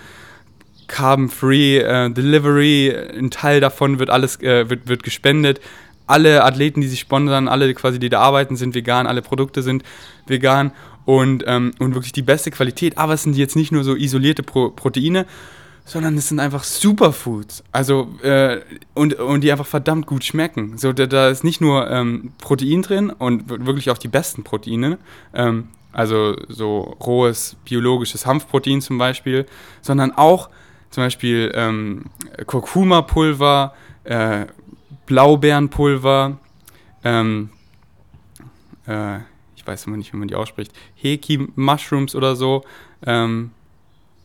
Carbon-Free 0.88 1.80
äh, 1.80 2.10
Delivery, 2.10 2.96
ein 3.18 3.32
Teil 3.32 3.60
davon 3.60 4.00
wird 4.00 4.10
alles 4.10 4.42
äh, 4.42 4.70
wird, 4.70 4.88
wird 4.88 5.04
gespendet. 5.04 5.62
Alle 6.06 6.46
Athleten, 6.46 6.80
die 6.80 6.88
sich 6.88 7.02
sponsern, 7.02 7.50
alle 7.50 7.74
quasi, 7.74 8.00
die 8.00 8.10
da 8.10 8.22
arbeiten, 8.22 8.56
sind 8.56 8.74
vegan, 8.74 9.08
alle 9.08 9.22
Produkte 9.22 9.62
sind 9.62 9.84
vegan 10.26 10.72
und, 11.04 11.44
ähm, 11.48 11.72
und 11.80 11.96
wirklich 11.96 12.14
die 12.14 12.22
beste 12.22 12.50
Qualität. 12.50 12.98
Aber 12.98 13.14
es 13.14 13.24
sind 13.24 13.36
jetzt 13.36 13.58
nicht 13.58 13.72
nur 13.72 13.84
so 13.84 13.96
isolierte 13.96 14.44
Pro 14.44 14.70
Proteine, 14.70 15.26
sondern 15.84 16.18
es 16.18 16.30
sind 16.30 16.40
einfach 16.40 16.64
Superfoods. 16.64 17.64
Also, 17.72 18.10
äh, 18.22 18.60
und, 18.94 19.16
und 19.16 19.42
die 19.42 19.52
einfach 19.52 19.66
verdammt 19.66 20.06
gut 20.06 20.24
schmecken. 20.24 20.78
So, 20.78 20.94
da, 20.94 21.06
da 21.08 21.30
ist 21.30 21.44
nicht 21.44 21.62
nur 21.62 21.90
ähm, 21.90 22.34
Protein 22.40 22.82
drin 22.82 23.10
und 23.10 23.50
wirklich 23.50 23.90
auch 23.90 23.98
die 23.98 24.10
besten 24.10 24.44
Proteine. 24.44 24.98
Ähm, 25.34 25.70
also 25.94 26.36
so 26.50 26.98
rohes 27.02 27.56
biologisches 27.66 28.26
Hanfprotein 28.26 28.82
zum 28.82 28.98
Beispiel, 28.98 29.46
sondern 29.82 30.12
auch 30.12 30.50
zum 30.90 31.04
Beispiel 31.04 31.52
ähm, 31.56 32.06
Kurkuma-Pulver, 32.46 33.74
äh, 34.04 34.46
Blaubeerenpulver, 35.06 36.38
ähm, 37.04 37.50
äh, 38.88 39.18
ich 39.56 39.66
weiß 39.66 39.86
immer 39.86 39.98
nicht, 39.98 40.14
wie 40.14 40.18
man 40.18 40.28
die 40.28 40.36
ausspricht, 40.36 40.72
Heki-Mushrooms 40.96 42.16
oder 42.16 42.36
so, 42.36 42.64
ähm, 43.06 43.52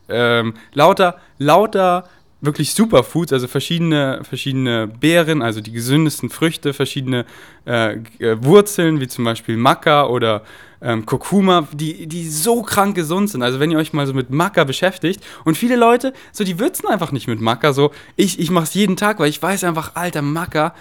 ähm, 0.09 0.53
lauter, 0.73 1.17
lauter 1.37 2.09
wirklich 2.43 2.73
Superfoods, 2.73 3.31
also 3.31 3.47
verschiedene, 3.47 4.19
verschiedene 4.23 4.87
Beeren, 4.87 5.41
also 5.41 5.61
die 5.61 5.71
gesündesten 5.71 6.29
Früchte, 6.29 6.73
verschiedene 6.73 7.25
äh, 7.65 7.95
äh, 8.19 8.43
Wurzeln, 8.43 8.99
wie 8.99 9.07
zum 9.07 9.23
Beispiel 9.23 9.55
Maca 9.55 10.07
oder 10.07 10.43
ähm, 10.83 11.05
Kurkuma, 11.05 11.67
die, 11.71 12.07
die 12.07 12.29
so 12.29 12.61
krank 12.61 12.95
gesund 12.95 13.29
sind. 13.29 13.41
Also 13.41 13.59
wenn 13.59 13.71
ihr 13.71 13.77
euch 13.77 13.93
mal 13.93 14.05
so 14.05 14.13
mit 14.13 14.29
Maca 14.29 14.65
beschäftigt 14.65 15.23
und 15.45 15.57
viele 15.57 15.75
Leute, 15.75 16.13
so 16.31 16.43
die 16.43 16.59
würzen 16.59 16.87
einfach 16.87 17.11
nicht 17.11 17.27
mit 17.27 17.41
Maca, 17.41 17.73
so 17.73 17.91
ich, 18.15 18.39
ich 18.39 18.51
mache 18.51 18.65
es 18.65 18.73
jeden 18.73 18.97
Tag, 18.97 19.19
weil 19.19 19.29
ich 19.29 19.41
weiß 19.41 19.63
einfach, 19.63 19.95
alter 19.95 20.21
Maca 20.21 20.75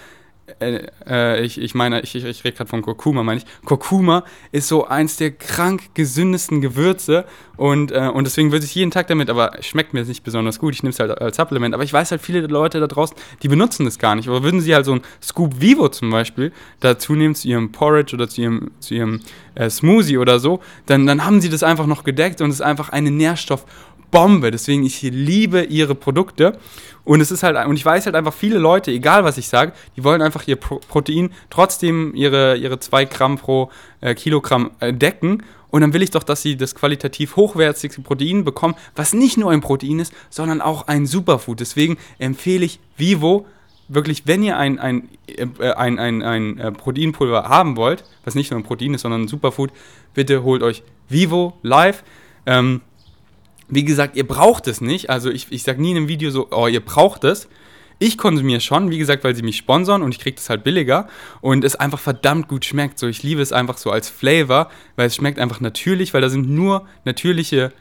äh, 0.60 0.86
äh, 1.08 1.44
ich, 1.44 1.60
ich 1.60 1.74
meine, 1.74 2.00
ich, 2.00 2.14
ich, 2.14 2.24
ich 2.24 2.44
rede 2.44 2.56
gerade 2.56 2.68
von 2.68 2.82
Kurkuma, 2.82 3.22
meine 3.22 3.40
ich. 3.40 3.64
Kurkuma 3.64 4.24
ist 4.50 4.68
so 4.68 4.86
eins 4.86 5.16
der 5.16 5.30
krank 5.30 5.94
gesündesten 5.94 6.60
Gewürze 6.60 7.24
und, 7.56 7.92
äh, 7.92 8.10
und 8.12 8.24
deswegen 8.24 8.50
würde 8.50 8.64
ich 8.64 8.74
jeden 8.74 8.90
Tag 8.90 9.06
damit, 9.06 9.30
aber 9.30 9.52
schmeckt 9.60 9.94
mir 9.94 10.04
nicht 10.04 10.24
besonders 10.24 10.58
gut. 10.58 10.74
Ich 10.74 10.82
nehme 10.82 10.90
es 10.90 10.98
halt 10.98 11.20
als 11.20 11.36
Supplement. 11.36 11.74
Aber 11.74 11.84
ich 11.84 11.92
weiß 11.92 12.10
halt, 12.10 12.20
viele 12.20 12.40
Leute 12.46 12.80
da 12.80 12.86
draußen, 12.86 13.16
die 13.42 13.48
benutzen 13.48 13.84
das 13.84 13.98
gar 13.98 14.14
nicht. 14.14 14.28
Aber 14.28 14.42
würden 14.42 14.60
sie 14.60 14.74
halt 14.74 14.84
so 14.84 14.94
ein 14.94 15.02
Scoop 15.22 15.60
Vivo 15.60 15.88
zum 15.88 16.10
Beispiel 16.10 16.52
dazu 16.80 17.14
nehmen 17.14 17.34
zu 17.34 17.46
ihrem 17.46 17.70
Porridge 17.70 18.14
oder 18.14 18.28
zu 18.28 18.40
ihrem, 18.40 18.72
zu 18.80 18.94
ihrem 18.94 19.20
äh, 19.54 19.70
Smoothie 19.70 20.18
oder 20.18 20.40
so, 20.40 20.60
dann, 20.86 21.06
dann 21.06 21.24
haben 21.24 21.40
sie 21.40 21.50
das 21.50 21.62
einfach 21.62 21.86
noch 21.86 22.04
gedeckt 22.04 22.40
und 22.40 22.50
es 22.50 22.56
ist 22.56 22.62
einfach 22.62 22.88
eine 22.88 23.10
Nährstoff- 23.10 23.64
Bombe. 24.12 24.52
Deswegen, 24.52 24.84
ich 24.84 25.02
liebe 25.02 25.64
ihre 25.64 25.96
Produkte. 25.96 26.56
Und 27.02 27.20
es 27.20 27.32
ist 27.32 27.42
halt, 27.42 27.66
und 27.66 27.74
ich 27.74 27.84
weiß 27.84 28.06
halt 28.06 28.14
einfach, 28.14 28.32
viele 28.32 28.58
Leute, 28.58 28.92
egal 28.92 29.24
was 29.24 29.38
ich 29.38 29.48
sage, 29.48 29.72
die 29.96 30.04
wollen 30.04 30.22
einfach 30.22 30.46
ihr 30.46 30.54
Pro 30.54 30.78
Protein 30.86 31.30
trotzdem 31.50 32.14
ihre, 32.14 32.56
ihre 32.56 32.78
2 32.78 33.06
Gramm 33.06 33.38
pro 33.38 33.70
äh, 34.00 34.14
Kilogramm 34.14 34.70
äh, 34.78 34.92
decken. 34.92 35.42
Und 35.70 35.80
dann 35.80 35.92
will 35.94 36.02
ich 36.02 36.10
doch, 36.10 36.22
dass 36.22 36.42
sie 36.42 36.56
das 36.56 36.76
qualitativ 36.76 37.34
hochwertigste 37.34 38.02
Protein 38.02 38.44
bekommen, 38.44 38.74
was 38.94 39.14
nicht 39.14 39.38
nur 39.38 39.50
ein 39.50 39.62
Protein 39.62 39.98
ist, 39.98 40.12
sondern 40.30 40.60
auch 40.60 40.86
ein 40.86 41.06
Superfood. 41.06 41.58
Deswegen 41.58 41.96
empfehle 42.18 42.64
ich 42.64 42.78
Vivo 42.96 43.46
wirklich, 43.88 44.26
wenn 44.26 44.42
ihr 44.42 44.56
ein, 44.58 44.78
ein, 44.78 45.08
äh, 45.26 45.72
ein, 45.72 45.98
ein, 45.98 46.22
ein 46.22 46.58
äh, 46.58 46.70
Proteinpulver 46.72 47.48
haben 47.48 47.76
wollt, 47.76 48.04
was 48.24 48.34
nicht 48.34 48.50
nur 48.50 48.60
ein 48.60 48.64
Protein 48.64 48.94
ist, 48.94 49.02
sondern 49.02 49.22
ein 49.22 49.28
Superfood, 49.28 49.70
bitte 50.14 50.42
holt 50.42 50.62
euch 50.62 50.82
Vivo 51.08 51.58
Live. 51.62 52.04
Ähm, 52.46 52.82
wie 53.72 53.84
gesagt, 53.84 54.16
ihr 54.16 54.26
braucht 54.26 54.68
es 54.68 54.82
nicht. 54.82 55.08
Also 55.08 55.30
ich, 55.30 55.46
ich 55.48 55.62
sage 55.62 55.80
nie 55.80 55.92
in 55.92 55.96
einem 55.96 56.08
Video 56.08 56.30
so, 56.30 56.48
oh, 56.50 56.66
ihr 56.66 56.84
braucht 56.84 57.24
es. 57.24 57.48
Ich 57.98 58.18
konsumiere 58.18 58.60
schon, 58.60 58.90
wie 58.90 58.98
gesagt, 58.98 59.24
weil 59.24 59.34
sie 59.34 59.42
mich 59.42 59.56
sponsern 59.56 60.02
und 60.02 60.12
ich 60.12 60.20
kriege 60.20 60.34
das 60.34 60.50
halt 60.50 60.62
billiger 60.62 61.08
und 61.40 61.64
es 61.64 61.74
einfach 61.74 61.98
verdammt 61.98 62.48
gut 62.48 62.66
schmeckt. 62.66 62.98
So, 62.98 63.06
ich 63.06 63.22
liebe 63.22 63.40
es 63.40 63.50
einfach 63.50 63.78
so 63.78 63.90
als 63.90 64.10
Flavor, 64.10 64.70
weil 64.96 65.06
es 65.06 65.16
schmeckt 65.16 65.38
einfach 65.38 65.60
natürlich, 65.60 66.12
weil 66.12 66.20
da 66.20 66.28
sind 66.28 66.50
nur 66.50 66.86
natürliche 67.06 67.72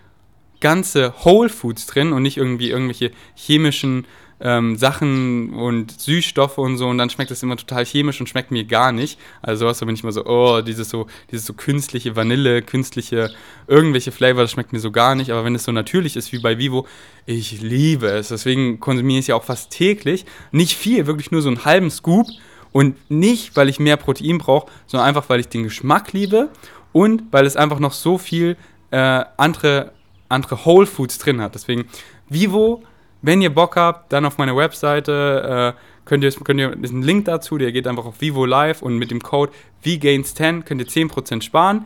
ganze 0.61 1.13
Whole 1.25 1.49
Foods 1.49 1.87
drin 1.87 2.13
und 2.13 2.21
nicht 2.21 2.37
irgendwie 2.37 2.69
irgendwelche 2.69 3.11
chemischen 3.35 4.05
ähm, 4.41 4.75
Sachen 4.75 5.53
und 5.53 5.99
Süßstoffe 5.99 6.57
und 6.57 6.77
so 6.77 6.87
und 6.87 6.97
dann 6.97 7.09
schmeckt 7.09 7.29
das 7.29 7.43
immer 7.43 7.57
total 7.57 7.85
chemisch 7.85 8.19
und 8.19 8.27
schmeckt 8.27 8.51
mir 8.51 8.63
gar 8.63 8.91
nicht. 8.91 9.19
Also 9.41 9.65
sowas, 9.65 9.79
da 9.79 9.85
bin 9.85 9.95
ich 9.95 10.03
mal 10.03 10.11
so, 10.11 10.25
oh, 10.25 10.61
dieses 10.61 10.89
so, 10.89 11.05
dieses 11.29 11.45
so 11.45 11.53
künstliche 11.53 12.15
Vanille, 12.15 12.61
künstliche 12.63 13.31
irgendwelche 13.67 14.11
Flavor, 14.11 14.41
das 14.41 14.51
schmeckt 14.51 14.73
mir 14.73 14.79
so 14.79 14.91
gar 14.91 15.15
nicht. 15.15 15.31
Aber 15.31 15.45
wenn 15.45 15.53
es 15.53 15.63
so 15.63 15.71
natürlich 15.71 16.15
ist 16.15 16.31
wie 16.31 16.39
bei 16.39 16.57
Vivo, 16.57 16.87
ich 17.25 17.61
liebe 17.61 18.07
es. 18.07 18.29
Deswegen 18.29 18.79
konsumiere 18.79 19.19
ich 19.19 19.23
es 19.25 19.27
ja 19.27 19.35
auch 19.35 19.43
fast 19.43 19.71
täglich. 19.71 20.25
Nicht 20.51 20.75
viel, 20.75 21.05
wirklich 21.05 21.31
nur 21.31 21.41
so 21.41 21.49
einen 21.49 21.63
halben 21.63 21.91
Scoop. 21.91 22.27
Und 22.73 22.95
nicht, 23.11 23.57
weil 23.57 23.67
ich 23.67 23.79
mehr 23.79 23.97
Protein 23.97 24.37
brauche, 24.37 24.71
sondern 24.87 25.09
einfach, 25.09 25.27
weil 25.27 25.41
ich 25.41 25.49
den 25.49 25.63
Geschmack 25.63 26.13
liebe 26.13 26.49
und 26.93 27.23
weil 27.31 27.45
es 27.45 27.57
einfach 27.57 27.79
noch 27.79 27.91
so 27.91 28.17
viel 28.17 28.55
äh, 28.91 29.25
andere, 29.35 29.91
andere 30.29 30.65
Whole 30.65 30.87
Foods 30.87 31.17
drin 31.17 31.41
hat. 31.41 31.53
Deswegen, 31.53 31.85
Vivo 32.29 32.83
wenn 33.21 33.41
ihr 33.41 33.53
Bock 33.53 33.75
habt, 33.75 34.11
dann 34.11 34.25
auf 34.25 34.37
meiner 34.37 34.55
Webseite 34.55 35.75
äh, 35.77 35.81
könnt 36.05 36.23
ihr, 36.23 36.31
könnt 36.31 36.59
ihr, 36.59 36.75
ist 36.81 36.91
ein 36.91 37.03
Link 37.03 37.25
dazu, 37.25 37.57
der 37.57 37.71
geht 37.71 37.87
einfach 37.87 38.05
auf 38.05 38.21
Vivo 38.21 38.45
Live 38.45 38.81
und 38.81 38.97
mit 38.97 39.11
dem 39.11 39.21
Code 39.21 39.51
VGains10 39.85 40.63
könnt 40.63 40.81
ihr 40.81 40.87
10% 40.87 41.41
sparen. 41.41 41.85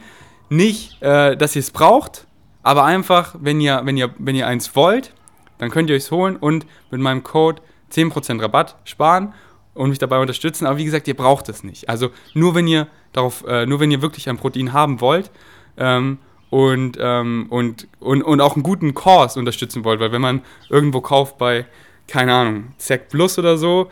Nicht, 0.49 1.01
äh, 1.01 1.35
dass 1.35 1.55
ihr 1.55 1.61
es 1.61 1.71
braucht, 1.71 2.27
aber 2.63 2.83
einfach, 2.83 3.35
wenn 3.39 3.59
ihr, 3.59 3.81
wenn, 3.83 3.97
ihr, 3.97 4.13
wenn 4.17 4.35
ihr 4.35 4.47
eins 4.47 4.75
wollt, 4.75 5.13
dann 5.57 5.69
könnt 5.69 5.89
ihr 5.89 5.95
es 5.95 6.11
holen 6.11 6.35
und 6.37 6.65
mit 6.91 7.01
meinem 7.01 7.23
Code 7.23 7.61
10% 7.91 8.41
Rabatt 8.41 8.75
sparen 8.83 9.33
und 9.73 9.89
mich 9.89 9.99
dabei 9.99 10.19
unterstützen. 10.19 10.65
Aber 10.65 10.77
wie 10.77 10.85
gesagt, 10.85 11.07
ihr 11.07 11.15
braucht 11.15 11.49
es 11.49 11.63
nicht. 11.63 11.89
Also 11.89 12.09
nur 12.33 12.55
wenn 12.55 12.67
ihr 12.67 12.87
darauf, 13.13 13.45
äh, 13.47 13.65
nur 13.65 13.79
wenn 13.79 13.91
ihr 13.91 14.01
wirklich 14.01 14.29
ein 14.29 14.37
Protein 14.37 14.73
haben 14.73 15.01
wollt, 15.01 15.31
ähm, 15.77 16.19
und, 16.49 16.97
ähm, 16.99 17.47
und, 17.49 17.87
und, 17.99 18.23
und 18.23 18.41
auch 18.41 18.55
einen 18.55 18.63
guten 18.63 18.93
Kurs 18.93 19.37
unterstützen 19.37 19.83
wollt, 19.83 19.99
weil 19.99 20.11
wenn 20.11 20.21
man 20.21 20.41
irgendwo 20.69 21.01
kauft 21.01 21.37
bei, 21.37 21.65
keine 22.07 22.33
Ahnung, 22.33 22.73
Zack 22.77 23.09
Plus 23.09 23.37
oder 23.39 23.57
so, 23.57 23.89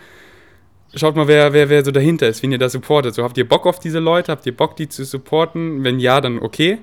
schaut 0.95 1.15
mal, 1.15 1.27
wer, 1.27 1.53
wer, 1.53 1.69
wer 1.69 1.83
so 1.83 1.91
dahinter 1.91 2.27
ist, 2.27 2.43
wen 2.43 2.51
ihr 2.51 2.57
da 2.57 2.69
supportet. 2.69 3.15
So, 3.15 3.23
habt 3.23 3.37
ihr 3.37 3.47
Bock 3.47 3.65
auf 3.65 3.79
diese 3.79 3.99
Leute? 3.99 4.31
Habt 4.31 4.45
ihr 4.45 4.55
Bock, 4.55 4.75
die 4.75 4.87
zu 4.87 5.03
supporten? 5.03 5.83
Wenn 5.83 5.99
ja, 5.99 6.21
dann 6.21 6.39
okay. 6.39 6.79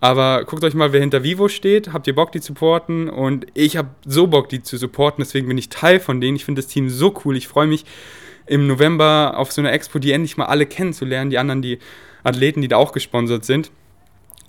Aber 0.00 0.44
guckt 0.44 0.62
euch 0.62 0.74
mal, 0.74 0.92
wer 0.92 1.00
hinter 1.00 1.22
Vivo 1.22 1.48
steht. 1.48 1.92
Habt 1.92 2.06
ihr 2.06 2.14
Bock, 2.14 2.30
die 2.32 2.40
zu 2.40 2.48
supporten? 2.48 3.08
Und 3.08 3.46
ich 3.54 3.76
habe 3.76 3.88
so 4.04 4.26
Bock, 4.26 4.48
die 4.48 4.62
zu 4.62 4.76
supporten. 4.76 5.24
Deswegen 5.24 5.48
bin 5.48 5.56
ich 5.56 5.70
Teil 5.70 6.00
von 6.00 6.20
denen. 6.20 6.36
Ich 6.36 6.44
finde 6.44 6.60
das 6.60 6.70
Team 6.70 6.90
so 6.90 7.14
cool. 7.24 7.36
Ich 7.36 7.48
freue 7.48 7.66
mich 7.66 7.84
im 8.46 8.66
November 8.66 9.34
auf 9.36 9.52
so 9.52 9.60
eine 9.60 9.70
Expo, 9.70 9.98
die 9.98 10.12
endlich 10.12 10.36
mal 10.36 10.46
alle 10.46 10.66
kennenzulernen. 10.66 11.30
Die 11.30 11.38
anderen, 11.38 11.62
die 11.62 11.78
Athleten, 12.22 12.60
die 12.60 12.68
da 12.68 12.76
auch 12.76 12.92
gesponsert 12.92 13.44
sind. 13.44 13.70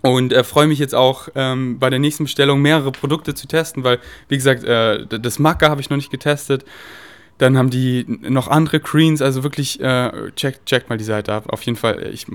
Und 0.08 0.32
äh, 0.32 0.46
freue 0.46 0.68
mich 0.68 0.80
jetzt 0.80 0.96
auch 0.96 1.28
ähm, 1.36 1.80
bei 1.80 1.90
der 1.90 2.00
nächsten 2.00 2.24
Bestellung 2.24 2.62
mehrere 2.62 2.94
Produkte 2.94 3.34
zu 3.34 3.46
testen, 3.46 3.84
weil, 3.84 4.00
wie 4.30 4.38
gesagt, 4.38 4.64
äh, 4.64 5.06
das 5.06 5.38
Maca 5.38 5.70
habe 5.70 5.82
ich 5.82 5.90
noch 5.90 5.98
nicht 5.98 6.12
getestet. 6.12 6.64
Dann 7.40 7.58
haben 7.58 7.70
die 7.70 8.06
noch 8.08 8.48
andere 8.48 8.80
Creens, 8.80 9.22
also 9.22 9.44
wirklich, 9.44 9.82
äh, 9.82 10.32
checkt 10.36 10.66
check 10.66 10.90
mal 10.90 10.98
die 10.98 11.04
Seite 11.04 11.34
ab. 11.34 11.50
Auf 11.50 11.62
jeden 11.64 11.78
Fall, 11.78 12.10
ich 12.12 12.26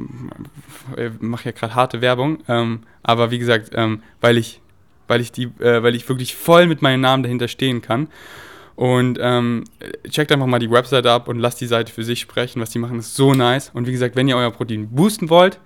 äh, 0.96 1.10
mache 1.18 1.46
ja 1.46 1.52
gerade 1.52 1.74
harte 1.74 2.00
Werbung, 2.02 2.40
ähm, 2.46 2.80
aber 3.02 3.30
wie 3.30 3.38
gesagt, 3.38 3.70
ähm, 3.74 4.02
weil 4.20 4.36
ich, 4.36 4.60
weil 5.08 5.22
ich 5.22 5.32
die, 5.32 5.44
äh, 5.58 5.82
weil 5.82 5.94
ich 5.94 6.06
wirklich 6.08 6.36
voll 6.36 6.66
mit 6.66 6.82
meinem 6.82 7.00
Namen 7.00 7.22
dahinter 7.22 7.48
stehen 7.48 7.80
kann. 7.80 8.08
Und 8.76 9.18
ähm, 9.20 9.64
checkt 10.10 10.30
einfach 10.30 10.46
mal 10.46 10.58
die 10.58 10.70
Webseite 10.70 11.10
ab 11.10 11.26
und 11.26 11.38
lasst 11.38 11.60
die 11.60 11.66
Seite 11.66 11.90
für 11.92 12.04
sich 12.04 12.20
sprechen. 12.20 12.60
Was 12.60 12.70
die 12.70 12.78
machen, 12.78 12.98
ist 12.98 13.14
so 13.14 13.32
nice. 13.34 13.70
Und 13.72 13.86
wie 13.86 13.92
gesagt, 13.92 14.14
wenn 14.14 14.28
ihr 14.28 14.36
euer 14.36 14.50
Protein 14.50 14.88
boosten 14.90 15.30
wollt, 15.30 15.58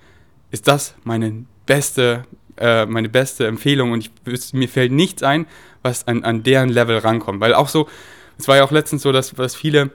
ist 0.51 0.69
das 0.69 0.95
meine 1.05 1.45
beste, 1.66 2.24
äh, 2.57 2.87
meine 2.87 3.09
beste 3.09 3.46
Empfehlung 3.46 3.92
und 3.92 4.11
ich, 4.26 4.52
mir 4.52 4.68
fällt 4.68 4.92
nichts 4.92 5.22
ein, 5.22 5.46
was 5.83 6.07
an, 6.07 6.24
an 6.24 6.42
deren 6.42 6.68
Level 6.68 6.98
rankommt. 6.98 7.40
Weil 7.40 7.55
auch 7.55 7.68
so, 7.68 7.88
es 8.38 8.48
war 8.48 8.57
ja 8.57 8.64
auch 8.64 8.70
letztens 8.70 9.02
so, 9.02 9.12
dass, 9.12 9.33
dass 9.33 9.55
viele 9.55 9.90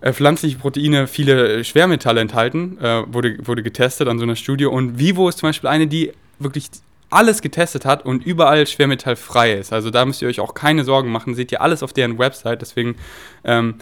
äh, 0.00 0.12
pflanzliche 0.12 0.56
Proteine 0.56 1.06
viele 1.06 1.64
Schwermetalle 1.64 2.20
enthalten, 2.20 2.78
äh, 2.80 3.02
wurde, 3.12 3.36
wurde 3.46 3.62
getestet 3.62 4.08
an 4.08 4.18
so 4.18 4.24
einer 4.24 4.36
Studie 4.36 4.66
und 4.66 4.98
Vivo 4.98 5.28
ist 5.28 5.38
zum 5.38 5.48
Beispiel 5.48 5.68
eine, 5.68 5.86
die 5.86 6.12
wirklich 6.38 6.66
alles 7.10 7.40
getestet 7.40 7.84
hat 7.84 8.04
und 8.04 8.24
überall 8.24 8.66
schwermetallfrei 8.66 9.54
ist. 9.54 9.72
Also 9.72 9.90
da 9.90 10.04
müsst 10.04 10.20
ihr 10.22 10.28
euch 10.28 10.40
auch 10.40 10.54
keine 10.54 10.84
Sorgen 10.84 11.10
machen, 11.10 11.34
seht 11.34 11.50
ihr 11.52 11.62
alles 11.62 11.82
auf 11.82 11.92
deren 11.92 12.18
Website, 12.18 12.60
deswegen, 12.60 12.96
ähm, 13.44 13.76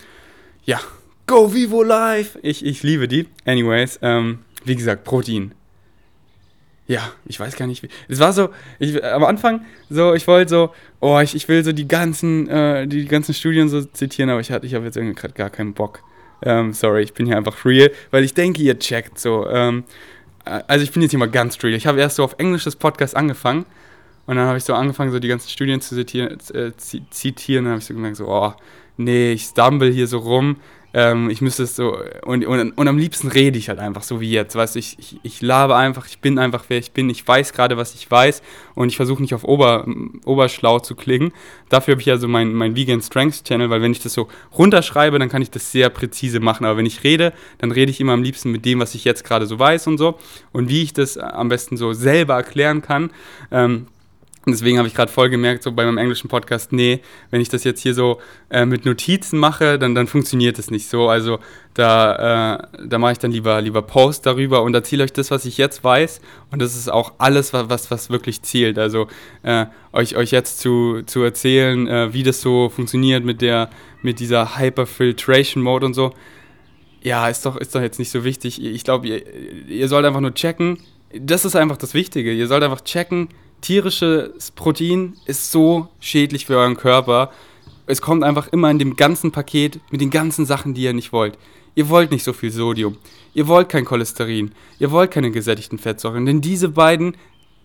ja, 0.65 0.81
Go 1.27 1.53
Vivo 1.53 1.83
Live! 1.83 2.39
Ich, 2.43 2.65
ich 2.65 2.85
liebe 2.85 3.09
die. 3.09 3.27
Anyways, 3.45 3.99
ähm, 4.01 4.39
wie 4.65 4.77
gesagt, 4.77 5.03
Protein 5.03 5.53
ja, 6.87 7.13
ich 7.25 7.41
weiß 7.41 7.57
gar 7.57 7.67
nicht 7.67 7.83
wie. 7.83 7.89
Es 8.09 8.21
war 8.21 8.33
so, 8.33 8.51
ich, 8.79 9.03
am 9.03 9.25
Anfang 9.25 9.65
so, 9.91 10.15
ich 10.15 10.27
wollte 10.27 10.51
so, 10.51 10.71
oh, 11.01 11.19
ich, 11.19 11.35
ich 11.35 11.49
will 11.49 11.65
so 11.65 11.73
die 11.73 11.89
ganzen, 11.89 12.49
äh, 12.49 12.87
die, 12.87 13.07
ganzen 13.07 13.35
Studien 13.35 13.69
so 13.69 13.83
zitieren, 13.83 14.31
aber 14.31 14.41
ich, 14.41 14.51
ich 14.51 14.75
habe 14.75 14.85
jetzt 14.85 14.97
irgendwie 14.97 15.15
gerade 15.15 15.35
gar 15.35 15.51
keinen 15.51 15.75
Bock. 15.75 16.03
Ähm, 16.43 16.73
sorry, 16.73 17.03
ich 17.03 17.13
bin 17.13 17.27
hier 17.27 17.37
einfach 17.37 17.65
real, 17.65 17.91
weil 18.11 18.23
ich 18.23 18.35
denke, 18.35 18.63
ihr 18.63 18.79
checkt 18.79 19.19
so. 19.19 19.49
Ähm, 19.49 19.85
äh, 20.45 20.63
also 20.69 20.85
ich 20.85 20.93
bin 20.93 21.03
jetzt 21.03 21.11
hier 21.11 21.19
mal 21.19 21.31
ganz 21.31 21.61
real. 21.63 21.75
Ich 21.75 21.87
habe 21.87 21.99
erst 21.99 22.17
so 22.17 22.25
auf 22.25 22.37
englisches 22.39 22.77
Podcast 22.77 23.17
angefangen 23.17 23.67
und 24.27 24.37
dann 24.37 24.47
habe 24.47 24.59
ich 24.59 24.65
so 24.65 24.75
angefangen, 24.75 25.11
so 25.11 25.19
die 25.19 25.29
ganzen 25.29 25.49
Studien 25.49 25.81
zu 25.81 25.97
zitieren, 25.97 26.39
äh, 26.55 26.73
zitieren 26.77 27.65
dann 27.65 27.73
habe 27.73 27.81
ich 27.81 27.87
so 27.87 27.95
gemerkt, 27.95 28.17
so, 28.17 28.29
oh, 28.29 28.53
nee, 28.97 29.33
ich 29.33 29.43
stumble 29.43 29.91
hier 29.91 30.07
so 30.07 30.19
rum 30.19 30.57
ähm, 30.97 31.29
ich 31.29 31.43
müsste 31.43 31.65
es 31.65 31.77
so, 31.77 31.99
und, 32.25 32.47
und, 32.47 32.73
und 32.73 32.89
am 32.89 32.97
liebsten 32.97 33.29
rede 33.29 33.59
ich 33.59 33.69
halt 33.69 33.79
einfach 33.79 34.03
so 34.03 34.19
wie 34.23 34.31
jetzt, 34.31 34.57
weißt 34.57 34.77
du, 34.77 34.79
ich, 34.79 34.99
ich, 34.99 35.21
ich 35.23 35.43
labe 35.43 35.77
einfach, 35.77 36.07
ich 36.07 36.21
bin 36.21 36.39
einfach, 36.39 36.65
wer 36.69 36.79
ich 36.79 36.93
bin, 36.93 37.11
ich 37.11 37.29
weiß 37.29 37.53
gerade, 37.53 37.77
was 37.77 37.95
ich 37.95 38.11
weiß 38.11 38.41
und 38.75 38.89
ich 38.89 38.97
versuche 38.97 39.21
nicht 39.21 39.35
auf 39.35 39.45
Ober, 39.45 39.87
Oberschlau 40.25 40.79
zu 40.79 40.95
klingen. 40.95 41.35
Dafür 41.69 41.93
habe 41.93 42.01
ich 42.01 42.07
ja 42.07 42.17
so 42.17 42.29
meinen 42.29 42.55
mein 42.55 42.77
Vegan 42.77 43.03
Strengths 43.03 43.45
Channel, 43.45 43.69
weil 43.69 43.83
wenn 43.83 43.93
ich 43.93 44.01
das 44.01 44.15
so 44.15 44.29
runterschreibe, 44.57 45.19
dann 45.19 45.29
kann 45.29 45.43
ich 45.43 45.51
das 45.51 45.71
sehr 45.71 45.91
präzise 45.91 46.41
machen, 46.41 46.65
aber 46.65 46.79
wenn 46.79 46.87
ich 46.87 47.05
rede, 47.05 47.35
dann 47.59 47.73
rede 47.73 47.91
ich 47.91 48.01
immer 48.01 48.15
am 48.15 48.23
liebsten 48.23 48.51
mit 48.51 48.65
dem, 48.65 48.81
was 48.81 48.95
ich 48.95 49.05
jetzt 49.05 49.23
gerade 49.23 49.45
so 49.45 49.59
weiß 49.59 49.89
und 49.89 49.99
so 49.99 50.19
und 50.53 50.71
wie 50.71 50.83
ich 50.83 50.95
das 50.95 51.19
am 51.19 51.51
besten 51.51 51.77
so 51.77 51.93
selber 51.93 52.37
erklären 52.37 52.81
kann. 52.81 53.11
Ähm, 53.51 53.89
deswegen 54.53 54.79
habe 54.79 54.87
ich 54.87 54.95
gerade 54.95 55.11
voll 55.11 55.29
gemerkt, 55.29 55.65
so 55.65 55.73
bei 55.73 55.85
meinem 55.85 55.99
englischen 55.99 56.29
Podcast, 56.29 56.73
nee, 56.73 57.01
wenn 57.31 57.41
ich 57.41 57.49
das 57.49 57.65
jetzt 57.65 57.81
hier 57.81 57.95
so 57.95 58.21
äh, 58.49 58.65
mit 58.65 58.85
Notizen 58.85 59.39
mache, 59.39 59.79
dann, 59.79 59.95
dann 59.95 60.07
funktioniert 60.07 60.59
es 60.59 60.71
nicht 60.71 60.89
so. 60.89 61.09
Also 61.09 61.41
da, 61.75 62.55
äh, 62.55 62.87
da 62.87 62.99
mache 62.99 63.13
ich 63.13 63.19
dann 63.19 63.33
lieber, 63.33 63.61
lieber 63.61 63.83
Post 63.83 64.25
darüber 64.25 64.63
und 64.63 64.73
erzähle 64.75 65.05
euch 65.05 65.13
das, 65.13 65.31
was 65.31 65.45
ich 65.47 65.59
jetzt 65.59 65.83
weiß. 65.83 66.21
Und 66.53 66.63
das 66.63 66.77
ist 66.77 66.89
auch 66.89 67.15
alles, 67.19 67.53
was, 67.53 67.91
was 67.91 68.11
wirklich 68.11 68.43
zählt. 68.43 68.79
Also 68.79 69.09
äh, 69.43 69.67
euch, 69.93 70.17
euch 70.17 70.31
jetzt 70.31 70.61
zu, 70.61 71.03
zu 71.07 71.23
erzählen, 71.23 71.89
äh, 71.89 72.13
wie 72.13 72.23
das 72.23 72.41
so 72.41 72.69
funktioniert 72.69 73.25
mit, 73.25 73.43
der, 73.43 73.69
mit 74.03 74.21
dieser 74.21 74.59
Hyperfiltration 74.59 75.63
Mode 75.63 75.87
und 75.87 75.95
so. 75.95 76.13
Ja, 77.03 77.29
ist 77.29 77.47
doch, 77.47 77.57
ist 77.57 77.75
doch 77.75 77.83
jetzt 77.83 77.99
nicht 77.99 78.11
so 78.11 78.25
wichtig. 78.25 78.65
Ich 78.65 78.85
glaube, 78.85 79.09
ihr, 79.09 79.69
ihr 79.69 79.89
sollt 79.89 80.07
einfach 80.07 80.21
nur 80.21 80.35
checken. 80.35 80.79
Das 81.19 81.45
ist 81.45 81.57
einfach 81.57 81.77
das 81.77 81.95
Wichtige. 81.95 82.33
Ihr 82.33 82.47
sollt 82.47 82.63
einfach 82.63 82.83
checken, 82.83 83.29
tierisches 83.61 84.51
Protein 84.51 85.17
ist 85.27 85.51
so 85.51 85.89
schädlich 86.01 86.47
für 86.47 86.57
euren 86.57 86.77
Körper. 86.77 87.31
Es 87.87 88.01
kommt 88.01 88.25
einfach 88.25 88.49
immer 88.49 88.71
in 88.71 88.79
dem 88.79 88.97
ganzen 88.97 89.33
Paket 89.33 89.81
mit 89.91 90.01
den 90.01 90.11
ganzen 90.11 90.47
Sachen, 90.47 90.75
die 90.75 90.83
ihr 90.83 90.93
nicht 90.93 91.13
wollt. 91.13 91.39
Ihr 91.75 91.89
wollt 91.89 92.11
nicht 92.11 92.25
so 92.25 92.33
viel 92.33 92.51
Sodium. 92.51 92.97
Ihr 93.35 93.47
wollt 93.49 93.69
kein 93.69 93.85
Cholesterin. 93.85 94.53
Ihr 94.79 94.91
wollt 94.91 95.11
keine 95.11 95.31
gesättigten 95.31 95.79
Fettsäuren. 95.79 96.25
Denn 96.25 96.41
diese 96.41 96.71
beiden 96.71 97.17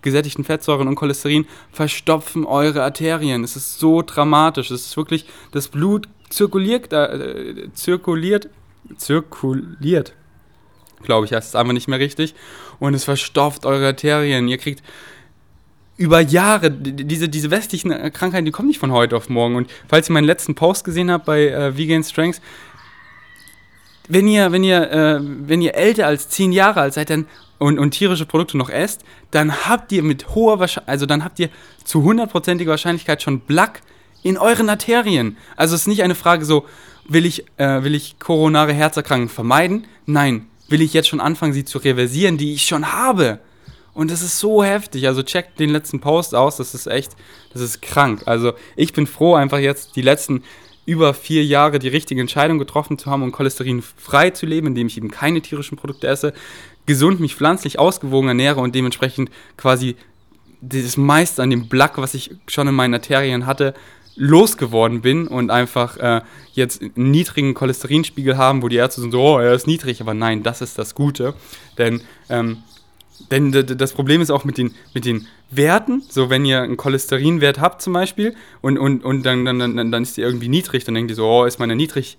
gesättigten 0.02 0.44
Fettsäuren 0.44 0.86
und 0.86 0.96
Cholesterin 0.96 1.46
verstopfen 1.70 2.44
eure 2.44 2.82
Arterien. 2.82 3.42
Es 3.42 3.56
ist 3.56 3.78
so 3.78 4.02
dramatisch. 4.02 4.70
Es 4.70 4.86
ist 4.86 4.96
wirklich, 4.96 5.24
das 5.52 5.68
Blut 5.68 6.08
zirkuliert, 6.28 6.92
äh, 6.92 7.72
zirkuliert, 7.72 8.50
zirkuliert, 8.96 10.14
glaube 11.02 11.26
ich, 11.26 11.32
heißt 11.32 11.48
es 11.50 11.54
einfach 11.54 11.72
nicht 11.72 11.88
mehr 11.88 11.98
richtig. 11.98 12.34
Und 12.78 12.94
es 12.94 13.04
verstopft 13.04 13.64
eure 13.64 13.86
Arterien. 13.86 14.48
Ihr 14.48 14.58
kriegt 14.58 14.82
über 15.96 16.20
Jahre, 16.20 16.70
diese, 16.70 17.28
diese 17.28 17.50
westlichen 17.50 17.90
Krankheiten, 18.12 18.44
die 18.44 18.50
kommen 18.50 18.68
nicht 18.68 18.80
von 18.80 18.92
heute 18.92 19.16
auf 19.16 19.28
morgen. 19.28 19.56
Und 19.56 19.70
falls 19.88 20.08
ihr 20.08 20.14
meinen 20.14 20.24
letzten 20.24 20.54
Post 20.54 20.84
gesehen 20.84 21.10
habt 21.10 21.26
bei 21.26 21.48
äh, 21.48 21.76
Vegan 21.76 22.02
Strengths, 22.02 22.40
wenn 24.08 24.26
ihr, 24.26 24.52
wenn 24.52 24.64
ihr, 24.64 24.90
äh, 24.90 25.20
wenn 25.20 25.62
ihr 25.62 25.74
älter 25.74 26.06
als 26.06 26.28
10 26.28 26.52
Jahre 26.52 26.80
alt 26.80 26.94
seid 26.94 27.10
dann, 27.10 27.26
und, 27.62 27.78
und 27.78 27.92
tierische 27.92 28.26
Produkte 28.26 28.58
noch 28.58 28.70
esst, 28.70 29.02
dann 29.30 29.66
habt 29.68 29.92
ihr 29.92 30.02
mit 30.02 30.34
hoher 30.34 30.58
Wahrscheinlichkeit, 30.58 30.92
also 30.92 31.06
dann 31.06 31.22
habt 31.22 31.38
ihr 31.38 31.48
zu 31.84 32.02
hundertprozentiger 32.02 32.72
Wahrscheinlichkeit 32.72 33.22
schon 33.22 33.40
Plaque 33.40 33.80
in 34.24 34.36
euren 34.36 34.68
Arterien. 34.68 35.36
Also 35.56 35.76
es 35.76 35.82
ist 35.82 35.86
nicht 35.86 36.02
eine 36.02 36.16
Frage 36.16 36.44
so, 36.44 36.66
will 37.08 37.24
ich, 37.24 37.44
äh, 37.58 37.84
will 37.84 37.94
ich 37.94 38.18
koronare 38.18 38.72
Herzerkrankungen 38.72 39.28
vermeiden? 39.28 39.86
Nein, 40.06 40.46
will 40.68 40.82
ich 40.82 40.92
jetzt 40.92 41.08
schon 41.08 41.20
anfangen, 41.20 41.52
sie 41.52 41.64
zu 41.64 41.78
reversieren, 41.78 42.36
die 42.36 42.52
ich 42.52 42.66
schon 42.66 42.92
habe. 42.92 43.38
Und 43.94 44.10
das 44.10 44.22
ist 44.22 44.38
so 44.38 44.64
heftig. 44.64 45.06
Also 45.06 45.22
checkt 45.22 45.60
den 45.60 45.70
letzten 45.70 46.00
Post 46.00 46.34
aus. 46.34 46.56
Das 46.56 46.74
ist 46.74 46.86
echt, 46.86 47.12
das 47.52 47.62
ist 47.62 47.82
krank. 47.82 48.22
Also 48.26 48.52
ich 48.76 48.92
bin 48.92 49.06
froh, 49.06 49.34
einfach 49.34 49.58
jetzt 49.58 49.96
die 49.96 50.02
letzten 50.02 50.42
über 50.84 51.14
vier 51.14 51.44
Jahre 51.44 51.78
die 51.78 51.88
richtige 51.88 52.20
Entscheidung 52.20 52.58
getroffen 52.58 52.98
zu 52.98 53.10
haben 53.10 53.22
und 53.22 53.32
cholesterinfrei 53.32 54.30
zu 54.30 54.46
leben, 54.46 54.68
indem 54.68 54.88
ich 54.88 54.96
eben 54.96 55.10
keine 55.10 55.40
tierischen 55.40 55.76
Produkte 55.76 56.08
esse, 56.08 56.32
gesund 56.86 57.20
mich 57.20 57.36
pflanzlich 57.36 57.78
ausgewogen 57.78 58.28
ernähre 58.28 58.60
und 58.60 58.74
dementsprechend 58.74 59.30
quasi 59.56 59.96
das 60.60 60.96
meiste 60.96 61.42
an 61.42 61.50
dem 61.50 61.68
Black, 61.68 61.98
was 61.98 62.14
ich 62.14 62.34
schon 62.46 62.68
in 62.68 62.74
meinen 62.74 62.94
Arterien 62.94 63.46
hatte, 63.46 63.74
losgeworden 64.14 65.00
bin 65.00 65.26
und 65.26 65.50
einfach 65.50 65.96
äh, 65.96 66.20
jetzt 66.52 66.82
einen 66.82 67.10
niedrigen 67.10 67.54
Cholesterinspiegel 67.54 68.36
haben, 68.36 68.62
wo 68.62 68.68
die 68.68 68.76
Ärzte 68.76 69.00
sind 69.00 69.12
so, 69.12 69.20
oh, 69.22 69.38
er 69.38 69.54
ist 69.54 69.66
niedrig, 69.66 70.00
aber 70.00 70.14
nein, 70.14 70.42
das 70.42 70.60
ist 70.60 70.78
das 70.78 70.94
Gute. 70.94 71.34
Denn, 71.78 72.02
ähm, 72.28 72.58
denn 73.30 73.52
das 73.52 73.92
Problem 73.92 74.20
ist 74.20 74.30
auch 74.30 74.44
mit 74.44 74.58
den, 74.58 74.74
mit 74.94 75.04
den 75.04 75.26
Werten, 75.50 76.02
so 76.08 76.30
wenn 76.30 76.44
ihr 76.44 76.62
einen 76.62 76.76
Cholesterinwert 76.76 77.60
habt 77.60 77.82
zum 77.82 77.92
Beispiel 77.92 78.34
und, 78.60 78.78
und, 78.78 79.04
und 79.04 79.24
dann, 79.24 79.44
dann, 79.44 79.58
dann, 79.58 79.92
dann 79.92 80.02
ist 80.02 80.16
die 80.16 80.22
irgendwie 80.22 80.48
niedrig, 80.48 80.84
dann 80.84 80.94
denkt 80.94 81.10
ihr 81.10 81.16
so, 81.16 81.26
oh, 81.26 81.44
ist 81.44 81.58
meine 81.58 81.76
niedrig. 81.76 82.18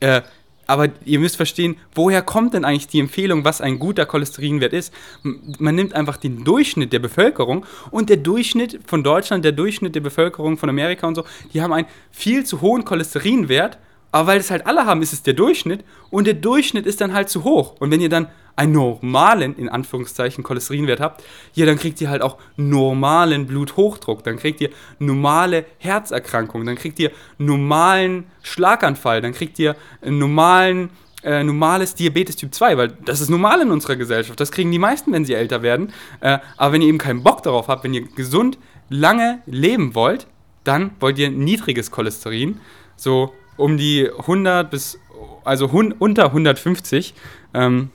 Äh, 0.00 0.22
aber 0.66 0.88
ihr 1.04 1.20
müsst 1.20 1.36
verstehen, 1.36 1.76
woher 1.94 2.22
kommt 2.22 2.54
denn 2.54 2.64
eigentlich 2.64 2.88
die 2.88 2.98
Empfehlung, 2.98 3.44
was 3.44 3.60
ein 3.60 3.78
guter 3.78 4.04
Cholesterinwert 4.04 4.72
ist? 4.72 4.92
Man 5.22 5.74
nimmt 5.74 5.94
einfach 5.94 6.16
den 6.16 6.44
Durchschnitt 6.44 6.92
der 6.92 6.98
Bevölkerung 6.98 7.64
und 7.90 8.10
der 8.10 8.16
Durchschnitt 8.16 8.80
von 8.84 9.04
Deutschland, 9.04 9.44
der 9.44 9.52
Durchschnitt 9.52 9.94
der 9.94 10.00
Bevölkerung 10.00 10.58
von 10.58 10.68
Amerika 10.68 11.06
und 11.06 11.14
so, 11.14 11.24
die 11.52 11.62
haben 11.62 11.72
einen 11.72 11.86
viel 12.10 12.44
zu 12.44 12.60
hohen 12.62 12.84
Cholesterinwert, 12.84 13.78
aber 14.10 14.28
weil 14.28 14.40
es 14.40 14.50
halt 14.50 14.66
alle 14.66 14.86
haben, 14.86 15.02
ist 15.02 15.12
es 15.12 15.22
der 15.22 15.34
Durchschnitt 15.34 15.84
und 16.10 16.26
der 16.26 16.34
Durchschnitt 16.34 16.86
ist 16.86 17.00
dann 17.00 17.12
halt 17.12 17.28
zu 17.28 17.44
hoch. 17.44 17.76
Und 17.78 17.90
wenn 17.90 18.00
ihr 18.00 18.08
dann 18.08 18.28
einen 18.56 18.72
normalen, 18.72 19.54
in 19.56 19.68
Anführungszeichen, 19.68 20.42
Cholesterinwert 20.42 21.00
habt, 21.00 21.22
ja, 21.54 21.66
dann 21.66 21.78
kriegt 21.78 22.00
ihr 22.00 22.10
halt 22.10 22.22
auch 22.22 22.38
normalen 22.56 23.46
Bluthochdruck, 23.46 24.24
dann 24.24 24.38
kriegt 24.38 24.60
ihr 24.60 24.70
normale 24.98 25.66
Herzerkrankungen, 25.78 26.66
dann 26.66 26.76
kriegt 26.76 26.98
ihr 26.98 27.10
normalen 27.38 28.24
Schlaganfall, 28.42 29.20
dann 29.20 29.32
kriegt 29.32 29.58
ihr 29.58 29.76
normalen 30.02 30.90
äh, 31.22 31.42
normales 31.42 31.94
Diabetes 31.94 32.36
Typ 32.36 32.54
2, 32.54 32.78
weil 32.78 32.88
das 33.04 33.20
ist 33.20 33.30
normal 33.30 33.60
in 33.60 33.70
unserer 33.70 33.96
Gesellschaft. 33.96 34.38
Das 34.38 34.52
kriegen 34.52 34.70
die 34.70 34.78
meisten, 34.78 35.12
wenn 35.12 35.24
sie 35.24 35.34
älter 35.34 35.60
werden. 35.60 35.92
Äh, 36.20 36.38
aber 36.56 36.74
wenn 36.74 36.82
ihr 36.82 36.88
eben 36.88 36.98
keinen 36.98 37.24
Bock 37.24 37.42
darauf 37.42 37.66
habt, 37.66 37.82
wenn 37.82 37.94
ihr 37.94 38.02
gesund 38.02 38.58
lange 38.88 39.40
leben 39.46 39.96
wollt, 39.96 40.28
dann 40.62 40.92
wollt 41.00 41.18
ihr 41.18 41.30
niedriges 41.30 41.90
Cholesterin, 41.90 42.60
so 42.96 43.32
um 43.56 43.76
die 43.76 44.08
100 44.08 44.70
bis, 44.70 45.00
also 45.44 45.66
unter 45.66 46.26
150. 46.26 47.14
Ähm, 47.54 47.90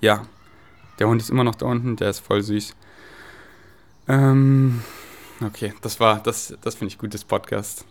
ja, 0.00 0.26
der 0.98 1.08
Hund 1.08 1.20
ist 1.20 1.30
immer 1.30 1.44
noch 1.44 1.54
da 1.54 1.66
unten, 1.66 1.96
der 1.96 2.10
ist 2.10 2.20
voll 2.20 2.42
süß. 2.42 2.74
Ähm, 4.08 4.82
okay, 5.44 5.72
das 5.82 6.00
war, 6.00 6.20
das, 6.22 6.54
das 6.62 6.74
finde 6.74 6.92
ich 6.92 6.98
gut, 6.98 7.14
das 7.14 7.24
Podcast. 7.24 7.84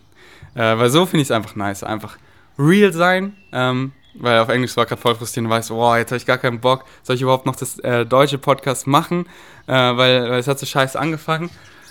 Äh, 0.54 0.78
weil 0.78 0.90
so 0.90 1.06
finde 1.06 1.22
ich 1.22 1.28
es 1.28 1.32
einfach 1.32 1.56
nice, 1.56 1.82
einfach 1.82 2.18
real 2.58 2.92
sein. 2.92 3.36
Ähm, 3.52 3.92
weil 4.14 4.38
auf 4.40 4.48
Englisch 4.48 4.76
war 4.76 4.86
gerade 4.86 5.00
voll 5.00 5.14
frustrierend 5.14 5.50
und 5.50 5.56
weiß, 5.56 5.70
wow, 5.70 5.96
jetzt 5.96 6.10
habe 6.10 6.16
ich 6.16 6.26
gar 6.26 6.38
keinen 6.38 6.60
Bock, 6.60 6.84
soll 7.02 7.16
ich 7.16 7.22
überhaupt 7.22 7.46
noch 7.46 7.56
das 7.56 7.78
äh, 7.78 8.04
deutsche 8.04 8.38
Podcast 8.38 8.86
machen? 8.86 9.26
Äh, 9.66 9.72
weil, 9.72 10.30
weil 10.30 10.40
es 10.40 10.48
hat 10.48 10.58
so 10.58 10.66
scheiße 10.66 10.98
angefangen. 10.98 11.50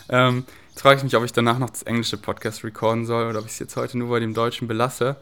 Ähm, 0.10 0.46
jetzt 0.70 0.82
frage 0.82 0.98
ich 0.98 1.04
mich, 1.04 1.16
ob 1.16 1.24
ich 1.24 1.32
danach 1.32 1.60
noch 1.60 1.70
das 1.70 1.84
englische 1.84 2.18
Podcast 2.18 2.64
recorden 2.64 3.06
soll 3.06 3.30
oder 3.30 3.40
ob 3.40 3.46
ich 3.46 3.52
es 3.52 3.60
jetzt 3.60 3.76
heute 3.78 3.98
nur 3.98 4.10
bei 4.10 4.20
dem 4.20 4.34
deutschen 4.34 4.68
belasse. 4.68 5.16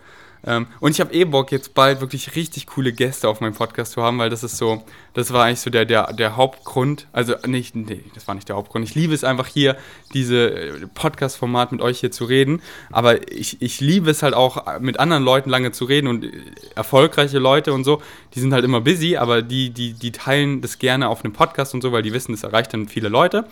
Ähm, 0.46 0.68
und 0.80 0.92
ich 0.92 1.00
habe 1.00 1.14
eh 1.14 1.26
Bock, 1.26 1.52
jetzt 1.52 1.74
bald 1.74 2.02
wirklich 2.02 2.36
richtig 2.36 2.68
coole 2.68 2.94
Gäste 2.94 3.28
auf 3.28 3.42
meinem 3.42 3.54
Podcast 3.54 3.94
zu 3.94 4.04
haben, 4.04 4.20
weil 4.20 4.30
das 4.30 4.44
ist 4.44 4.58
so, 4.58 4.84
das 5.14 5.34
war 5.34 5.46
eigentlich 5.46 5.62
so 5.62 5.70
der, 5.70 5.86
der, 5.86 6.14
der 6.14 6.38
Hauptgrund. 6.38 7.08
Also 7.12 7.36
nicht, 7.46 7.76
nee, 7.76 8.04
das 8.14 8.28
war 8.28 8.36
nicht 8.36 8.50
der 8.50 8.56
Hauptgrund. 8.56 8.86
Ich 8.86 8.96
liebe 8.96 9.14
es 9.14 9.24
einfach 9.24 9.48
hier, 9.48 9.78
diese 10.14 10.52
äh, 10.52 10.88
Podcast-Format 10.88 11.72
mit 11.72 11.82
euch 11.82 12.00
hier 12.00 12.12
zu 12.12 12.26
reden. 12.26 12.62
Aber 12.92 13.32
ich, 13.32 13.62
ich 13.62 13.82
liebe 13.82 14.10
es 14.10 14.24
halt 14.24 14.34
auch, 14.34 14.80
mit 14.80 15.00
anderen 15.00 15.24
Leuten 15.24 15.50
lange 15.50 15.72
zu 15.72 15.86
reden 15.86 16.08
und 16.08 16.26
äh, 16.26 16.32
erfolgreiche 16.76 17.40
Leute 17.40 17.74
und 17.74 17.84
so, 17.84 18.02
die 18.36 18.40
sind 18.40 18.54
halt 18.54 18.64
immer 18.64 18.82
busy, 18.82 19.18
aber 19.18 19.42
die, 19.42 19.72
die, 19.72 19.94
die 19.94 20.12
teilen 20.12 20.62
das 20.62 20.80
gerne 20.80 21.10
auf 21.10 21.24
einem 21.24 21.34
Podcast 21.34 21.74
und 21.74 21.82
so, 21.82 21.92
weil 21.92 22.04
die 22.04 22.14
wissen, 22.14 22.32
das 22.32 22.44
erreicht 22.44 22.74
dann 22.74 22.88
viele 22.88 23.10
Leute. 23.10 23.46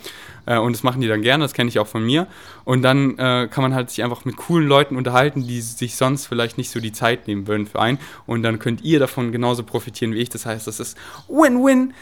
Äh, 0.46 0.58
und 0.58 0.74
das 0.74 0.84
machen 0.84 1.02
die 1.02 1.08
dann 1.08 1.22
gerne, 1.22 1.44
das 1.44 1.54
kenne 1.54 1.70
ich 1.70 1.80
auch 1.80 1.88
von 1.88 2.06
mir. 2.06 2.28
Und 2.64 2.82
dann 2.82 3.18
äh, 3.18 3.48
kann 3.50 3.62
man 3.62 3.74
halt 3.74 3.90
sich 3.90 4.04
einfach 4.04 4.26
mit 4.26 4.38
coolen 4.38 4.68
Leuten 4.68 4.96
unterhalten, 4.96 5.48
die 5.48 5.62
sich 5.62 5.96
sonst 5.96 6.26
vielleicht 6.28 6.58
nicht 6.58 6.70
so 6.70 6.80
die 6.80 6.92
Zeit 6.92 7.28
nehmen 7.28 7.48
würden 7.48 7.68
für 7.68 7.80
einen. 7.80 8.00
Und 8.26 8.44
dann 8.44 8.60
könnt 8.60 8.82
ihr 8.82 9.00
davon 9.00 9.32
genauso 9.32 9.64
profitieren 9.64 10.14
wie 10.14 10.20
ich. 10.20 10.30
Das 10.30 10.46
heißt, 10.46 10.68
das 10.68 10.80
ist 10.80 10.98
Win-Win. 11.28 11.94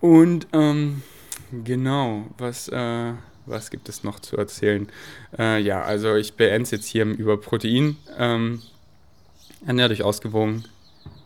Und 0.00 0.46
ähm, 0.52 1.02
genau, 1.64 2.26
was, 2.38 2.68
äh, 2.68 3.12
was 3.46 3.70
gibt 3.70 3.88
es 3.88 4.04
noch 4.04 4.20
zu 4.20 4.36
erzählen? 4.36 4.88
Äh, 5.38 5.60
ja, 5.60 5.82
also 5.82 6.16
ich 6.16 6.34
beende 6.34 6.62
es 6.62 6.70
jetzt 6.70 6.86
hier 6.86 7.04
über 7.04 7.38
Protein. 7.38 7.96
Ähm, 8.16 8.62
ernährt 9.66 9.92
euch 9.92 10.02
ausgewogen, 10.02 10.64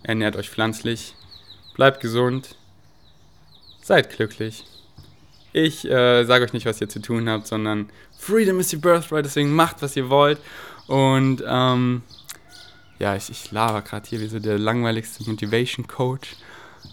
ernährt 0.02 0.36
euch 0.36 0.50
pflanzlich, 0.50 1.14
bleibt 1.76 2.00
gesund, 2.00 2.56
seid 3.82 4.10
glücklich. 4.10 4.64
Ich 5.56 5.88
äh, 5.88 6.24
sage 6.24 6.44
euch 6.44 6.52
nicht, 6.52 6.66
was 6.66 6.80
ihr 6.80 6.88
zu 6.88 7.00
tun 7.00 7.28
habt, 7.28 7.46
sondern 7.46 7.88
Freedom 8.18 8.58
is 8.58 8.74
your 8.74 8.80
birthright, 8.80 9.24
deswegen 9.24 9.54
macht, 9.54 9.82
was 9.82 9.94
ihr 9.94 10.10
wollt. 10.10 10.40
Und 10.88 11.44
ähm, 11.46 12.02
ja, 12.98 13.14
ich, 13.14 13.30
ich 13.30 13.52
laber 13.52 13.80
gerade 13.82 14.04
hier 14.08 14.20
wie 14.20 14.26
so 14.26 14.40
der 14.40 14.58
langweiligste 14.58 15.22
Motivation 15.30 15.86
Coach. 15.86 16.34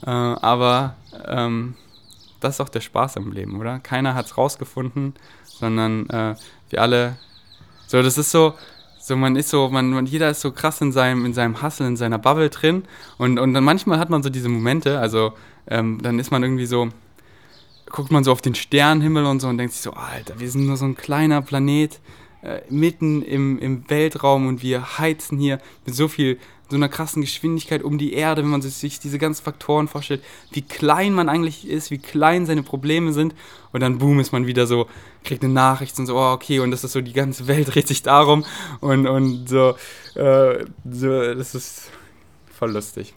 Äh, 0.06 0.12
aber 0.12 0.96
ähm, 1.28 1.74
das 2.40 2.56
ist 2.56 2.62
auch 2.62 2.70
der 2.70 2.82
Spaß 2.82 3.18
am 3.18 3.32
Leben, 3.32 3.60
oder? 3.60 3.80
Keiner 3.80 4.14
hat 4.14 4.28
es 4.28 4.38
rausgefunden, 4.38 5.16
sondern 5.44 6.08
äh, 6.12 6.36
wir 6.70 6.82
alle. 6.84 7.18
So, 7.88 8.04
das 8.04 8.20
ist 8.20 8.30
so, 8.30 8.54
so 9.00 9.18
man 9.18 9.38
ist 9.38 9.50
so, 9.50 9.70
man, 9.70 9.90
man, 9.90 10.06
jeder 10.06 10.30
ist 10.30 10.42
so 10.42 10.52
krass 10.52 10.82
in 10.82 10.92
seinem, 10.92 11.26
in 11.26 11.34
seinem 11.34 11.64
Hustle, 11.64 11.88
in 11.88 11.98
seiner 11.98 12.20
Bubble 12.20 12.52
drin. 12.52 12.84
Und, 13.18 13.40
und 13.40 13.56
dann 13.56 13.64
manchmal 13.64 13.98
hat 13.98 14.12
man 14.12 14.22
so 14.22 14.30
diese 14.30 14.50
Momente, 14.50 15.00
also 15.00 15.34
ähm, 15.68 16.00
dann 16.04 16.20
ist 16.20 16.30
man 16.30 16.44
irgendwie 16.44 16.68
so, 16.68 16.90
guckt 17.92 18.12
man 18.12 18.24
so 18.24 18.32
auf 18.32 18.42
den 18.42 18.56
Sternenhimmel 18.56 19.26
und 19.26 19.40
so 19.40 19.48
und 19.48 19.58
denkt 19.58 19.74
sich 19.74 19.82
so, 19.82 19.92
Alter, 19.94 20.40
wir 20.40 20.50
sind 20.50 20.66
nur 20.66 20.78
so 20.78 20.86
ein 20.86 20.96
kleiner 20.96 21.42
Planet 21.42 22.00
äh, 22.42 22.62
mitten 22.70 23.22
im, 23.22 23.60
im 23.60 23.90
Weltraum 23.90 24.48
und 24.48 24.64
wir 24.64 24.98
heizen 24.98 25.38
hier 25.38 25.60
mit 25.86 25.96
so 25.96 26.08
viel, 26.08 26.40
so 26.70 26.78
einer 26.78 26.90
krassen 26.90 27.22
Geschwindigkeit 27.22 27.84
um 27.84 27.98
die 27.98 28.14
Erde, 28.14 28.44
wenn 28.44 28.50
man 28.50 28.62
sich 28.62 29.00
diese 29.00 29.20
ganzen 29.20 29.44
Faktoren 29.44 29.88
vorstellt, 29.88 30.24
wie 30.52 30.62
klein 30.62 31.14
man 31.14 31.28
eigentlich 31.28 31.68
ist, 31.68 31.92
wie 31.92 31.98
klein 31.98 32.46
seine 32.46 32.64
Probleme 32.64 33.12
sind 33.14 33.36
und 33.74 33.82
dann 33.82 33.98
boom 33.98 34.20
ist 34.20 34.32
man 34.32 34.48
wieder 34.48 34.68
so, 34.68 34.88
kriegt 35.24 35.44
eine 35.44 35.54
Nachricht 35.54 36.00
und 36.00 36.08
so, 36.08 36.18
oh, 36.18 36.32
okay, 36.32 36.60
und 36.60 36.72
das 36.72 36.84
ist 36.84 36.94
so, 36.94 37.02
die 37.02 37.14
ganze 37.14 37.48
Welt 37.48 37.76
dreht 37.76 37.88
sich 37.88 38.04
darum 38.04 38.46
und, 38.80 39.06
und 39.06 39.50
so, 39.50 39.76
äh, 40.16 40.66
so 40.90 41.36
das 41.36 41.56
ist 41.56 41.92
voll 42.58 42.72
lustig. 42.72 43.14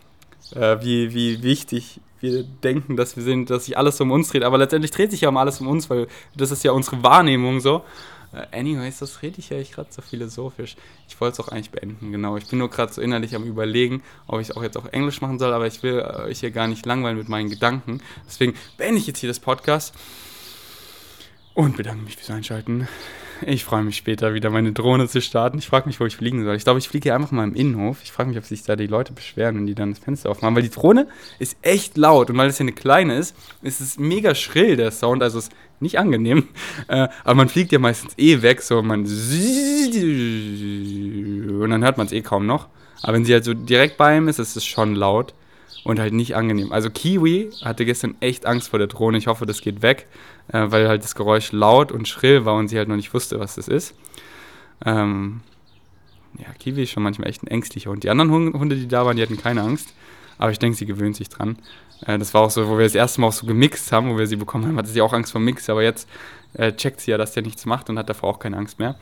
Äh, 0.54 0.82
wie, 0.82 1.14
wie 1.14 1.42
wichtig 1.42 2.00
wir 2.24 2.42
denken, 2.42 2.96
dass 2.96 3.16
wir 3.16 3.22
sind, 3.22 3.50
dass 3.50 3.66
sich 3.66 3.78
alles 3.78 4.00
um 4.00 4.10
uns 4.10 4.28
dreht. 4.28 4.42
Aber 4.42 4.58
letztendlich 4.58 4.90
dreht 4.90 5.10
sich 5.10 5.20
ja 5.20 5.28
um 5.28 5.36
alles 5.36 5.60
um 5.60 5.68
uns, 5.68 5.88
weil 5.90 6.08
das 6.36 6.50
ist 6.50 6.64
ja 6.64 6.72
unsere 6.72 7.02
Wahrnehmung 7.02 7.60
so. 7.60 7.84
Äh, 8.32 8.58
anyways, 8.58 8.98
das 8.98 9.22
rede 9.22 9.38
ich 9.38 9.50
ja 9.50 9.58
ich 9.58 9.72
gerade 9.72 9.92
so 9.92 10.02
philosophisch. 10.02 10.76
Ich 11.08 11.20
wollte 11.20 11.40
es 11.40 11.46
auch 11.46 11.52
eigentlich 11.52 11.70
beenden, 11.70 12.12
genau. 12.12 12.36
Ich 12.36 12.46
bin 12.48 12.58
nur 12.58 12.70
gerade 12.70 12.92
so 12.92 13.00
innerlich 13.00 13.34
am 13.34 13.44
überlegen, 13.44 14.02
ob 14.26 14.40
ich 14.40 14.48
es 14.48 14.56
auch 14.56 14.62
jetzt 14.62 14.76
auf 14.76 14.92
Englisch 14.92 15.20
machen 15.20 15.38
soll, 15.38 15.52
aber 15.52 15.66
ich 15.66 15.82
will 15.82 16.00
euch 16.00 16.40
hier 16.40 16.50
gar 16.50 16.66
nicht 16.66 16.86
langweilen 16.86 17.18
mit 17.18 17.28
meinen 17.28 17.50
Gedanken. 17.50 18.00
Deswegen 18.26 18.54
beende 18.76 18.98
ich 18.98 19.06
jetzt 19.06 19.18
hier 19.18 19.28
das 19.28 19.40
Podcast 19.40 19.94
und 21.54 21.76
bedanke 21.76 22.04
mich 22.04 22.16
fürs 22.16 22.30
Einschalten. 22.30 22.88
Ich 23.42 23.64
freue 23.64 23.82
mich 23.82 23.96
später 23.96 24.34
wieder, 24.34 24.50
meine 24.50 24.72
Drohne 24.72 25.08
zu 25.08 25.20
starten. 25.20 25.58
Ich 25.58 25.66
frage 25.66 25.86
mich, 25.86 26.00
wo 26.00 26.06
ich 26.06 26.16
fliegen 26.16 26.44
soll. 26.44 26.56
Ich 26.56 26.64
glaube, 26.64 26.78
ich 26.78 26.88
fliege 26.88 27.04
hier 27.04 27.14
einfach 27.14 27.30
mal 27.30 27.44
im 27.44 27.54
Innenhof. 27.54 27.98
Ich 28.02 28.12
frage 28.12 28.28
mich, 28.28 28.38
ob 28.38 28.44
sich 28.44 28.62
da 28.62 28.76
die 28.76 28.86
Leute 28.86 29.12
beschweren, 29.12 29.56
wenn 29.56 29.66
die 29.66 29.74
dann 29.74 29.90
das 29.90 29.98
Fenster 29.98 30.30
aufmachen. 30.30 30.54
Weil 30.54 30.62
die 30.62 30.70
Drohne 30.70 31.08
ist 31.38 31.56
echt 31.62 31.96
laut 31.96 32.30
und 32.30 32.36
weil 32.36 32.48
es 32.48 32.58
hier 32.58 32.64
eine 32.64 32.72
kleine 32.72 33.16
ist, 33.16 33.36
ist 33.62 33.80
es 33.80 33.98
mega 33.98 34.34
schrill, 34.34 34.76
der 34.76 34.90
Sound. 34.90 35.22
Also 35.22 35.38
ist 35.38 35.52
nicht 35.80 35.98
angenehm. 35.98 36.48
Äh, 36.88 37.08
aber 37.24 37.34
man 37.34 37.48
fliegt 37.48 37.72
ja 37.72 37.78
meistens 37.78 38.12
eh 38.18 38.42
weg, 38.42 38.60
so 38.60 38.82
man. 38.82 39.00
Und 39.04 39.10
dann 41.70 41.82
hört 41.82 41.96
man 41.96 42.06
es 42.06 42.12
eh 42.12 42.20
kaum 42.20 42.44
noch. 42.46 42.68
Aber 43.02 43.14
wenn 43.14 43.24
sie 43.24 43.32
halt 43.32 43.44
so 43.44 43.54
direkt 43.54 43.96
bei 43.96 44.18
ihm 44.18 44.28
ist, 44.28 44.38
ist 44.38 44.54
es 44.56 44.66
schon 44.66 44.94
laut 44.94 45.32
und 45.84 46.00
halt 46.00 46.12
nicht 46.12 46.34
angenehm. 46.34 46.72
Also 46.72 46.90
Kiwi 46.90 47.50
hatte 47.62 47.84
gestern 47.84 48.16
echt 48.20 48.46
Angst 48.46 48.68
vor 48.68 48.78
der 48.78 48.88
Drohne. 48.88 49.18
Ich 49.18 49.28
hoffe, 49.28 49.46
das 49.46 49.60
geht 49.60 49.82
weg, 49.82 50.06
äh, 50.48 50.70
weil 50.70 50.88
halt 50.88 51.02
das 51.02 51.14
Geräusch 51.14 51.52
laut 51.52 51.92
und 51.92 52.08
schrill 52.08 52.44
war 52.44 52.54
und 52.54 52.68
sie 52.68 52.78
halt 52.78 52.88
noch 52.88 52.96
nicht 52.96 53.12
wusste, 53.14 53.40
was 53.40 53.54
das 53.54 53.68
ist. 53.68 53.94
Ähm, 54.84 55.40
ja, 56.38 56.46
Kiwi 56.58 56.82
ist 56.82 56.90
schon 56.90 57.02
manchmal 57.02 57.28
echt 57.28 57.42
ein 57.42 57.48
ängstlicher 57.48 57.90
Hund. 57.90 58.02
Die 58.02 58.10
anderen 58.10 58.52
Hunde, 58.52 58.76
die 58.76 58.88
da 58.88 59.06
waren, 59.06 59.16
die 59.16 59.22
hatten 59.22 59.36
keine 59.36 59.62
Angst. 59.62 59.94
Aber 60.36 60.50
ich 60.50 60.58
denke, 60.58 60.76
sie 60.76 60.86
gewöhnt 60.86 61.16
sich 61.16 61.28
dran. 61.28 61.56
Äh, 62.06 62.18
das 62.18 62.34
war 62.34 62.42
auch 62.42 62.50
so, 62.50 62.68
wo 62.68 62.76
wir 62.76 62.84
das 62.84 62.94
erste 62.94 63.20
Mal 63.20 63.28
auch 63.28 63.32
so 63.32 63.46
gemixt 63.46 63.92
haben, 63.92 64.10
wo 64.10 64.18
wir 64.18 64.26
sie 64.26 64.36
bekommen 64.36 64.66
haben, 64.66 64.76
hatte 64.76 64.88
sie 64.88 65.00
auch 65.00 65.12
Angst 65.12 65.32
vor 65.32 65.40
Mix. 65.40 65.70
Aber 65.70 65.82
jetzt 65.82 66.08
äh, 66.54 66.72
checkt 66.72 67.00
sie 67.00 67.12
ja, 67.12 67.18
dass 67.18 67.32
der 67.32 67.42
nichts 67.42 67.66
macht 67.66 67.88
und 67.88 67.98
hat 67.98 68.08
davor 68.08 68.30
auch 68.30 68.38
keine 68.38 68.56
Angst 68.56 68.78
mehr. 68.78 68.96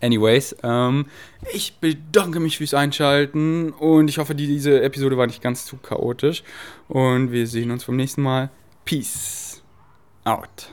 Anyways, 0.00 0.56
ähm, 0.62 1.04
ich 1.52 1.76
bedanke 1.76 2.40
mich 2.40 2.56
fürs 2.56 2.72
Einschalten 2.72 3.72
und 3.72 4.08
ich 4.08 4.16
hoffe, 4.16 4.34
die, 4.34 4.46
diese 4.46 4.82
Episode 4.82 5.18
war 5.18 5.26
nicht 5.26 5.42
ganz 5.42 5.66
zu 5.66 5.76
chaotisch. 5.76 6.44
Und 6.88 7.30
wir 7.30 7.46
sehen 7.46 7.70
uns 7.70 7.84
beim 7.84 7.96
nächsten 7.96 8.22
Mal. 8.22 8.48
Peace 8.86 9.51
out. 10.26 10.68